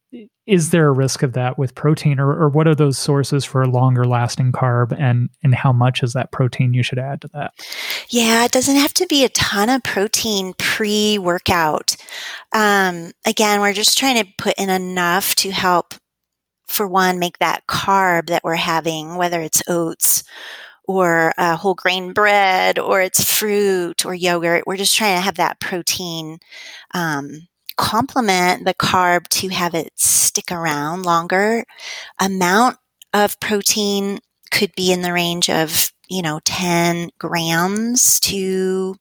is 0.45 0.71
there 0.71 0.88
a 0.88 0.91
risk 0.91 1.23
of 1.23 1.34
that 1.34 1.58
with 1.58 1.75
protein, 1.75 2.19
or, 2.19 2.29
or 2.29 2.49
what 2.49 2.67
are 2.67 2.75
those 2.75 2.97
sources 2.97 3.45
for 3.45 3.62
a 3.62 3.69
longer 3.69 4.05
lasting 4.05 4.51
carb, 4.51 4.95
and 4.99 5.29
and 5.43 5.55
how 5.55 5.71
much 5.71 6.03
is 6.03 6.13
that 6.13 6.31
protein 6.31 6.73
you 6.73 6.84
should 6.84 6.99
add 6.99 7.21
to 7.21 7.29
that? 7.29 7.53
Yeah, 8.10 8.43
it 8.45 8.51
doesn't 8.51 8.75
have 8.75 8.93
to 8.95 9.05
be 9.08 9.23
a 9.23 9.29
ton 9.29 9.69
of 9.69 9.84
protein 9.84 10.53
pre 10.58 11.17
workout. 11.17 11.95
Um, 12.53 13.12
again, 13.25 13.62
we're 13.62 13.73
just 13.73 13.97
trying 13.97 14.23
to 14.23 14.31
put 14.38 14.55
in 14.58 14.69
enough 14.69 15.36
to 15.36 15.51
help, 15.51 15.93
for 16.67 16.88
one, 16.88 17.19
make 17.19 17.38
that 17.39 17.67
carb 17.67 18.27
that 18.27 18.43
we're 18.43 18.55
having, 18.55 19.15
whether 19.15 19.41
it's 19.41 19.63
oats 19.67 20.23
or 20.87 21.33
a 21.37 21.55
whole 21.55 21.75
grain 21.75 22.13
bread 22.13 22.79
or 22.79 23.01
it's 23.01 23.23
fruit 23.23 24.05
or 24.05 24.13
yogurt. 24.13 24.65
We're 24.65 24.77
just 24.77 24.95
trying 24.95 25.17
to 25.17 25.21
have 25.21 25.35
that 25.35 25.59
protein 25.59 26.39
um, 26.93 27.47
complement 27.77 28.65
the 28.65 28.73
carb 28.73 29.27
to 29.27 29.49
have 29.49 29.73
it 29.73 29.91
stick 29.95 30.51
around 30.51 31.03
longer. 31.03 31.65
Amount 32.19 32.77
of 33.13 33.39
protein 33.39 34.19
could 34.51 34.73
be 34.75 34.91
in 34.91 35.01
the 35.01 35.13
range 35.13 35.49
of, 35.49 35.91
you 36.07 36.21
know, 36.21 36.39
10 36.45 37.09
grams 37.17 38.19
to 38.21 38.95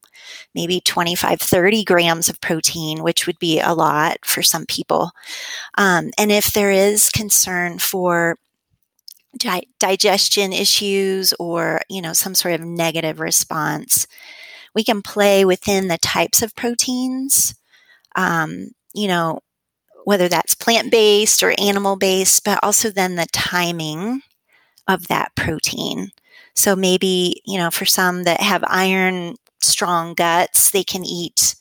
maybe 0.55 0.81
25, 0.81 1.41
30 1.41 1.85
grams 1.85 2.29
of 2.29 2.41
protein, 2.41 3.03
which 3.03 3.27
would 3.27 3.39
be 3.39 3.61
a 3.61 3.75
lot 3.75 4.19
for 4.25 4.43
some 4.43 4.67
people. 4.67 5.11
Um, 5.77 6.11
and 6.19 6.33
if 6.33 6.53
there 6.53 6.73
is 6.73 7.11
concern 7.11 7.79
for 7.79 8.39
di- 9.39 9.69
digestion 9.79 10.53
issues 10.53 11.33
or, 11.39 11.81
you 11.89 12.03
know, 12.03 12.13
some 12.13 12.35
sort 12.35 12.55
of 12.55 12.67
negative 12.67 13.21
response, 13.21 14.07
we 14.75 14.85
can 14.85 15.03
play 15.03 15.45
within 15.45 15.89
the 15.89 15.99
types 15.99 16.43
of 16.43 16.55
proteins 16.57 17.55
um, 18.15 18.69
you 18.95 19.09
know, 19.09 19.41
whether 20.05 20.29
that's 20.29 20.55
plant 20.55 20.91
based 20.91 21.43
or 21.43 21.55
animal 21.59 21.97
based, 21.97 22.45
but 22.45 22.59
also 22.63 22.91
then 22.91 23.17
the 23.17 23.27
timing 23.33 24.21
of 24.87 25.09
that 25.09 25.35
protein. 25.35 26.11
So 26.55 26.77
maybe, 26.77 27.41
you 27.45 27.59
know, 27.59 27.71
for 27.71 27.85
some 27.85 28.25
that 28.25 28.41
have 28.41 28.63
iron 28.67 29.37
strong 29.61 30.15
guts, 30.15 30.71
they 30.71 30.85
can 30.85 31.05
eat, 31.05 31.57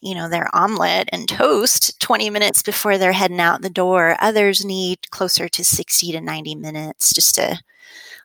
you 0.00 0.14
know, 0.14 0.28
their 0.28 0.48
omelet 0.54 1.08
and 1.12 1.28
toast 1.28 2.00
20 2.00 2.30
minutes 2.30 2.62
before 2.62 2.98
they're 2.98 3.12
heading 3.12 3.40
out 3.40 3.62
the 3.62 3.70
door. 3.70 4.16
Others 4.20 4.64
need 4.64 5.10
closer 5.10 5.48
to 5.48 5.64
60 5.64 6.12
to 6.12 6.20
90 6.20 6.54
minutes 6.54 7.12
just 7.12 7.34
to 7.34 7.58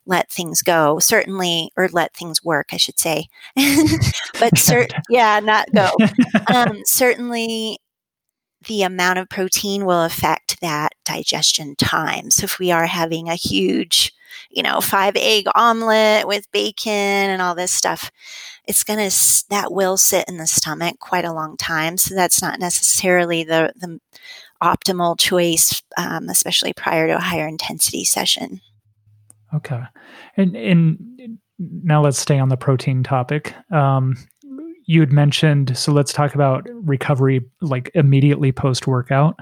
let 0.05 0.31
things 0.31 0.61
go. 0.61 0.99
Certainly 0.99 1.71
or 1.75 1.89
let 1.91 2.13
things 2.15 2.43
work 2.43 2.67
i 2.71 2.77
should 2.77 2.99
say. 2.99 3.27
But 4.39 4.57
cer- 4.57 4.87
yeah 5.09 5.39
not 5.39 5.67
go. 5.73 5.91
Um, 6.53 6.81
certainly 6.85 7.79
the 8.67 8.83
amount 8.83 9.19
of 9.19 9.29
protein 9.29 9.85
will 9.85 10.03
affect 10.03 10.59
that 10.61 10.93
digestion 11.03 11.75
time. 11.75 12.31
So 12.31 12.45
if 12.45 12.59
we 12.59 12.71
are 12.71 12.87
having 12.87 13.29
a 13.29 13.35
huge 13.35 14.14
you 14.49 14.63
know 14.63 14.81
five 14.81 15.15
egg 15.15 15.45
omelet 15.55 16.27
with 16.27 16.51
bacon 16.51 16.91
and 16.91 17.41
all 17.41 17.55
this 17.55 17.71
stuff 17.71 18.11
it's 18.67 18.83
going 18.83 18.97
to 18.97 19.45
that 19.49 19.71
will 19.71 19.97
sit 19.97 20.25
in 20.27 20.37
the 20.37 20.47
stomach 20.47 20.99
quite 20.99 21.25
a 21.25 21.33
long 21.33 21.57
time 21.57 21.97
so 21.97 22.15
that's 22.15 22.41
not 22.41 22.59
necessarily 22.59 23.43
the 23.43 23.73
the 23.75 23.99
optimal 24.63 25.19
choice 25.19 25.83
um, 25.97 26.29
especially 26.29 26.73
prior 26.73 27.07
to 27.07 27.15
a 27.17 27.19
higher 27.19 27.47
intensity 27.47 28.03
session 28.03 28.61
Okay. 29.55 29.81
And 30.37 30.55
and 30.55 31.39
now 31.59 32.03
let's 32.03 32.19
stay 32.19 32.39
on 32.39 32.49
the 32.49 32.57
protein 32.57 33.03
topic. 33.03 33.53
Um, 33.71 34.15
you 34.85 34.99
had 34.99 35.11
mentioned 35.11 35.77
so 35.77 35.91
let's 35.91 36.13
talk 36.13 36.35
about 36.35 36.67
recovery 36.69 37.41
like 37.61 37.89
immediately 37.95 38.51
post 38.51 38.85
workout 38.85 39.39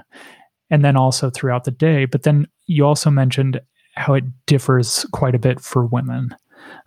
and 0.70 0.82
then 0.82 0.96
also 0.96 1.28
throughout 1.28 1.64
the 1.64 1.70
day 1.70 2.06
but 2.06 2.22
then 2.22 2.46
you 2.64 2.86
also 2.86 3.10
mentioned 3.10 3.60
how 3.94 4.14
it 4.14 4.24
differs 4.46 5.06
quite 5.12 5.34
a 5.34 5.38
bit 5.38 5.60
for 5.60 5.84
women. 5.84 6.34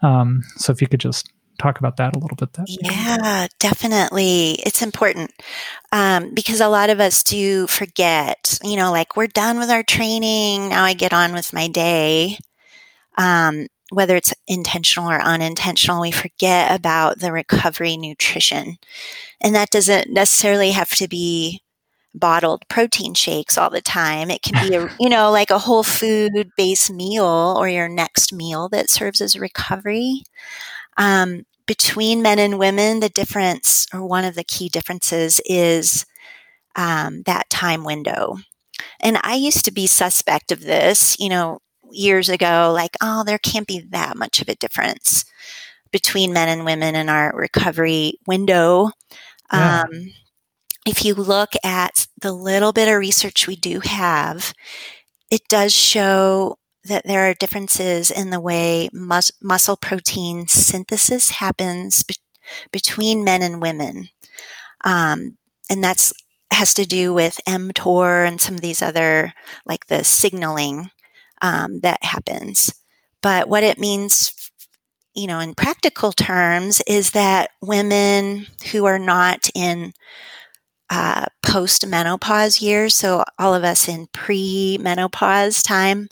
Um, 0.01 0.43
so 0.57 0.71
if 0.71 0.81
you 0.81 0.87
could 0.87 0.99
just 0.99 1.31
talk 1.57 1.79
about 1.79 1.97
that 1.97 2.15
a 2.15 2.19
little 2.19 2.35
bit 2.35 2.53
that 2.53 2.67
yeah 2.67 3.47
definitely. 3.59 4.59
It's 4.65 4.81
important 4.81 5.31
um, 5.91 6.33
because 6.33 6.61
a 6.61 6.67
lot 6.67 6.89
of 6.89 6.99
us 6.99 7.23
do 7.23 7.65
forget 7.67 8.59
you 8.63 8.75
know 8.75 8.91
like 8.91 9.15
we're 9.15 9.27
done 9.27 9.57
with 9.59 9.69
our 9.69 9.83
training. 9.83 10.69
Now 10.69 10.83
i 10.83 10.93
get 10.93 11.13
on 11.13 11.33
with 11.33 11.53
my 11.53 11.67
day. 11.67 12.37
Um, 13.17 13.67
whether 13.89 14.15
it's 14.15 14.33
intentional 14.47 15.09
or 15.09 15.21
unintentional, 15.21 16.01
we 16.01 16.11
forget 16.11 16.77
about 16.77 17.19
the 17.19 17.31
recovery 17.31 17.95
nutrition. 17.95 18.77
And 19.39 19.55
that 19.55 19.69
doesn't 19.69 20.11
necessarily 20.11 20.71
have 20.71 20.89
to 20.95 21.07
be 21.07 21.61
bottled 22.17 22.67
protein 22.67 23.13
shakes 23.13 23.57
all 23.57 23.69
the 23.69 23.81
time. 23.81 24.29
It 24.29 24.41
can 24.41 24.67
be 24.67 24.75
a, 24.75 24.89
you 24.99 25.09
know, 25.09 25.31
like 25.31 25.49
a 25.49 25.59
whole 25.59 25.83
food 25.83 26.51
based 26.57 26.91
meal 26.91 27.55
or 27.57 27.67
your 27.69 27.89
next 27.89 28.33
meal 28.33 28.69
that 28.69 28.89
serves 28.89 29.21
as 29.21 29.39
recovery. 29.39 30.23
Um, 30.97 31.45
between 31.65 32.21
men 32.21 32.39
and 32.39 32.57
women, 32.57 33.01
the 33.01 33.09
difference 33.09 33.87
or 33.93 34.05
one 34.05 34.23
of 34.23 34.35
the 34.35 34.43
key 34.43 34.69
differences 34.69 35.41
is 35.45 36.05
um, 36.75 37.23
that 37.23 37.49
time 37.49 37.83
window. 37.83 38.37
And 39.01 39.19
I 39.21 39.35
used 39.35 39.65
to 39.65 39.71
be 39.71 39.87
suspect 39.87 40.51
of 40.51 40.61
this, 40.61 41.17
you 41.19 41.29
know, 41.29 41.59
years 41.91 42.29
ago, 42.29 42.71
like, 42.73 42.95
oh, 43.01 43.23
there 43.23 43.37
can't 43.37 43.67
be 43.67 43.79
that 43.89 44.17
much 44.17 44.41
of 44.41 44.49
a 44.49 44.55
difference 44.55 45.25
between 45.91 46.33
men 46.33 46.49
and 46.49 46.65
women 46.65 46.95
in 46.95 47.09
our 47.09 47.33
recovery 47.35 48.13
window. 48.27 48.91
Yeah. 49.51 49.83
Um, 49.83 50.11
if 50.87 51.03
you 51.03 51.13
look 51.13 51.51
at 51.63 52.07
the 52.21 52.31
little 52.31 52.71
bit 52.71 52.87
of 52.87 52.97
research 52.97 53.45
we 53.45 53.55
do 53.57 53.81
have, 53.81 54.53
it 55.29 55.41
does 55.49 55.73
show 55.73 56.57
that 56.85 57.03
there 57.05 57.29
are 57.29 57.33
differences 57.33 58.09
in 58.09 58.29
the 58.29 58.39
way 58.39 58.89
mus- 58.93 59.33
muscle 59.41 59.75
protein 59.75 60.47
synthesis 60.47 61.31
happens 61.31 62.03
be- 62.03 62.15
between 62.71 63.25
men 63.25 63.41
and 63.41 63.61
women. 63.61 64.07
Um, 64.85 65.37
and 65.69 65.83
that's 65.83 66.13
has 66.51 66.73
to 66.75 66.85
do 66.85 67.13
with 67.13 67.41
mTOR 67.45 68.25
and 68.25 68.39
some 68.39 68.55
of 68.55 68.61
these 68.61 68.81
other, 68.81 69.33
like 69.65 69.87
the 69.87 70.05
signaling 70.05 70.89
um, 71.41 71.81
that 71.81 72.01
happens. 72.03 72.73
But 73.21 73.49
what 73.49 73.63
it 73.63 73.77
means, 73.77 74.31
you 75.13 75.27
know, 75.27 75.39
in 75.39 75.55
practical 75.55 76.13
terms, 76.13 76.81
is 76.87 77.11
that 77.11 77.49
women 77.61 78.47
who 78.71 78.85
are 78.85 78.97
not 78.97 79.49
in 79.53 79.91
uh, 80.89 81.25
post 81.43 81.85
menopause 81.87 82.61
years, 82.61 82.95
so 82.95 83.23
all 83.37 83.53
of 83.53 83.63
us 83.63 83.87
in 83.87 84.07
pre 84.13 84.77
menopause 84.79 85.61
time, 85.61 86.09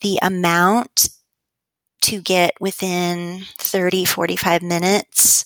the 0.00 0.18
amount 0.22 1.08
to 2.02 2.20
get 2.20 2.54
within 2.60 3.42
30, 3.58 4.04
45 4.04 4.62
minutes 4.62 5.44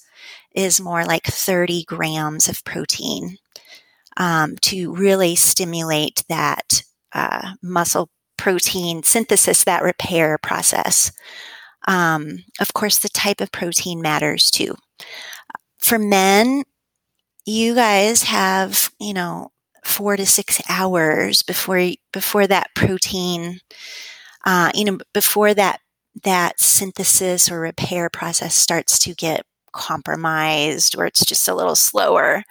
is 0.55 0.81
more 0.81 1.05
like 1.05 1.25
30 1.25 1.85
grams 1.85 2.49
of 2.49 2.63
protein 2.65 3.39
um, 4.17 4.57
to 4.61 4.93
really 4.95 5.35
stimulate 5.35 6.25
that 6.29 6.83
uh, 7.15 7.53
muscle 7.63 8.11
protein 8.37 9.03
synthesis, 9.03 9.65
that 9.65 9.83
repair 9.83 10.39
process. 10.39 11.13
Um, 11.89 12.45
of 12.61 12.75
course, 12.75 12.99
the 12.99 13.09
type 13.09 13.41
of 13.41 13.53
protein 13.53 14.01
matters 14.01 14.51
too. 14.51 14.77
For 15.79 15.99
men, 15.99 16.65
you 17.45 17.75
guys 17.75 18.25
have, 18.25 18.91
you 19.01 19.15
know, 19.15 19.51
four 19.85 20.17
to 20.17 20.27
six 20.27 20.61
hours 20.69 21.43
before 21.43 21.91
before 22.13 22.47
that 22.47 22.69
protein, 22.75 23.61
uh, 24.45 24.71
you 24.75 24.85
know, 24.85 24.99
before 25.13 25.55
that 25.55 25.81
that 26.25 26.61
synthesis 26.61 27.51
or 27.51 27.61
repair 27.61 28.11
process 28.11 28.55
starts 28.55 28.99
to 29.01 29.15
get 29.15 29.45
compromised 29.73 30.97
or 30.97 31.07
it's 31.07 31.25
just 31.25 31.49
a 31.49 31.55
little 31.55 31.75
slower. 31.75 32.45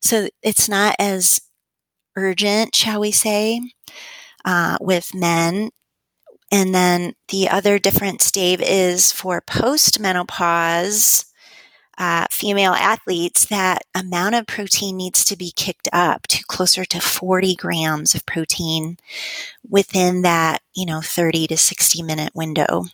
So 0.00 0.28
it's 0.42 0.68
not 0.68 0.96
as 0.98 1.40
urgent, 2.16 2.74
shall 2.74 3.00
we 3.00 3.12
say 3.12 3.60
uh, 4.44 4.78
with 4.80 5.14
men. 5.14 5.70
And 6.52 6.74
then 6.74 7.14
the 7.28 7.48
other 7.48 7.78
difference, 7.78 8.30
Dave, 8.30 8.60
is 8.60 9.10
for 9.12 9.40
postmenopause 9.40 11.24
uh, 11.98 12.26
female 12.30 12.72
athletes, 12.72 13.46
that 13.46 13.84
amount 13.94 14.34
of 14.34 14.46
protein 14.46 14.96
needs 14.96 15.24
to 15.24 15.36
be 15.36 15.52
kicked 15.54 15.88
up 15.92 16.26
to 16.28 16.44
closer 16.46 16.84
to 16.84 17.00
40 17.00 17.54
grams 17.54 18.14
of 18.14 18.26
protein 18.26 18.98
within 19.68 20.22
that, 20.22 20.60
you 20.74 20.86
know, 20.86 21.00
30 21.00 21.46
to 21.48 21.56
60 21.56 22.02
minute 22.02 22.34
window. 22.34 22.84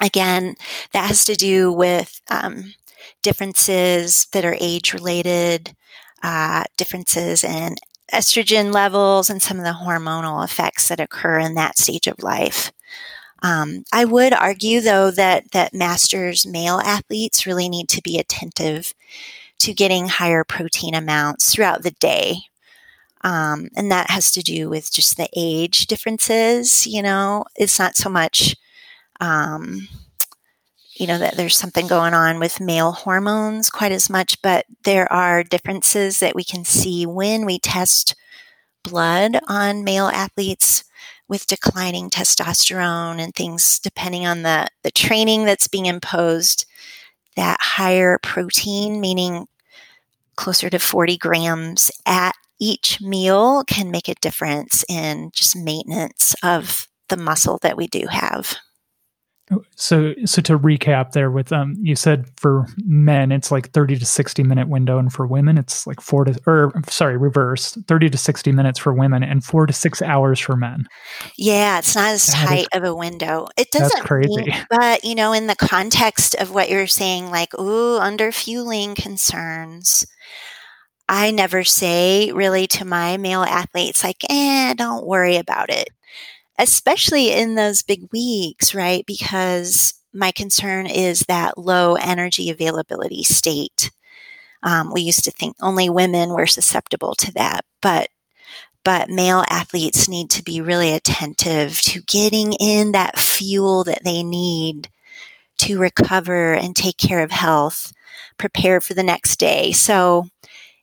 Again, 0.00 0.56
that 0.92 1.08
has 1.08 1.24
to 1.24 1.34
do 1.34 1.72
with 1.72 2.20
um, 2.30 2.74
differences 3.22 4.26
that 4.32 4.44
are 4.44 4.56
age 4.60 4.92
related, 4.92 5.74
uh, 6.22 6.64
differences 6.76 7.44
in 7.44 7.76
estrogen 8.12 8.72
levels 8.72 9.30
and 9.30 9.42
some 9.42 9.58
of 9.58 9.64
the 9.64 9.78
hormonal 9.84 10.44
effects 10.44 10.88
that 10.88 11.00
occur 11.00 11.38
in 11.38 11.54
that 11.54 11.78
stage 11.78 12.06
of 12.06 12.22
life. 12.22 12.72
Um, 13.44 13.84
I 13.92 14.06
would 14.06 14.32
argue, 14.32 14.80
though, 14.80 15.12
that 15.12 15.52
that 15.52 15.74
masters 15.74 16.46
male 16.46 16.80
athletes 16.80 17.46
really 17.46 17.68
need 17.68 17.90
to 17.90 18.02
be 18.02 18.18
attentive 18.18 18.94
to 19.60 19.74
getting 19.74 20.08
higher 20.08 20.44
protein 20.44 20.94
amounts 20.94 21.54
throughout 21.54 21.82
the 21.82 21.92
day. 21.92 22.36
Um, 23.22 23.68
and 23.76 23.90
that 23.90 24.10
has 24.10 24.32
to 24.32 24.42
do 24.42 24.68
with 24.70 24.92
just 24.92 25.16
the 25.16 25.28
age 25.36 25.86
differences. 25.86 26.86
You 26.86 27.02
know, 27.02 27.44
it's 27.56 27.78
not 27.78 27.96
so 27.96 28.10
much, 28.10 28.56
um, 29.20 29.88
you 30.96 31.06
know, 31.06 31.18
that 31.18 31.36
there's 31.36 31.56
something 31.56 31.86
going 31.86 32.14
on 32.14 32.38
with 32.38 32.60
male 32.60 32.92
hormones 32.92 33.70
quite 33.70 33.92
as 33.92 34.08
much, 34.08 34.40
but 34.42 34.66
there 34.84 35.10
are 35.12 35.42
differences 35.42 36.20
that 36.20 36.34
we 36.34 36.44
can 36.44 36.64
see 36.64 37.04
when 37.06 37.44
we 37.44 37.58
test 37.58 38.14
blood 38.84 39.38
on 39.48 39.84
male 39.84 40.06
athletes 40.08 40.84
with 41.28 41.46
declining 41.46 42.10
testosterone 42.10 43.18
and 43.18 43.34
things 43.34 43.78
depending 43.78 44.26
on 44.26 44.42
the, 44.42 44.66
the 44.82 44.90
training 44.90 45.44
that's 45.44 45.68
being 45.68 45.86
imposed 45.86 46.66
that 47.36 47.58
higher 47.60 48.18
protein 48.22 49.00
meaning 49.00 49.46
closer 50.36 50.68
to 50.70 50.78
40 50.78 51.16
grams 51.16 51.90
at 52.06 52.34
each 52.60 53.00
meal 53.00 53.64
can 53.64 53.90
make 53.90 54.08
a 54.08 54.14
difference 54.16 54.84
in 54.88 55.30
just 55.34 55.56
maintenance 55.56 56.34
of 56.42 56.88
the 57.08 57.16
muscle 57.16 57.58
that 57.62 57.76
we 57.76 57.86
do 57.86 58.06
have 58.08 58.56
so, 59.76 60.14
so 60.24 60.40
to 60.42 60.58
recap, 60.58 61.12
there 61.12 61.30
with 61.30 61.52
um, 61.52 61.76
you 61.78 61.96
said 61.96 62.26
for 62.36 62.66
men 62.86 63.30
it's 63.30 63.50
like 63.50 63.70
thirty 63.72 63.96
to 63.96 64.06
sixty 64.06 64.42
minute 64.42 64.68
window, 64.68 64.98
and 64.98 65.12
for 65.12 65.26
women 65.26 65.58
it's 65.58 65.86
like 65.86 66.00
four 66.00 66.24
to 66.24 66.40
or 66.46 66.72
sorry, 66.88 67.18
reverse 67.18 67.72
thirty 67.86 68.08
to 68.08 68.16
sixty 68.16 68.52
minutes 68.52 68.78
for 68.78 68.94
women 68.94 69.22
and 69.22 69.44
four 69.44 69.66
to 69.66 69.72
six 69.72 70.00
hours 70.00 70.40
for 70.40 70.56
men. 70.56 70.86
Yeah, 71.36 71.78
it's 71.78 71.94
not 71.94 72.12
as 72.12 72.26
that 72.26 72.46
tight 72.46 72.68
is, 72.72 72.80
of 72.80 72.84
a 72.84 72.94
window. 72.94 73.48
It 73.58 73.70
doesn't 73.70 73.90
that's 73.90 74.06
crazy, 74.06 74.34
mean, 74.34 74.66
but 74.70 75.04
you 75.04 75.14
know, 75.14 75.34
in 75.34 75.46
the 75.46 75.56
context 75.56 76.34
of 76.36 76.54
what 76.54 76.70
you're 76.70 76.86
saying, 76.86 77.30
like 77.30 77.52
ooh, 77.58 77.98
under 77.98 78.32
fueling 78.32 78.94
concerns. 78.94 80.06
I 81.06 81.32
never 81.32 81.64
say 81.64 82.32
really 82.32 82.66
to 82.68 82.86
my 82.86 83.18
male 83.18 83.42
athletes, 83.42 84.02
like, 84.02 84.24
eh, 84.30 84.72
don't 84.72 85.06
worry 85.06 85.36
about 85.36 85.68
it 85.68 85.90
especially 86.58 87.32
in 87.32 87.54
those 87.54 87.82
big 87.82 88.08
weeks, 88.12 88.74
right? 88.74 89.04
Because 89.06 89.94
my 90.12 90.30
concern 90.30 90.86
is 90.86 91.20
that 91.20 91.58
low 91.58 91.96
energy 91.96 92.50
availability 92.50 93.24
state. 93.24 93.90
Um, 94.62 94.92
we 94.92 95.02
used 95.02 95.24
to 95.24 95.30
think 95.30 95.56
only 95.60 95.90
women 95.90 96.30
were 96.30 96.46
susceptible 96.46 97.14
to 97.16 97.32
that, 97.32 97.64
but 97.82 98.08
but 98.84 99.08
male 99.08 99.44
athletes 99.48 100.08
need 100.08 100.28
to 100.30 100.42
be 100.42 100.60
really 100.60 100.92
attentive 100.92 101.80
to 101.80 102.02
getting 102.02 102.52
in 102.54 102.92
that 102.92 103.18
fuel 103.18 103.82
that 103.84 104.04
they 104.04 104.22
need 104.22 104.90
to 105.58 105.78
recover 105.78 106.52
and 106.52 106.76
take 106.76 106.98
care 106.98 107.22
of 107.22 107.30
health, 107.30 107.92
prepare 108.36 108.80
for 108.82 108.92
the 108.92 109.02
next 109.02 109.38
day. 109.38 109.72
So 109.72 110.26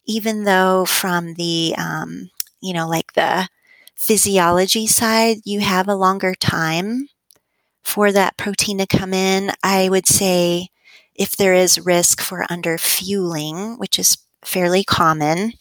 even 0.05 0.45
though 0.45 0.85
from 0.85 1.35
the 1.35 1.75
um, 1.77 2.29
you 2.61 2.73
know 2.73 2.87
like 2.87 3.13
the 3.13 3.47
physiology 4.01 4.87
side, 4.87 5.37
you 5.45 5.59
have 5.59 5.87
a 5.87 5.95
longer 5.95 6.33
time 6.33 7.07
for 7.83 8.11
that 8.11 8.35
protein 8.35 8.79
to 8.79 8.87
come 8.87 9.13
in. 9.13 9.51
I 9.63 9.89
would 9.89 10.07
say 10.07 10.69
if 11.13 11.37
there 11.37 11.53
is 11.53 11.79
risk 11.79 12.19
for 12.19 12.45
under 12.49 12.79
fueling, 12.79 13.77
which 13.77 13.99
is 13.99 14.17
fairly 14.43 14.83
common, 14.83 15.53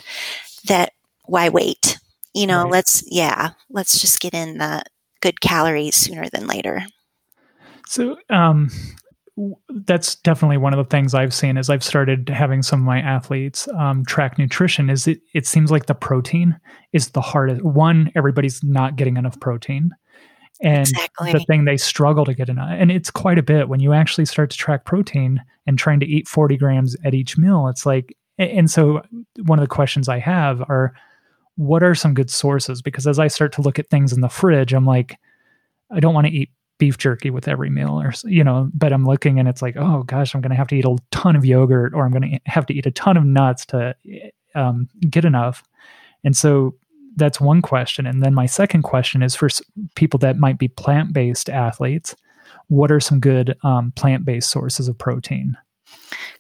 that 0.65 0.95
why 1.27 1.51
wait? 1.51 1.99
You 2.35 2.47
know, 2.47 2.63
right. 2.63 2.73
let's, 2.73 3.05
yeah, 3.07 3.51
let's 3.69 4.01
just 4.01 4.21
get 4.21 4.33
in 4.33 4.57
the 4.57 4.85
good 5.21 5.43
calories 5.43 5.97
sooner 5.97 6.29
than 6.31 6.47
later. 6.47 6.87
So, 7.87 8.17
um, 8.31 8.71
that's 9.85 10.17
definitely 10.17 10.57
one 10.59 10.73
of 10.73 10.79
the 10.79 10.91
things 10.91 11.15
I've 11.15 11.33
seen 11.33 11.57
as 11.57 11.71
I've 11.71 11.85
started 11.85 12.29
having 12.29 12.63
some 12.63 12.81
of 12.81 12.87
my 12.87 12.99
athletes 12.99 13.69
um, 13.69 14.05
track 14.05 14.39
nutrition. 14.39 14.91
Is 14.91 15.07
it? 15.07 15.21
It 15.35 15.47
seems 15.47 15.71
like 15.71 15.87
the 15.87 15.95
protein 15.95 16.59
is 16.93 17.11
the 17.11 17.21
hardest. 17.21 17.63
One, 17.63 18.11
everybody's 18.15 18.63
not 18.63 18.97
getting 18.97 19.17
enough 19.17 19.39
protein, 19.41 19.91
and 20.63 20.89
exactly. 20.89 21.33
the 21.33 21.41
thing 21.41 21.65
they 21.65 21.77
struggle 21.77 22.25
to 22.25 22.35
get 22.35 22.49
enough, 22.49 22.71
and 22.71 22.91
it's 22.91 23.11
quite 23.11 23.39
a 23.39 23.43
bit 23.43 23.69
when 23.69 23.81
you 23.81 23.93
actually 23.93 24.27
start 24.27 24.51
to 24.51 24.57
track 24.57 24.85
protein 24.85 25.41
and 25.67 25.79
trying 25.79 26.01
to 26.01 26.07
eat 26.07 26.29
forty 26.29 26.57
grams 26.57 26.97
at 27.05 27.15
each 27.15 27.39
meal. 27.39 27.69
It's 27.69 27.87
like, 27.87 28.17
and 28.39 28.71
so 28.71 29.03
one 29.45 29.59
of 29.59 29.63
the 29.63 29.75
questions 29.75 30.09
I 30.09 30.19
have 30.19 30.61
are, 30.63 30.93
what 31.57 31.83
are 31.83 31.95
some 31.95 32.15
good 32.15 32.31
sources? 32.31 32.83
Because 32.83 33.07
as 33.07 33.19
I 33.19 33.29
start 33.29 33.53
to 33.55 33.63
look 33.63 33.79
at 33.79 33.91
things 33.91 34.13
in 34.13 34.21
the 34.21 34.29
fridge, 34.29 34.73
I'm 34.73 34.87
like, 34.87 35.19
I 35.91 36.01
don't 36.01 36.15
want 36.15 36.27
to 36.27 36.33
eat 36.33 36.51
beef 36.81 36.99
jerky 36.99 37.31
with 37.31 37.47
every 37.47 37.71
meal 37.71 38.01
or 38.01 38.13
you 38.25 38.43
know 38.43 38.69
but 38.75 38.93
i'm 38.93 39.05
looking 39.05 39.39
and 39.39 39.49
it's 39.49 39.63
like 39.63 39.77
oh 39.77 40.03
gosh 40.03 40.35
i'm 40.35 40.41
going 40.41 40.51
to 40.51 40.57
have 40.57 40.67
to 40.67 40.75
eat 40.75 40.85
a 40.85 40.97
ton 41.13 41.37
of 41.37 41.45
yogurt 41.45 41.95
or 41.95 42.05
i'm 42.05 42.11
going 42.11 42.29
to 42.29 42.41
have 42.47 42.67
to 42.67 42.75
eat 42.75 42.87
a 42.87 42.91
ton 42.91 43.17
of 43.17 43.25
nuts 43.25 43.65
to 43.67 43.95
um, 44.55 44.89
get 45.09 45.25
enough. 45.25 45.63
And 46.25 46.37
so 46.37 46.75
that's 47.17 47.41
one 47.41 47.63
question. 47.63 48.07
And 48.07 48.23
then 48.23 48.35
my 48.35 48.47
second 48.47 48.83
question 48.83 49.23
is 49.23 49.35
for 49.35 49.49
people 49.95 50.19
that 50.19 50.39
might 50.39 50.59
be 50.59 50.69
plant-based 50.69 51.51
athletes 51.51 52.15
what 52.69 52.93
are 52.93 53.01
some 53.01 53.19
good 53.19 53.57
um, 53.65 53.93
plant-based 53.97 54.49
sources 54.49 54.87
of 54.87 54.97
protein? 54.97 55.57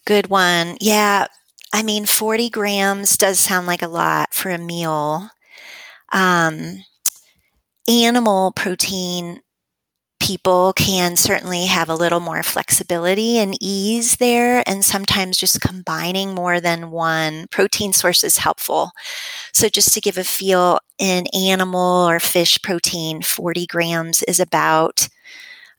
Good 0.05 0.29
one. 0.29 0.77
Yeah 0.81 1.27
i 1.73 1.85
mean 1.85 2.05
40 2.05 2.51
grams 2.51 3.17
does 3.17 3.39
sound 3.39 3.69
like 3.69 3.83
a 3.83 3.89
lot 3.89 4.35
for 4.35 4.51
a 4.51 4.59
meal. 4.59 5.29
Um, 6.13 6.85
animal 7.89 8.53
protein 8.53 9.41
people 10.21 10.73
can 10.75 11.17
certainly 11.17 11.67
have 11.67 11.89
a 11.89 11.95
little 11.95 12.21
more 12.21 12.43
flexibility 12.43 13.39
and 13.39 13.57
ease 13.61 14.17
there. 14.17 14.63
And 14.67 14.85
sometimes 14.85 15.39
just 15.39 15.61
combining 15.61 16.35
more 16.35 16.61
than 16.61 16.91
one 16.91 17.47
protein 17.51 17.93
source 17.93 18.23
is 18.23 18.39
helpful. 18.39 18.93
So, 19.53 19.69
just 19.69 19.93
to 19.95 20.01
give 20.01 20.19
a 20.19 20.25
feel, 20.25 20.79
in 20.99 21.27
animal 21.29 22.09
or 22.09 22.21
fish 22.21 22.61
protein, 22.63 23.23
40 23.23 23.67
grams 23.67 24.23
is 24.25 24.39
about, 24.39 25.09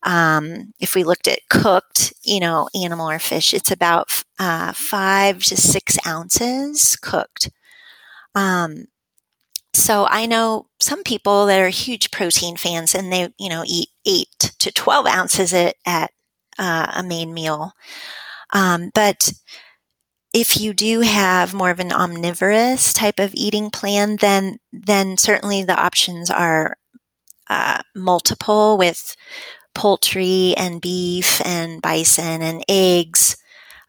um, 0.03 0.73
if 0.79 0.95
we 0.95 1.03
looked 1.03 1.27
at 1.27 1.47
cooked, 1.49 2.13
you 2.23 2.39
know, 2.39 2.67
animal 2.75 3.09
or 3.09 3.19
fish, 3.19 3.53
it's 3.53 3.71
about 3.71 4.23
uh, 4.39 4.73
five 4.73 5.43
to 5.45 5.57
six 5.57 5.97
ounces 6.07 6.95
cooked. 6.97 7.51
Um, 8.35 8.85
so 9.73 10.05
I 10.09 10.25
know 10.25 10.67
some 10.79 11.03
people 11.03 11.45
that 11.45 11.59
are 11.59 11.69
huge 11.69 12.11
protein 12.11 12.57
fans 12.57 12.93
and 12.93 13.11
they, 13.11 13.33
you 13.39 13.49
know, 13.49 13.63
eat 13.65 13.89
eight 14.05 14.53
to 14.59 14.71
12 14.71 15.05
ounces 15.07 15.53
at, 15.53 15.75
at 15.85 16.11
uh, 16.59 16.91
a 16.95 17.03
main 17.03 17.33
meal. 17.33 17.73
Um, 18.53 18.91
but 18.93 19.33
if 20.33 20.59
you 20.59 20.73
do 20.73 21.01
have 21.01 21.53
more 21.53 21.69
of 21.69 21.79
an 21.79 21.91
omnivorous 21.91 22.93
type 22.93 23.19
of 23.19 23.33
eating 23.33 23.69
plan, 23.69 24.17
then, 24.17 24.59
then 24.71 25.17
certainly 25.17 25.63
the 25.63 25.79
options 25.79 26.29
are 26.29 26.77
uh, 27.49 27.81
multiple 27.95 28.77
with 28.77 29.15
poultry 29.73 30.53
and 30.57 30.81
beef 30.81 31.45
and 31.45 31.81
bison 31.81 32.41
and 32.41 32.63
eggs, 32.69 33.37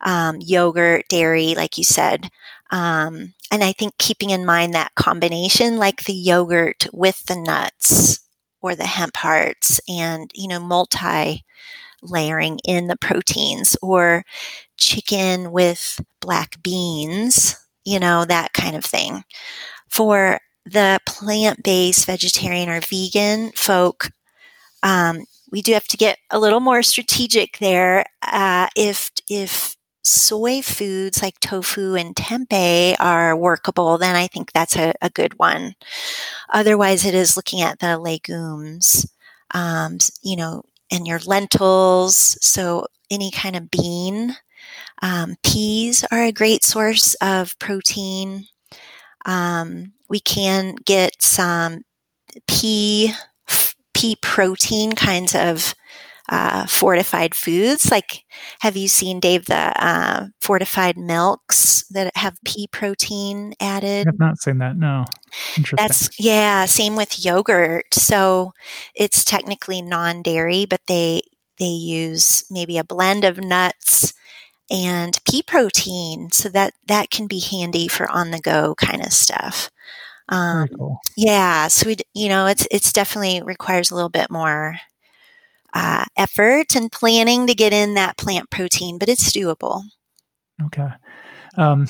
um, 0.00 0.38
yogurt, 0.40 1.04
dairy, 1.08 1.54
like 1.54 1.78
you 1.78 1.84
said. 1.84 2.30
Um, 2.72 3.34
and 3.52 3.62
I 3.62 3.72
think 3.72 3.98
keeping 3.98 4.30
in 4.30 4.46
mind 4.46 4.74
that 4.74 4.94
combination, 4.96 5.78
like 5.78 6.04
the 6.04 6.14
yogurt 6.14 6.88
with 6.92 7.24
the 7.26 7.36
nuts 7.36 8.20
or 8.62 8.74
the 8.74 8.86
hemp 8.86 9.16
hearts 9.18 9.80
and, 9.88 10.30
you 10.34 10.48
know, 10.48 10.60
multi 10.60 11.44
layering 12.02 12.58
in 12.66 12.88
the 12.88 12.96
proteins 12.96 13.76
or 13.82 14.24
chicken 14.78 15.52
with 15.52 16.00
black 16.20 16.62
beans, 16.62 17.56
you 17.84 18.00
know, 18.00 18.24
that 18.24 18.52
kind 18.54 18.76
of 18.76 18.84
thing. 18.84 19.24
For 19.88 20.40
the 20.64 21.00
plant 21.06 21.62
based 21.64 22.06
vegetarian 22.06 22.68
or 22.70 22.80
vegan 22.80 23.52
folk, 23.52 24.10
um, 24.82 25.24
we 25.52 25.62
do 25.62 25.74
have 25.74 25.88
to 25.88 25.98
get 25.98 26.18
a 26.30 26.40
little 26.40 26.60
more 26.60 26.82
strategic 26.82 27.58
there. 27.58 28.06
Uh, 28.22 28.68
if 28.76 29.10
if 29.28 29.71
soy 30.02 30.62
foods 30.62 31.22
like 31.22 31.38
tofu 31.40 31.94
and 31.94 32.14
tempeh 32.14 32.96
are 32.98 33.36
workable, 33.36 33.98
then 33.98 34.16
I 34.16 34.26
think 34.26 34.52
that's 34.52 34.76
a, 34.76 34.94
a 35.00 35.10
good 35.10 35.38
one. 35.38 35.74
Otherwise, 36.50 37.04
it 37.04 37.14
is 37.14 37.36
looking 37.36 37.60
at 37.60 37.78
the 37.78 37.98
legumes, 37.98 39.06
um, 39.52 39.98
you 40.22 40.36
know, 40.36 40.62
and 40.90 41.06
your 41.06 41.20
lentils. 41.20 42.36
So 42.40 42.86
any 43.10 43.30
kind 43.30 43.56
of 43.56 43.70
bean. 43.70 44.36
Um, 45.02 45.36
peas 45.42 46.04
are 46.10 46.22
a 46.22 46.32
great 46.32 46.64
source 46.64 47.14
of 47.14 47.58
protein. 47.58 48.46
Um, 49.26 49.92
we 50.08 50.20
can 50.20 50.76
get 50.84 51.22
some 51.22 51.82
pea 52.46 53.12
pea 53.94 54.16
protein 54.16 54.92
kinds 54.92 55.34
of 55.34 55.74
uh, 56.28 56.66
fortified 56.66 57.34
foods. 57.34 57.90
Like, 57.90 58.24
have 58.60 58.76
you 58.76 58.88
seen 58.88 59.20
Dave 59.20 59.46
the 59.46 59.72
uh, 59.84 60.26
fortified 60.40 60.96
milks 60.96 61.84
that 61.90 62.16
have 62.16 62.38
pea 62.44 62.68
protein 62.68 63.54
added? 63.60 64.08
I've 64.08 64.18
not 64.18 64.38
seen 64.38 64.58
that. 64.58 64.76
No. 64.76 65.04
That's 65.76 66.08
yeah. 66.18 66.64
Same 66.66 66.96
with 66.96 67.24
yogurt. 67.24 67.92
So 67.92 68.52
it's 68.94 69.24
technically 69.24 69.82
non-dairy, 69.82 70.66
but 70.66 70.80
they 70.86 71.22
they 71.58 71.66
use 71.66 72.44
maybe 72.50 72.78
a 72.78 72.84
blend 72.84 73.24
of 73.24 73.38
nuts 73.38 74.14
and 74.70 75.18
pea 75.28 75.42
protein, 75.42 76.30
so 76.30 76.48
that 76.48 76.74
that 76.86 77.10
can 77.10 77.26
be 77.26 77.40
handy 77.40 77.88
for 77.88 78.10
on 78.10 78.30
the 78.30 78.40
go 78.40 78.74
kind 78.76 79.04
of 79.04 79.12
stuff. 79.12 79.70
Um, 80.28 80.68
cool. 80.68 80.98
Yeah, 81.16 81.68
so 81.68 81.88
we, 81.88 81.96
you 82.14 82.28
know, 82.28 82.46
it's 82.46 82.66
it's 82.70 82.92
definitely 82.92 83.42
requires 83.42 83.90
a 83.90 83.94
little 83.94 84.08
bit 84.08 84.30
more 84.30 84.76
uh, 85.74 86.04
effort 86.16 86.74
and 86.76 86.90
planning 86.92 87.46
to 87.46 87.54
get 87.54 87.72
in 87.72 87.94
that 87.94 88.16
plant 88.16 88.50
protein, 88.50 88.98
but 88.98 89.08
it's 89.08 89.32
doable. 89.32 89.82
Okay. 90.64 90.88
Um, 91.56 91.86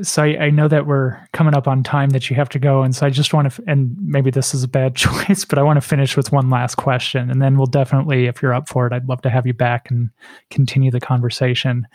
so 0.00 0.22
I, 0.22 0.44
I, 0.44 0.50
know 0.50 0.68
that 0.68 0.86
we're 0.86 1.18
coming 1.34 1.54
up 1.54 1.68
on 1.68 1.82
time 1.82 2.10
that 2.10 2.30
you 2.30 2.36
have 2.36 2.48
to 2.50 2.58
go, 2.58 2.82
and 2.82 2.96
so 2.96 3.04
I 3.04 3.10
just 3.10 3.34
want 3.34 3.52
to, 3.52 3.62
and 3.66 3.94
maybe 4.00 4.30
this 4.30 4.54
is 4.54 4.64
a 4.64 4.68
bad 4.68 4.96
choice, 4.96 5.44
but 5.44 5.58
I 5.58 5.62
want 5.62 5.76
to 5.76 5.86
finish 5.86 6.16
with 6.16 6.32
one 6.32 6.48
last 6.48 6.76
question, 6.76 7.30
and 7.30 7.42
then 7.42 7.58
we'll 7.58 7.66
definitely, 7.66 8.26
if 8.26 8.40
you're 8.40 8.54
up 8.54 8.68
for 8.68 8.86
it, 8.86 8.92
I'd 8.92 9.08
love 9.08 9.20
to 9.22 9.30
have 9.30 9.46
you 9.46 9.52
back 9.52 9.90
and 9.90 10.08
continue 10.50 10.90
the 10.90 11.00
conversation. 11.00 11.86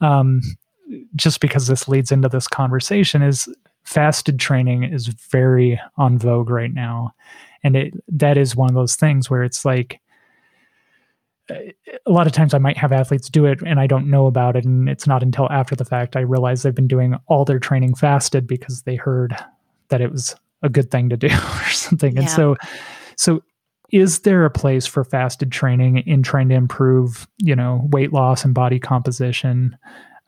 Um, 0.00 0.40
just 1.14 1.40
because 1.40 1.68
this 1.68 1.86
leads 1.86 2.10
into 2.10 2.28
this 2.28 2.48
conversation 2.48 3.22
is 3.22 3.48
fasted 3.84 4.38
training 4.38 4.82
is 4.82 5.06
very 5.06 5.80
on 5.96 6.18
vogue 6.18 6.50
right 6.50 6.74
now, 6.74 7.14
and 7.62 7.76
it 7.76 7.94
that 8.08 8.36
is 8.36 8.56
one 8.56 8.68
of 8.68 8.74
those 8.74 8.96
things 8.96 9.30
where 9.30 9.44
it's 9.44 9.64
like 9.64 10.00
a 11.50 11.74
lot 12.06 12.26
of 12.26 12.32
times 12.32 12.54
I 12.54 12.58
might 12.58 12.76
have 12.76 12.92
athletes 12.92 13.28
do 13.28 13.44
it 13.44 13.60
and 13.66 13.78
I 13.78 13.86
don't 13.86 14.10
know 14.10 14.26
about 14.26 14.56
it. 14.56 14.64
And 14.64 14.88
it's 14.88 15.06
not 15.06 15.22
until 15.22 15.50
after 15.50 15.76
the 15.76 15.84
fact 15.84 16.16
I 16.16 16.20
realize 16.20 16.62
they've 16.62 16.74
been 16.74 16.88
doing 16.88 17.16
all 17.26 17.44
their 17.44 17.58
training 17.58 17.94
fasted 17.94 18.46
because 18.46 18.82
they 18.82 18.96
heard 18.96 19.36
that 19.88 20.00
it 20.00 20.10
was 20.10 20.36
a 20.62 20.68
good 20.68 20.90
thing 20.90 21.10
to 21.10 21.16
do 21.16 21.26
or 21.32 21.68
something. 21.70 22.14
Yeah. 22.14 22.22
And 22.22 22.30
so, 22.30 22.56
so 23.16 23.42
is 23.90 24.20
there 24.20 24.44
a 24.44 24.50
place 24.50 24.86
for 24.86 25.04
fasted 25.04 25.52
training 25.52 25.98
in 25.98 26.22
trying 26.22 26.48
to 26.48 26.54
improve, 26.54 27.28
you 27.38 27.54
know, 27.54 27.86
weight 27.90 28.12
loss 28.12 28.44
and 28.44 28.54
body 28.54 28.80
composition 28.80 29.76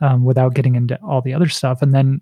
um, 0.00 0.24
without 0.24 0.54
getting 0.54 0.76
into 0.76 0.98
all 1.02 1.22
the 1.22 1.34
other 1.34 1.48
stuff? 1.48 1.82
And 1.82 1.94
then, 1.94 2.20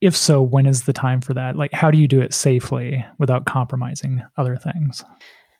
if 0.00 0.16
so, 0.16 0.40
when 0.40 0.66
is 0.66 0.84
the 0.84 0.92
time 0.92 1.20
for 1.20 1.34
that? 1.34 1.56
Like, 1.56 1.72
how 1.72 1.90
do 1.90 1.98
you 1.98 2.08
do 2.08 2.20
it 2.20 2.32
safely 2.32 3.04
without 3.18 3.46
compromising 3.46 4.22
other 4.36 4.56
things? 4.56 5.04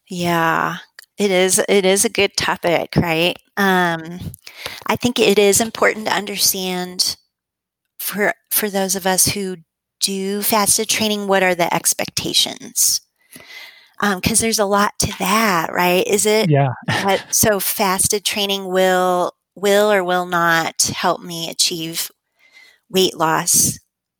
Yeah, 0.08 0.78
it 1.18 1.30
is 1.30 1.60
it 1.68 1.84
is 1.84 2.04
a 2.04 2.10
good 2.10 2.36
topic, 2.36 2.94
right? 2.96 3.36
Um, 3.56 4.20
I 4.86 4.96
think 4.96 5.18
it 5.18 5.38
is 5.38 5.60
important 5.60 6.06
to 6.06 6.14
understand 6.14 7.16
for 7.98 8.32
for 8.50 8.70
those 8.70 8.94
of 8.94 9.06
us 9.06 9.26
who 9.26 9.56
do 10.00 10.42
fasted 10.42 10.88
training, 10.88 11.26
what 11.26 11.42
are 11.42 11.54
the 11.54 11.72
expectations? 11.74 13.00
Because 14.00 14.40
um, 14.40 14.44
there's 14.44 14.60
a 14.60 14.64
lot 14.64 14.92
to 15.00 15.18
that, 15.18 15.72
right? 15.72 16.06
Is 16.06 16.24
it? 16.24 16.50
Yeah. 16.50 16.68
so 17.30 17.58
fasted 17.58 18.24
training 18.24 18.66
will 18.66 19.32
will 19.56 19.90
or 19.90 20.04
will 20.04 20.26
not 20.26 20.82
help 20.82 21.20
me 21.20 21.50
achieve 21.50 22.10
weight 22.88 23.16
loss 23.16 23.78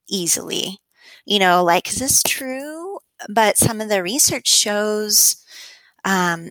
easily. 0.09 0.79
You 1.25 1.39
know, 1.39 1.63
like 1.63 1.89
is 1.89 2.01
this 2.01 2.23
true? 2.25 2.99
But 3.29 3.57
some 3.57 3.81
of 3.81 3.89
the 3.89 4.03
research 4.03 4.49
shows 4.49 5.37
um, 6.05 6.51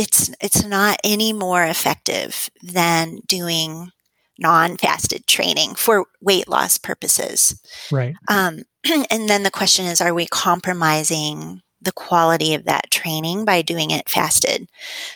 it's 0.00 0.30
it's 0.40 0.64
not 0.64 0.98
any 1.04 1.34
more 1.34 1.62
effective 1.62 2.48
than 2.62 3.20
doing 3.26 3.90
non-fasted 4.38 5.26
training 5.26 5.74
for 5.74 6.06
weight 6.22 6.48
loss 6.48 6.78
purposes. 6.78 7.60
Right. 7.92 8.14
Um, 8.26 8.62
and 9.10 9.28
then 9.28 9.42
the 9.42 9.50
question 9.50 9.84
is, 9.84 10.00
are 10.00 10.14
we 10.14 10.26
compromising 10.26 11.60
the 11.82 11.92
quality 11.92 12.54
of 12.54 12.64
that 12.64 12.90
training 12.90 13.44
by 13.44 13.60
doing 13.60 13.90
it 13.90 14.08
fasted? 14.08 14.66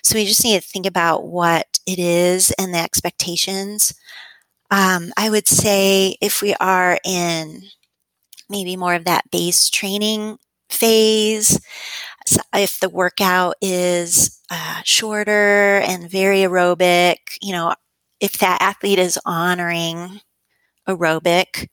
So 0.03 0.16
we 0.16 0.26
just 0.26 0.45
need 0.45 0.61
to 0.61 0.68
think 0.68 0.85
about 0.85 1.26
what 1.26 1.78
it 1.87 1.99
is 1.99 2.51
and 2.59 2.74
the 2.74 2.78
expectations. 2.78 3.95
Um, 4.70 5.12
I 5.16 5.30
would 5.30 5.49
say 5.49 6.16
if 6.20 6.43
we 6.43 6.55
are 6.61 6.99
in 7.07 7.62
maybe 8.51 8.76
more 8.76 8.95
of 8.95 9.07
that 9.07 9.30
base 9.30 9.70
training 9.70 10.37
phase, 10.68 11.59
if 12.55 12.81
the 12.81 12.89
workout 12.89 13.57
is 13.61 14.41
uh, 14.51 14.81
shorter 14.85 15.79
and 15.81 16.11
very 16.11 16.39
aerobic, 16.41 17.16
you 17.43 17.53
know, 17.53 17.75
if 18.20 18.39
that 18.39 18.61
athlete 18.62 18.99
is 18.99 19.18
honoring 19.25 20.20
aerobic 20.89 21.68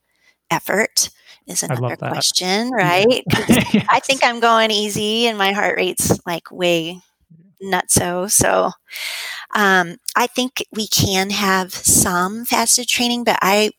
effort 0.49 1.10
is 1.47 1.64
another 1.64 1.97
question, 1.97 2.72
right? 2.74 3.24
yes. 3.47 3.86
I 3.89 3.99
think 3.99 4.24
I'm 4.24 4.39
going 4.39 4.72
easy 4.72 5.28
and 5.28 5.38
my 5.38 5.52
heart 5.54 5.78
rate's 5.78 6.20
like 6.26 6.52
way 6.52 6.99
nutso. 7.64 8.30
So 8.32 8.72
um, 9.56 9.97
I 10.16 10.28
think 10.28 10.64
we 10.74 10.88
can 10.88 11.30
have 11.30 11.74
some 11.74 12.45
fasted 12.45 12.88
training, 12.88 13.24
but 13.24 13.39
I 13.41 13.72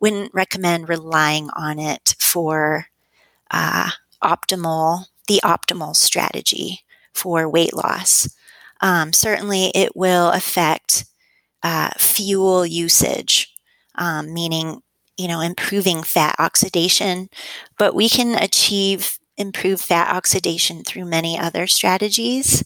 wouldn't 0.00 0.34
recommend 0.34 0.88
relying 0.88 1.50
on 1.56 1.78
it 1.78 2.14
for 2.18 2.86
uh, 3.50 3.90
optimal 4.22 5.06
the 5.26 5.40
optimal 5.44 5.94
strategy 5.96 6.80
for 7.14 7.48
weight 7.48 7.74
loss. 7.74 8.28
Um, 8.80 9.12
certainly, 9.12 9.70
it 9.74 9.96
will 9.96 10.30
affect 10.30 11.06
uh, 11.62 11.90
fuel 11.98 12.66
usage, 12.66 13.52
um, 13.96 14.32
meaning 14.32 14.82
you 15.16 15.28
know 15.28 15.40
improving 15.40 16.02
fat 16.02 16.36
oxidation, 16.38 17.28
but 17.78 17.94
we 17.94 18.08
can 18.08 18.34
achieve 18.34 19.18
improved 19.36 19.82
fat 19.82 20.14
oxidation 20.14 20.82
through 20.84 21.04
many 21.04 21.38
other 21.38 21.66
strategies. 21.66 22.64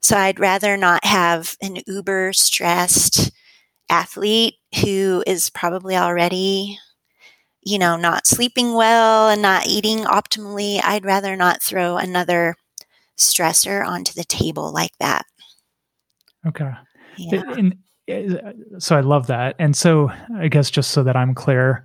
So 0.00 0.16
I'd 0.16 0.40
rather 0.40 0.76
not 0.76 1.04
have 1.04 1.56
an 1.60 1.78
uber 1.86 2.32
stressed 2.32 3.30
athlete 3.90 4.56
who 4.82 5.22
is 5.26 5.50
probably 5.50 5.96
already 5.96 6.78
you 7.66 7.80
know, 7.80 7.96
not 7.96 8.28
sleeping 8.28 8.74
well 8.74 9.28
and 9.28 9.42
not 9.42 9.66
eating 9.66 10.04
optimally, 10.04 10.80
I'd 10.84 11.04
rather 11.04 11.34
not 11.34 11.60
throw 11.60 11.96
another 11.96 12.54
stressor 13.18 13.84
onto 13.84 14.12
the 14.12 14.22
table 14.22 14.72
like 14.72 14.92
that. 15.00 15.26
Okay. 16.46 16.70
Yeah. 17.18 17.42
And, 17.56 17.76
uh, 18.08 18.52
so 18.78 18.96
I 18.96 19.00
love 19.00 19.26
that. 19.26 19.56
And 19.58 19.74
so 19.74 20.12
I 20.36 20.46
guess 20.46 20.70
just 20.70 20.92
so 20.92 21.02
that 21.02 21.16
I'm 21.16 21.34
clear, 21.34 21.84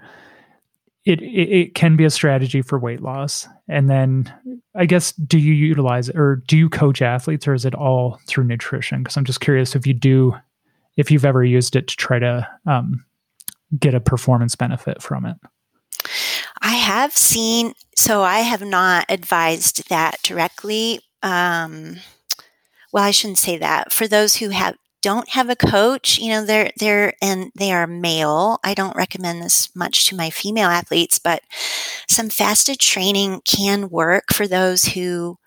it, 1.04 1.20
it, 1.24 1.50
it 1.50 1.74
can 1.74 1.98
be 1.98 2.06
a 2.06 2.12
strategy 2.12 2.62
for 2.62 2.78
weight 2.78 3.02
loss. 3.02 3.48
And 3.68 3.90
then 3.90 4.32
I 4.76 4.86
guess 4.86 5.14
do 5.14 5.40
you 5.40 5.54
utilize 5.54 6.12
or 6.12 6.44
do 6.48 6.58
you 6.58 6.70
coach 6.70 7.02
athletes 7.02 7.48
or 7.48 7.56
is 7.56 7.66
it 7.66 7.74
all 7.74 8.20
through 8.28 8.44
nutrition? 8.44 9.02
Because 9.02 9.18
I'm 9.18 9.26
just 9.26 9.42
curious 9.42 9.76
if 9.76 9.88
you 9.88 9.96
do, 9.96 10.36
if 10.96 11.10
you've 11.10 11.26
ever 11.26 11.44
used 11.44 11.76
it 11.76 11.88
to 11.88 11.96
try 11.96 12.20
to 12.20 12.48
um, 12.68 13.04
get 13.80 13.96
a 13.96 14.00
performance 14.00 14.56
benefit 14.56 15.02
from 15.02 15.26
it. 15.26 15.38
I 16.62 16.76
have 16.76 17.16
seen, 17.18 17.74
so 17.96 18.22
I 18.22 18.40
have 18.40 18.62
not 18.62 19.06
advised 19.10 19.90
that 19.90 20.22
directly. 20.24 21.00
Um, 21.24 21.98
well, 22.94 23.04
I 23.04 23.12
shouldn't 23.12 23.40
say 23.40 23.58
that. 23.58 23.94
For 23.94 24.08
those 24.08 24.38
who 24.38 24.50
have 24.50 24.76
don't 25.02 25.30
have 25.30 25.50
a 25.50 25.56
coach, 25.56 26.20
you 26.20 26.30
know, 26.32 26.46
they're 26.46 26.72
they're 26.80 27.14
and 27.22 27.52
they 27.56 27.72
are 27.74 27.88
male. 27.88 28.60
I 28.64 28.74
don't 28.76 28.96
recommend 28.96 29.42
this 29.42 29.70
much 29.76 30.06
to 30.08 30.16
my 30.16 30.30
female 30.30 30.70
athletes, 30.70 31.20
but 31.20 31.44
some 32.10 32.30
fasted 32.30 32.80
training 32.80 33.42
can 33.46 33.90
work 33.90 34.34
for 34.34 34.48
those 34.48 34.84
who 34.86 35.38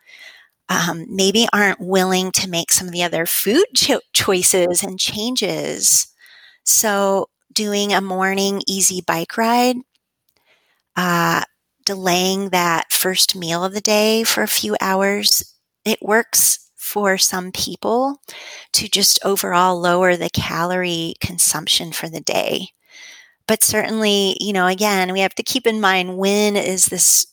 um, 0.69 1.07
maybe 1.09 1.47
aren't 1.53 1.81
willing 1.81 2.33
to 2.33 2.49
make 2.49 2.73
some 2.73 2.87
of 2.89 2.93
the 2.93 3.03
other 3.03 3.27
food 3.27 3.67
cho- 3.75 4.01
choices 4.12 4.83
and 4.83 4.99
changes. 4.99 6.09
So, 6.65 7.29
doing 7.53 7.93
a 7.93 8.01
morning 8.01 8.62
easy 8.69 9.03
bike 9.03 9.37
ride 9.37 9.77
uh, 10.97 11.42
delaying 11.84 12.51
that 12.51 12.92
first 12.92 13.36
meal 13.36 13.64
of 13.64 13.74
the 13.74 13.80
day 13.80 14.24
for 14.24 14.42
a 14.42 14.49
few 14.49 14.76
hours. 14.80 15.55
It 15.84 16.03
works 16.03 16.70
for 16.76 17.18
some 17.18 17.51
people 17.53 18.20
to 18.72 18.88
just 18.88 19.18
overall 19.24 19.80
lower 19.80 20.16
the 20.16 20.30
calorie 20.30 21.14
consumption 21.20 21.92
for 21.92 22.09
the 22.09 22.20
day. 22.20 22.68
But 23.47 23.62
certainly, 23.62 24.36
you 24.40 24.53
know, 24.53 24.66
again, 24.66 25.12
we 25.12 25.20
have 25.20 25.34
to 25.34 25.42
keep 25.42 25.66
in 25.66 25.80
mind 25.80 26.16
when 26.16 26.57
is 26.57 26.86
this 26.86 27.26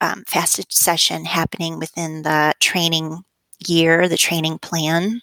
um, 0.00 0.24
fasted 0.26 0.72
session 0.72 1.24
happening 1.24 1.78
within 1.78 2.22
the 2.22 2.54
training 2.60 3.22
year, 3.66 4.08
the 4.08 4.16
training 4.16 4.58
plan. 4.58 5.20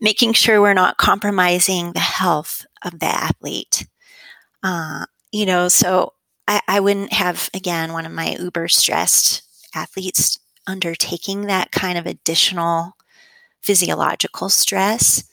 Making 0.00 0.32
sure 0.32 0.60
we're 0.60 0.74
not 0.74 0.98
compromising 0.98 1.92
the 1.92 2.00
health 2.00 2.66
of 2.82 2.98
the 2.98 3.06
athlete. 3.06 3.86
Uh, 4.62 5.06
you 5.32 5.46
know, 5.46 5.68
so 5.68 6.12
I, 6.46 6.60
I 6.68 6.80
wouldn't 6.80 7.12
have, 7.12 7.50
again, 7.54 7.92
one 7.92 8.06
of 8.06 8.12
my 8.12 8.36
uber 8.40 8.68
stressed 8.68 9.42
athletes 9.74 10.38
undertaking 10.66 11.42
that 11.42 11.72
kind 11.72 11.98
of 11.98 12.06
additional 12.06 12.96
physiological 13.62 14.48
stress. 14.48 15.24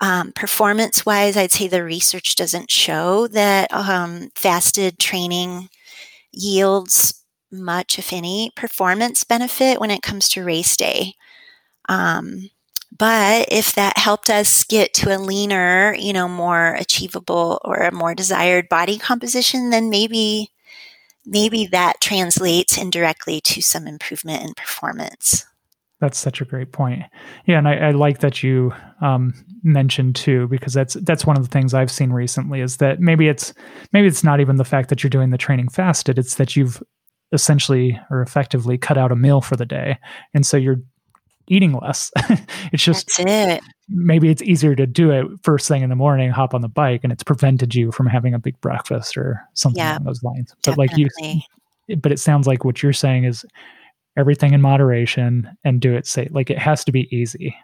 Um, 0.00 0.32
performance 0.32 1.06
wise, 1.06 1.36
I'd 1.36 1.52
say 1.52 1.68
the 1.68 1.84
research 1.84 2.36
doesn't 2.36 2.70
show 2.70 3.26
that 3.28 3.72
um, 3.72 4.30
fasted 4.34 4.98
training 4.98 5.68
yields 6.32 7.22
much, 7.50 7.98
if 7.98 8.12
any, 8.12 8.50
performance 8.56 9.24
benefit 9.24 9.80
when 9.80 9.90
it 9.90 10.02
comes 10.02 10.28
to 10.30 10.44
race 10.44 10.76
day. 10.76 11.14
Um, 11.88 12.50
but 12.96 13.48
if 13.50 13.74
that 13.74 13.98
helped 13.98 14.30
us 14.30 14.64
get 14.64 14.94
to 14.94 15.14
a 15.14 15.18
leaner, 15.18 15.94
you 15.98 16.12
know, 16.12 16.28
more 16.28 16.74
achievable 16.74 17.60
or 17.64 17.76
a 17.76 17.92
more 17.92 18.14
desired 18.14 18.68
body 18.68 18.98
composition, 18.98 19.70
then 19.70 19.90
maybe, 19.90 20.50
maybe 21.24 21.66
that 21.66 22.00
translates 22.00 22.78
indirectly 22.78 23.40
to 23.42 23.60
some 23.60 23.86
improvement 23.86 24.44
in 24.44 24.54
performance. 24.54 25.44
That's 25.98 26.18
such 26.18 26.42
a 26.42 26.44
great 26.44 26.72
point. 26.72 27.02
Yeah, 27.46 27.58
and 27.58 27.66
I, 27.66 27.76
I 27.76 27.90
like 27.92 28.18
that 28.20 28.42
you 28.42 28.74
um, 29.00 29.32
mentioned 29.62 30.14
too, 30.14 30.46
because 30.48 30.74
that's 30.74 30.94
that's 30.94 31.24
one 31.24 31.38
of 31.38 31.42
the 31.42 31.48
things 31.48 31.72
I've 31.72 31.90
seen 31.90 32.12
recently 32.12 32.60
is 32.60 32.76
that 32.78 33.00
maybe 33.00 33.28
it's 33.28 33.54
maybe 33.92 34.06
it's 34.06 34.22
not 34.22 34.40
even 34.40 34.56
the 34.56 34.64
fact 34.64 34.90
that 34.90 35.02
you're 35.02 35.10
doing 35.10 35.30
the 35.30 35.38
training 35.38 35.68
fasted; 35.70 36.18
it's 36.18 36.34
that 36.34 36.54
you've 36.54 36.82
essentially 37.32 37.98
or 38.10 38.20
effectively 38.20 38.76
cut 38.76 38.98
out 38.98 39.10
a 39.10 39.16
meal 39.16 39.40
for 39.40 39.56
the 39.56 39.64
day, 39.64 39.98
and 40.34 40.44
so 40.44 40.58
you're 40.58 40.82
eating 41.48 41.72
less. 41.72 42.10
it's 42.72 42.82
just 42.82 43.08
it. 43.18 43.62
maybe 43.88 44.30
it's 44.30 44.42
easier 44.42 44.74
to 44.74 44.86
do 44.86 45.10
it 45.10 45.26
first 45.42 45.68
thing 45.68 45.82
in 45.82 45.90
the 45.90 45.96
morning, 45.96 46.30
hop 46.30 46.54
on 46.54 46.60
the 46.60 46.68
bike, 46.68 47.00
and 47.04 47.12
it's 47.12 47.22
prevented 47.22 47.74
you 47.74 47.92
from 47.92 48.06
having 48.06 48.34
a 48.34 48.38
big 48.38 48.60
breakfast 48.60 49.16
or 49.16 49.42
something 49.54 49.78
yeah, 49.78 49.92
along 49.92 50.04
those 50.04 50.22
lines. 50.22 50.54
But 50.64 50.76
definitely. 50.76 51.04
like 51.04 51.42
you, 51.88 51.98
but 51.98 52.12
it 52.12 52.18
sounds 52.18 52.46
like 52.46 52.64
what 52.64 52.82
you're 52.82 52.92
saying 52.92 53.24
is 53.24 53.44
everything 54.16 54.54
in 54.54 54.60
moderation 54.60 55.56
and 55.64 55.80
do 55.80 55.94
it 55.94 56.06
safe. 56.06 56.30
Like 56.30 56.50
it 56.50 56.58
has 56.58 56.84
to 56.84 56.92
be 56.92 57.14
easy. 57.14 57.56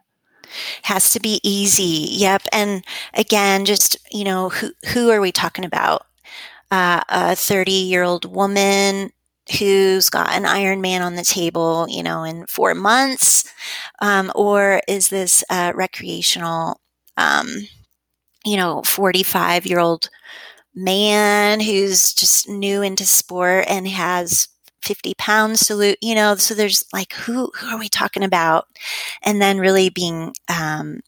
Has 0.83 1.11
to 1.11 1.21
be 1.21 1.41
easy. 1.43 2.09
Yep. 2.11 2.43
And 2.53 2.85
again, 3.15 3.65
just, 3.65 3.97
you 4.11 4.25
know, 4.25 4.51
who, 4.51 4.73
who 4.93 5.11
are 5.11 5.21
we 5.21 5.33
talking 5.33 5.65
about? 5.65 6.07
Uh, 6.71 7.03
a 7.11 7.37
30 7.37 7.71
year 7.71 8.03
old 8.03 8.25
woman 8.35 9.11
who's 9.59 10.11
got 10.11 10.33
an 10.33 10.45
Ironman 10.45 11.03
on 11.03 11.15
the 11.17 11.25
table, 11.25 11.87
you 11.89 12.03
know, 12.03 12.25
in 12.25 12.47
four 12.47 12.75
months? 12.75 13.45
Um, 14.01 14.33
or 14.35 14.81
is 14.89 15.09
this 15.09 15.45
recreational, 15.51 16.81
um, 17.17 17.49
you 18.45 18.57
know, 18.57 18.83
45 18.83 19.67
year 19.67 19.79
old 19.79 20.09
man 20.75 21.61
who's 21.61 22.15
just 22.15 22.49
new 22.49 22.83
into 22.83 23.05
sport 23.05 23.67
and 23.69 23.87
has 23.89 24.49
50 24.83 25.15
pounds 25.15 25.67
to 25.67 25.75
lose, 25.77 25.97
you 26.01 26.15
know, 26.15 26.35
so 26.37 26.55
there's 26.55 26.85
like, 26.93 27.13
who, 27.15 27.51
who 27.57 27.69
are 27.69 27.79
we 27.79 27.89
talking 27.89 28.25
about? 28.25 28.67
And 29.23 29.41
then 29.41 29.59
really 29.59 29.91
being, 29.91 30.35
um, 30.49 31.01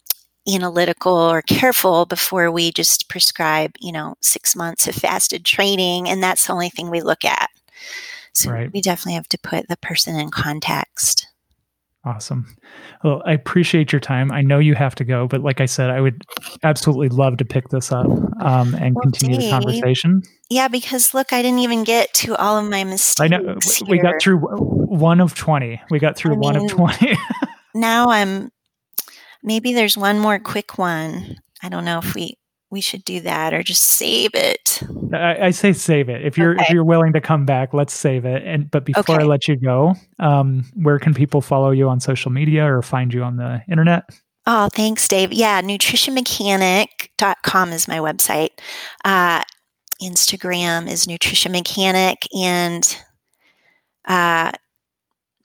analytical 0.52 1.14
or 1.14 1.42
careful 1.42 2.04
before 2.04 2.50
we 2.50 2.70
just 2.70 3.08
prescribe, 3.08 3.72
you 3.80 3.90
know, 3.92 4.14
six 4.20 4.54
months 4.54 4.86
of 4.86 4.94
fasted 4.94 5.44
training. 5.44 6.08
And 6.08 6.22
that's 6.22 6.46
the 6.46 6.52
only 6.52 6.68
thing 6.68 6.90
we 6.90 7.00
look 7.00 7.24
at. 7.24 7.48
So 8.34 8.50
right. 8.50 8.70
we 8.72 8.80
definitely 8.80 9.14
have 9.14 9.28
to 9.28 9.38
put 9.38 9.68
the 9.68 9.76
person 9.76 10.16
in 10.16 10.30
context. 10.30 11.28
Awesome. 12.06 12.54
Well, 13.02 13.22
I 13.24 13.32
appreciate 13.32 13.90
your 13.90 14.00
time. 14.00 14.30
I 14.30 14.42
know 14.42 14.58
you 14.58 14.74
have 14.74 14.94
to 14.96 15.04
go, 15.04 15.26
but 15.26 15.40
like 15.40 15.62
I 15.62 15.66
said, 15.66 15.88
I 15.88 16.02
would 16.02 16.22
absolutely 16.62 17.08
love 17.08 17.38
to 17.38 17.46
pick 17.46 17.70
this 17.70 17.90
up 17.92 18.06
um, 18.42 18.74
and 18.74 18.94
well, 18.94 19.02
continue 19.02 19.38
Dave, 19.38 19.44
the 19.44 19.50
conversation. 19.50 20.22
Yeah, 20.50 20.68
because 20.68 21.14
look, 21.14 21.32
I 21.32 21.40
didn't 21.40 21.60
even 21.60 21.82
get 21.82 22.12
to 22.14 22.36
all 22.36 22.58
of 22.58 22.68
my 22.68 22.84
mistakes. 22.84 23.20
I 23.20 23.28
know 23.28 23.56
we 23.88 23.98
got 23.98 24.20
through 24.20 24.38
one 24.38 25.20
of 25.20 25.34
twenty. 25.34 25.80
We 25.90 25.98
got 25.98 26.16
through 26.16 26.34
I 26.34 26.38
one 26.38 26.56
mean, 26.56 26.64
of 26.66 26.70
twenty. 26.70 27.16
now 27.74 28.10
I'm 28.10 28.50
maybe 29.42 29.72
there's 29.72 29.96
one 29.96 30.18
more 30.18 30.38
quick 30.38 30.76
one. 30.76 31.36
I 31.62 31.70
don't 31.70 31.86
know 31.86 32.00
if 32.00 32.14
we 32.14 32.36
we 32.74 32.80
should 32.80 33.04
do 33.04 33.20
that 33.20 33.54
or 33.54 33.62
just 33.62 33.82
save 33.82 34.34
it. 34.34 34.82
I, 35.12 35.46
I 35.46 35.50
say 35.50 35.72
save 35.72 36.08
it. 36.08 36.26
If 36.26 36.36
you're 36.36 36.54
okay. 36.54 36.64
if 36.64 36.70
you're 36.70 36.84
willing 36.84 37.12
to 37.12 37.20
come 37.20 37.46
back, 37.46 37.72
let's 37.72 37.94
save 37.94 38.24
it. 38.24 38.42
And 38.44 38.68
but 38.68 38.84
before 38.84 39.14
okay. 39.14 39.22
I 39.22 39.26
let 39.26 39.46
you 39.46 39.56
go, 39.56 39.94
um, 40.18 40.64
where 40.74 40.98
can 40.98 41.14
people 41.14 41.40
follow 41.40 41.70
you 41.70 41.88
on 41.88 42.00
social 42.00 42.32
media 42.32 42.66
or 42.66 42.82
find 42.82 43.14
you 43.14 43.22
on 43.22 43.36
the 43.36 43.62
internet? 43.70 44.10
Oh, 44.46 44.68
thanks, 44.72 45.06
Dave. 45.06 45.32
Yeah, 45.32 45.62
nutritionmechanic.com 45.62 47.72
is 47.72 47.88
my 47.88 47.98
website. 47.98 48.50
Uh, 49.04 49.42
Instagram 50.02 50.90
is 50.90 51.06
Nutrition 51.06 51.52
Mechanic, 51.52 52.26
and 52.36 53.00
uh, 54.06 54.50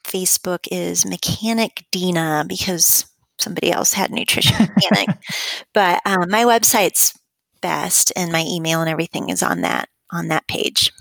Facebook 0.04 0.66
is 0.72 1.06
Mechanic 1.06 1.84
Dina 1.92 2.44
because 2.46 3.06
somebody 3.38 3.72
else 3.72 3.92
had 3.92 4.10
Nutrition 4.10 4.68
Mechanic. 4.74 5.16
but 5.72 6.02
um, 6.04 6.28
my 6.28 6.42
website's 6.44 7.14
best 7.60 8.12
and 8.16 8.32
my 8.32 8.44
email 8.48 8.80
and 8.80 8.90
everything 8.90 9.28
is 9.28 9.42
on 9.42 9.60
that 9.62 9.88
on 10.12 10.28
that 10.28 10.46
page. 10.48 10.92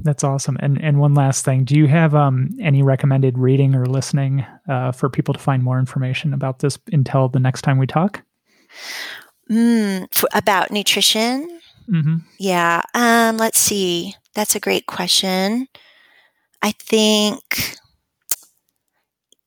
That's 0.00 0.24
awesome. 0.24 0.56
And 0.60 0.82
and 0.82 0.98
one 0.98 1.14
last 1.14 1.44
thing, 1.44 1.64
do 1.64 1.76
you 1.76 1.86
have 1.86 2.14
um, 2.14 2.50
any 2.60 2.82
recommended 2.82 3.38
reading 3.38 3.74
or 3.74 3.86
listening 3.86 4.44
uh, 4.68 4.92
for 4.92 5.08
people 5.08 5.34
to 5.34 5.40
find 5.40 5.62
more 5.62 5.78
information 5.78 6.34
about 6.34 6.58
this 6.58 6.78
until 6.92 7.28
the 7.28 7.40
next 7.40 7.62
time 7.62 7.78
we 7.78 7.86
talk? 7.86 8.22
Mm, 9.50 10.12
for, 10.14 10.28
about 10.34 10.70
nutrition? 10.70 11.60
Mm-hmm. 11.90 12.16
Yeah. 12.38 12.82
Um, 12.94 13.36
let's 13.36 13.58
see. 13.58 14.14
That's 14.34 14.54
a 14.54 14.60
great 14.60 14.86
question. 14.86 15.68
I 16.62 16.72
think 16.72 17.76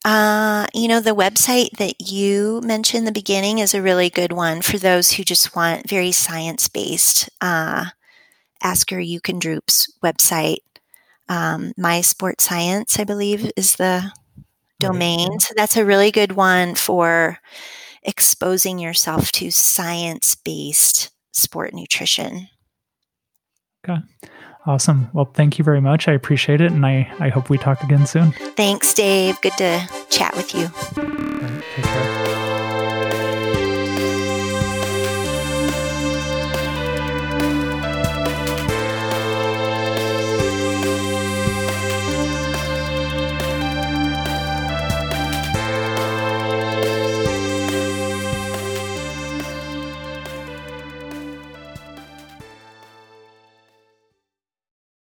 uh, 0.07 0.67
you 0.73 0.87
know, 0.87 1.01
the 1.01 1.13
website 1.13 1.71
that 1.79 2.09
you 2.09 2.61
mentioned 2.63 2.99
in 2.99 3.05
the 3.05 3.11
beginning 3.11 3.59
is 3.59 3.73
a 3.73 3.81
really 3.81 4.09
good 4.09 4.31
one 4.31 4.61
for 4.61 4.77
those 4.77 5.11
who 5.11 5.23
just 5.25 5.53
want 5.53 5.89
very 5.89 6.13
science 6.13 6.69
based. 6.69 7.29
Uh, 7.41 7.87
Asker 8.63 8.99
Jeukendrup's 8.99 9.93
website. 10.01 10.59
Um, 11.27 11.73
My 11.77 11.99
Sport 11.99 12.39
Science, 12.39 12.97
I 12.97 13.03
believe, 13.03 13.51
is 13.57 13.75
the 13.75 14.13
domain. 14.79 15.41
So 15.41 15.53
that's 15.57 15.75
a 15.75 15.83
really 15.83 16.11
good 16.11 16.31
one 16.31 16.75
for 16.75 17.39
exposing 18.01 18.79
yourself 18.79 19.33
to 19.33 19.51
science 19.51 20.35
based 20.35 21.11
sport 21.33 21.73
nutrition. 21.73 22.47
Okay. 23.83 24.01
Awesome. 24.67 25.09
Well, 25.13 25.31
thank 25.33 25.57
you 25.57 25.63
very 25.63 25.79
much. 25.79 26.09
I 26.09 26.11
appreciate 26.11 26.59
it. 26.59 26.73
And 26.73 26.85
I, 26.85 27.09
I 27.19 27.29
hope 27.29 27.49
we 27.49 27.57
talk 27.57 27.81
again 27.83 28.05
soon. 28.05 28.33
Thanks, 28.57 28.93
Dave. 28.93 29.39
Good 29.41 29.53
to 29.57 29.89
chat 30.09 30.35
with 30.35 30.53
you. 30.53 30.67
take 31.75 31.85
care. 31.85 32.56